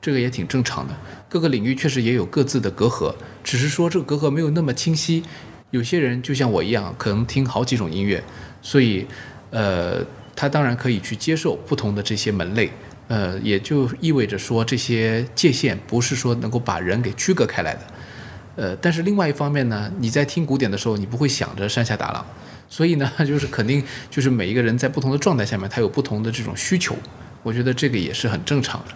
[0.03, 0.95] 这个也挺正常的，
[1.29, 5.23] 各个领域确实也有各自的隔阂，只是说这个隔阂没有那么清晰。
[5.71, 8.23] 有些人就像我一样，可能听好几种音乐，
[8.63, 9.07] 所以，
[9.51, 10.05] 呃，
[10.35, 12.71] 他当然可以去接受不同的这些门类，
[13.09, 17.81] 呃，也就意味着说这些界限不是说能够把人给区隔开来的，
[18.57, 22.27] 呃，但是另外一方面呢，你在听古典的时候，你不会想着山下达郎，
[22.71, 26.97] 所以呢， 就是肯定就是每一个人在不同的状态下面，他有不同的这种需求，
[27.43, 28.95] 我觉得这个也是很正常的。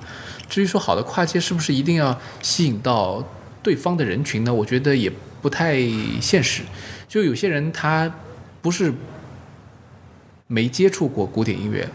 [0.48, 3.22] 至于说好的跨界是不是一定要吸引到
[3.62, 4.54] 对方的人群呢？
[4.54, 5.76] 我觉得也不太
[6.20, 6.62] 现实。
[7.08, 8.12] 就有些人他
[8.62, 8.94] 不是
[10.46, 11.88] 没接触过古典音乐，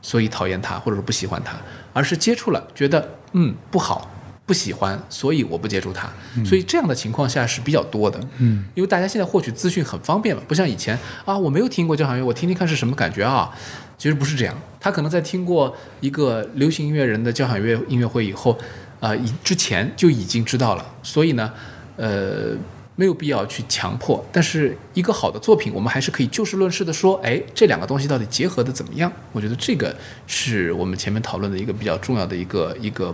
[0.00, 1.56] 所以讨厌它或者说不喜欢它，
[1.92, 4.10] 而是接触了觉得嗯不好。
[4.46, 6.08] 不喜欢，所以我不接触它。
[6.44, 8.18] 所以这样的情况下是比较多的。
[8.38, 13.50] 嗯，因为大家现在获取资讯很方便嘛，不像以前啊，我没有听过交响乐，我听听看是什么感觉啊。
[13.98, 18.56] 其实不是这样，他可能在听过一个流行音乐人的交响乐音乐会以后，
[19.00, 20.86] 啊，以之前就已经知道了。
[21.02, 21.52] 所以呢，
[21.96, 22.54] 呃，
[22.94, 24.24] 没有必要去强迫。
[24.30, 29.10] 但是一个好的作品，我们还是可以就事论事的说，哎，这两个东西到底结合的怎么样？
[29.32, 29.96] 我觉得这个
[30.28, 33.12] 是我们前面讨论的一个比较重要的一个一个。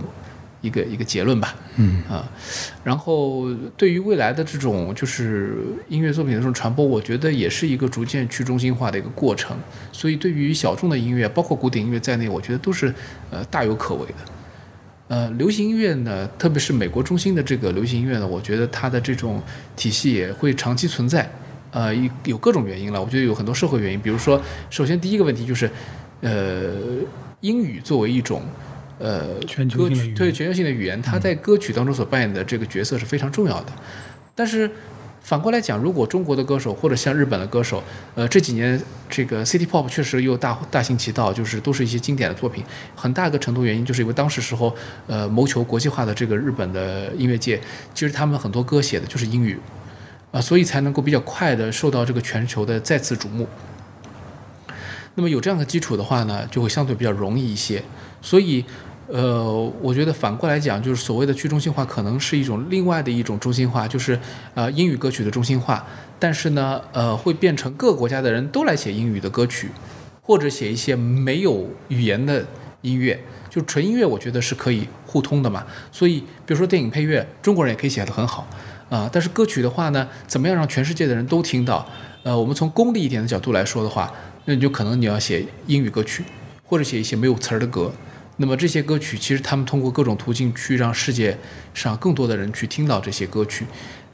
[0.62, 2.24] 一个一个结论吧，嗯啊，
[2.84, 5.56] 然后对于未来的这种就是
[5.88, 9.56] 音乐作品的这种传播，我觉得也是一个逐渐去中心化的一个过程。
[9.90, 12.94] 所以对于小众的音乐，包括古典音乐在内，我觉得都是
[13.30, 14.14] 呃大有可为的。
[15.08, 19.42] 呃，流行音乐呢，特别是美国中心的这个流行音乐呢，我觉得它的这种
[19.74, 21.28] 体系也会长期存在。
[21.72, 24.40] 呃，有有各种原因了，我觉得有很多社会原因，比如说，
[24.70, 25.68] 首先第一个问题就是，
[26.20, 26.70] 呃，
[27.40, 28.42] 英语作为一种。
[29.02, 33.72] 呃，全球歌曲性的语言对全球性的语言，它在歌曲当中所扮演的这个角色是非常重要的。
[34.32, 34.70] 但是
[35.20, 37.82] 反过来讲，如果中国的歌手或者像日本的歌手，
[38.14, 38.80] 呃，这几年
[39.10, 42.62] 这个 City Pop 确实又大大行其道，就是都是一些经典的作品。
[42.94, 44.72] 很大一个程度原因，就是因为当时时候，
[45.08, 47.60] 呃，谋求国际化的这个日本的音乐界，
[47.92, 49.58] 其实他们很多歌写的就是英语，
[50.30, 53.48] 啊、所以才能够比较快的受到这个全球的再次瞩目。
[55.16, 57.82] 那么有这样的基础的话呢，就会相对比较容易一些。
[58.24, 58.64] 所以，
[59.08, 64.18] 呃，我觉得反过来讲，就是所谓的去中心化，可能是一种另外的一种中心化，就是
[64.54, 65.84] 呃英语歌曲的中心化。
[66.18, 69.68] 但是呢，呃，会变成各个国家的人都来写英语的歌曲，
[70.22, 72.46] 或者写一些没有语言的
[72.82, 73.20] 音乐。
[73.50, 75.66] 就纯音乐，我觉得是可以互通的嘛。
[75.90, 78.46] 所以，比如说电影配乐，中国人也可以写得很好
[78.88, 81.86] 啊、但是歌曲的话呢，怎么样让全世界的人都听到？
[82.22, 84.12] 呃，我们从功利一点的角度来说的话，
[84.44, 86.22] 那你就可能你要写英语歌曲，
[86.62, 87.90] 或者写一些没有词儿的歌。
[88.42, 91.38] 那么这些歌曲，其实他们通过各种途径去让世界
[91.72, 93.64] 上更多的人去听到这些歌曲。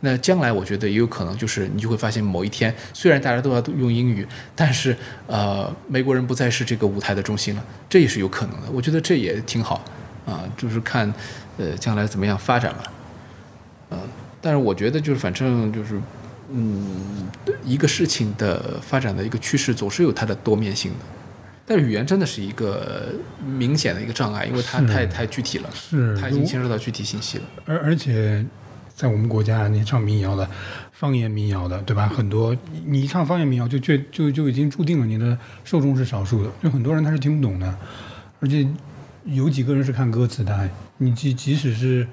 [0.01, 4.95] 那将来我觉得也有可能，就是你就会发现某一天，虽然大家都要用英语，但是
[5.27, 8.71] 呃，美国人不再是这个舞台的中心了，这也是有可能的。
[8.71, 9.83] 我觉得这也挺好
[10.27, 11.11] 啊，就是看
[11.57, 12.83] 呃将来怎么样发展吧。
[13.89, 13.99] 呃，
[14.43, 15.99] 但是我觉得就是反正就是
[16.51, 16.85] 嗯，
[17.65, 20.99] 一个事情的发展的一个趋势总是有它的多面性的。
[21.69, 23.12] 但是语言真的是一个
[23.45, 27.45] 明显的一个障碍，因为它太太具体了，是它已经牵涉到具体信息了。
[27.66, 28.43] 而而且，
[28.95, 30.49] 在我们国家，你唱民谣的，
[30.93, 32.09] 方言民谣的，对吧？
[32.09, 37.78] 很多你一唱方言民谣就，就就就已经注定了你的受众是少数的，就很多人他是听不懂的，
[38.40, 38.66] 而且
[39.27, 42.07] 有几个人是看歌词的，你即即使是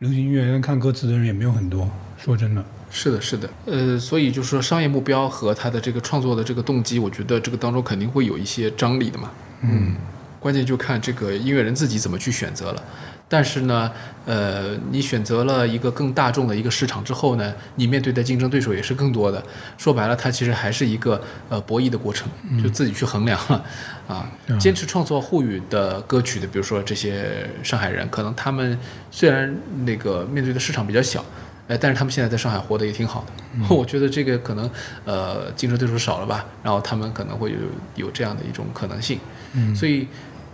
[0.00, 1.90] 流行音乐，看歌词的人也没有很多。
[2.18, 9.30] 说真的，是的，是的，呃，所以就是说商业目标和他的这个创作的这个动机，我觉得这个当中肯定会有一些张力的嘛。
[9.62, 9.94] 嗯，
[10.40, 12.82] 关键就看这个音乐人自己怎么去选择了。
[13.28, 13.92] 但是呢，
[14.26, 19.40] 呃，你选择了一个更大众的一个市场之后呢，你面对的竞争对手也是更多的。
[19.78, 22.28] 说白了，它其实还是一个呃博弈的过程，
[22.60, 23.64] 就自己去衡量了
[24.08, 24.28] 啊。
[24.58, 28.76] 坚持创作沪语的歌曲的，比如说这些上海人，可能他们
[29.12, 31.24] 虽然那个面对的市场比较小。
[31.70, 33.32] 哎，但是他们现在在上海活得也挺好的，
[33.74, 34.68] 我觉得这个可能
[35.04, 37.58] 呃竞争对手少了吧，然后他们可能会有
[37.94, 39.20] 有这样的一种可能性，
[39.54, 40.08] 嗯所以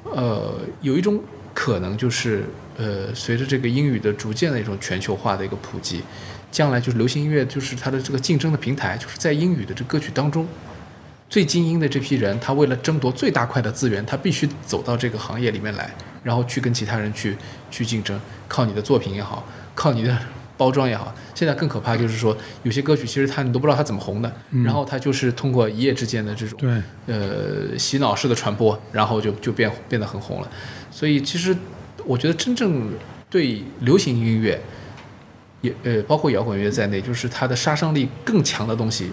[0.05, 1.18] 呃有一种
[1.55, 2.44] 可能就是
[2.76, 6.02] 呃随着这个英语的逐渐的一种全球化的一个普及，
[6.52, 10.47] 将来就是流行音乐就是它的这个竞争的平台，就是在英语的这歌曲当中。
[11.28, 15.90] 最精英的这批人，他为了争夺最大块的资源，他必须走到这个行业里面来，
[16.22, 17.36] 然后去跟其他人去
[17.68, 19.44] 去竞争，靠你的作品也好，
[19.74, 20.16] 靠你的
[20.57, 21.15] 包装也好。
[21.35, 24.33] 现在更可怕就是说，有些歌曲其实它你都不知道它怎么红的，
[24.65, 30.51] 然后它就是通过一夜之间的这种对，呃洗脑式的传播，然后就就变变得很红了。
[30.91, 31.55] 所以其实
[32.05, 32.91] 我觉得真正
[33.28, 34.61] 对流行音乐，
[35.61, 39.11] 也呃包括摇滚乐在内，就是它的杀伤力更强的东西，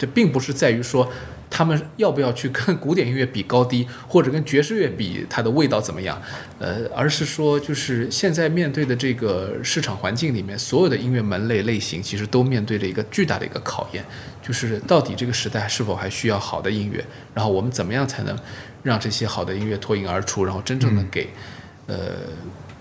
[0.00, 1.12] 这并不是在于说
[1.50, 6.18] 他们要不要去跟古典音乐比高低，或者跟爵士乐比它的味道怎么样，
[6.58, 14.02] 呃，而是说就是现在面对的这个市场环境里面，所有的音乐门类类型其实都面对着一个巨大的一个考验，
[14.42, 17.04] 就是到底这个时代是否还需要好的音乐，
[17.34, 18.34] 然后我们怎么样才能
[18.82, 21.28] 让这些好的音乐脱颖而出，然后真正的给、
[21.86, 21.96] 呃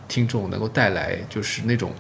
[0.07, 1.93] 听众能够带来就是那种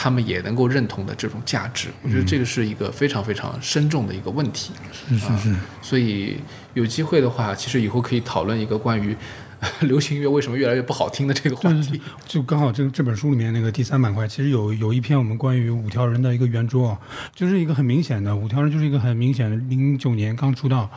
[0.00, 1.88] 他们也能够认同的这种价值。
[2.04, 4.70] 我觉得这个是一个非常非常深重的一个问题。
[4.92, 6.36] 是是是，所以
[6.74, 9.16] 有机会的话，其实以后可以讨论一个关于
[9.82, 12.00] 流行音乐为什么越来越不好听的这个话题。
[12.24, 16.98] 就刚好这这本书里面那个第三板块，其实有有一篇我们关于五条人的一个圆桌，啊，
[17.34, 20.88] 就是一个很明显的五条人就是一个很明显的，零九年刚出道，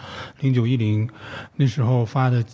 [0.42, 1.10] 零九一零
[1.56, 2.46] 那时候发的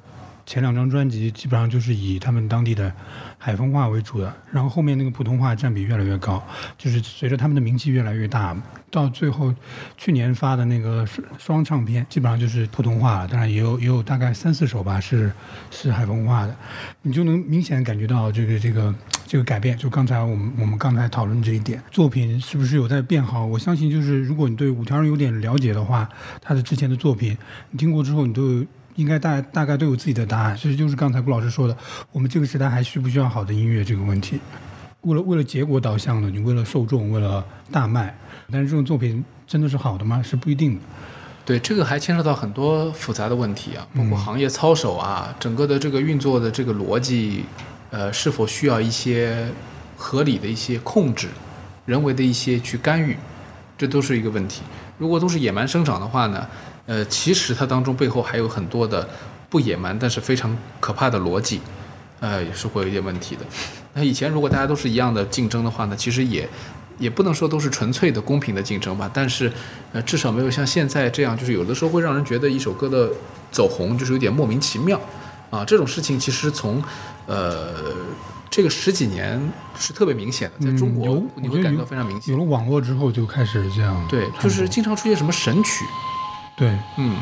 [0.48, 2.91] 前两张专辑，基本上就是以他们当地的
[3.38, 6.41] 海风话为主的，然后后面那个普通话占比越来越高，
[6.78, 8.56] 就是随着他们的名气越来越大，
[8.90, 9.53] 到最后
[9.98, 15.30] 去年发的那个双双唱片，基本上就是普通话了，当然也有也有大概三四首吧是
[15.69, 16.56] 是海风话的，
[17.02, 18.95] 你就能明显感觉到这个这个
[19.26, 19.78] 这个改变。
[19.78, 23.45] 就刚才我们我们刚才讨论这一点，作品是不是有在变好？
[23.45, 26.07] 我相信就是如果你对五条人有点了解的话，
[26.41, 27.38] 他的之前的作品
[27.72, 28.65] 你听过之后，你都。
[28.98, 31.78] 应该大大概都有自己的答案，其实就是刚才顾老师说的，
[32.11, 34.40] 我们这个时代还需不需要好的音乐这个问题。
[35.02, 38.14] 为了为了结果导向的，你为了受众，为了大卖，
[38.52, 40.22] 但是这种作品真的是好的吗？
[40.22, 40.82] 是不一定的。
[41.45, 47.45] 对，这个还牵涉到很多复杂的问题啊，包括行业操守啊，整个的这个运作的这个逻辑，
[47.90, 49.48] 呃，是否需要一些
[49.95, 51.30] 合理的一些控制，
[51.86, 53.15] 人为的一些去干预，
[53.78, 54.64] 这都是一个问题。
[54.98, 56.45] 如果都是野蛮生长的话呢，
[56.88, 59.08] 呃，其实它当中背后还有很多的
[59.50, 61.62] 不野蛮，但是非常可怕的逻辑，
[62.20, 63.46] 呃，也是会有一点问题的。
[63.94, 66.48] 那以前如果大家都是一样的竞争的话呢，其实也
[66.98, 69.52] 也不能说都是纯粹的公平的竞争吧，但是
[69.94, 73.12] 呃，至少没有像现在这样，就是有的时候会让人觉得一首歌的
[73.52, 75.00] 走红就是有点莫名其妙
[75.50, 75.64] 啊。
[75.66, 76.84] 这种事情其实从
[77.26, 77.94] 呃
[78.50, 79.40] 这个十几年
[79.78, 82.40] 是特别明显的，在中国嗯你会感到非常明显有。
[82.40, 84.08] 了网络之后就开始这样。
[84.10, 85.84] 对，就是经常出现什么神曲，
[86.58, 87.16] 对，嗯，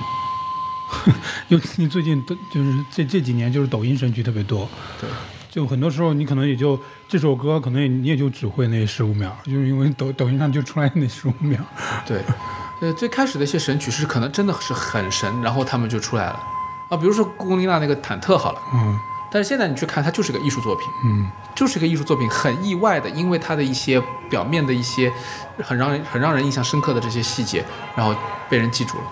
[1.49, 4.68] 尤其最近都就是这这几年就是抖音神曲特别多，
[4.99, 5.10] 对，
[5.52, 11.60] 就很多时候你可能也就这首歌可能也你也就只会那十五秒，就是因为抖抖音上就出来那十五秒。
[12.06, 12.22] 对，
[12.82, 16.40] 呃，最开始的一些神曲是可能真的是很神，然后他们就出来了。
[16.90, 18.98] 啊，比如说古龚琳娜那个《忐忑》好了，嗯。
[19.32, 21.30] 但是现在你去看，它就是个艺术作品，嗯。
[21.56, 25.12] 就是个艺术作品，很意外的，因为它的一些表面的一些
[25.64, 28.16] 很让人很让人印象深刻的这些细节，然后
[28.49, 29.03] 被人记住了。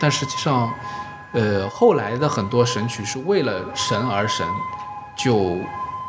[0.00, 0.72] 啊但实际上，
[1.32, 4.46] 呃，后来的很多神曲是为了神而神，
[5.14, 5.58] 就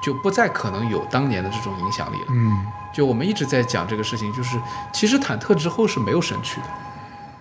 [0.01, 2.27] 就不再可能有当年的这种影响力了。
[2.29, 4.57] 嗯，就我们一直在讲这个事情，就是
[4.93, 6.67] 其实忐忑之后是没有神曲的，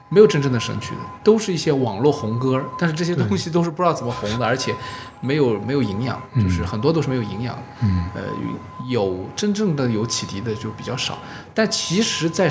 [0.09, 4.75] 没有真正的神曲的，都是一些网络红歌，但是这些东西都是不知道怎么红的，而且
[5.21, 7.63] 没有没有营养，就是很多都是没有营养的。
[7.83, 8.23] 嗯，呃，
[8.89, 11.17] 有真正的有启迪的就比较少，
[11.55, 12.49] 但其实，在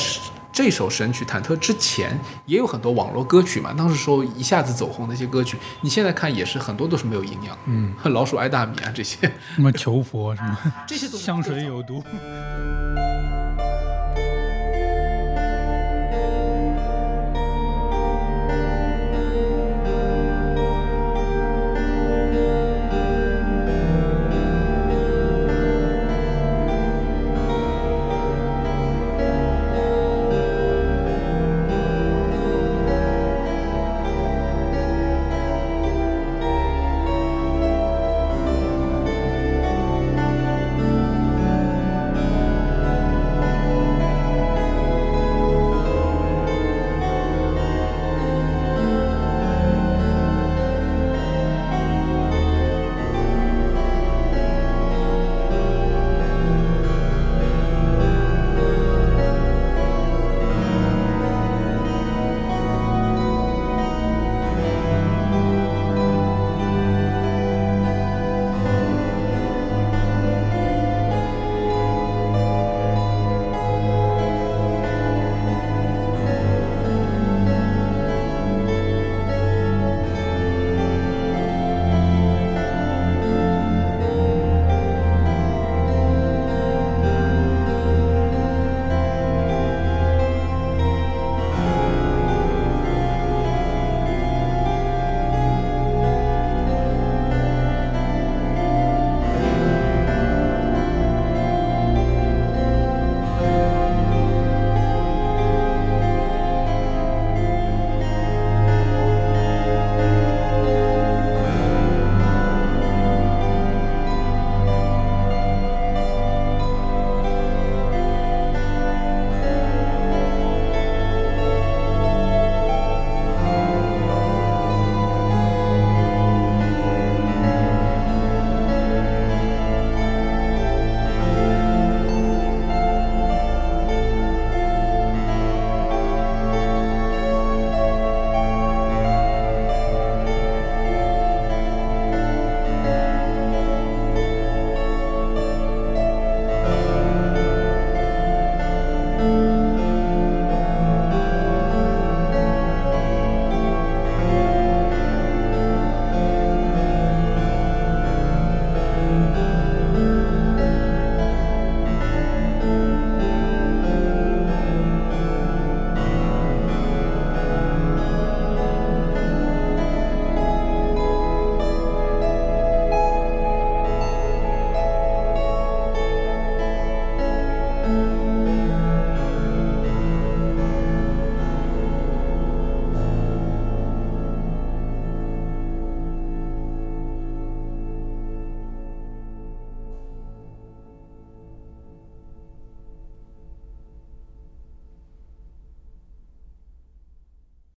[0.51, 9.17] 这首神曲《忐忑》之前，也有很多网络歌曲嘛，当时说一下子走红的一些歌曲，你现在看也是很多都是没有营养，嗯， 老鼠爱大米啊这些，
[9.55, 10.57] 什么求佛什么？
[10.88, 12.03] 这些东西香水有毒。
[12.11, 13.38] 嗯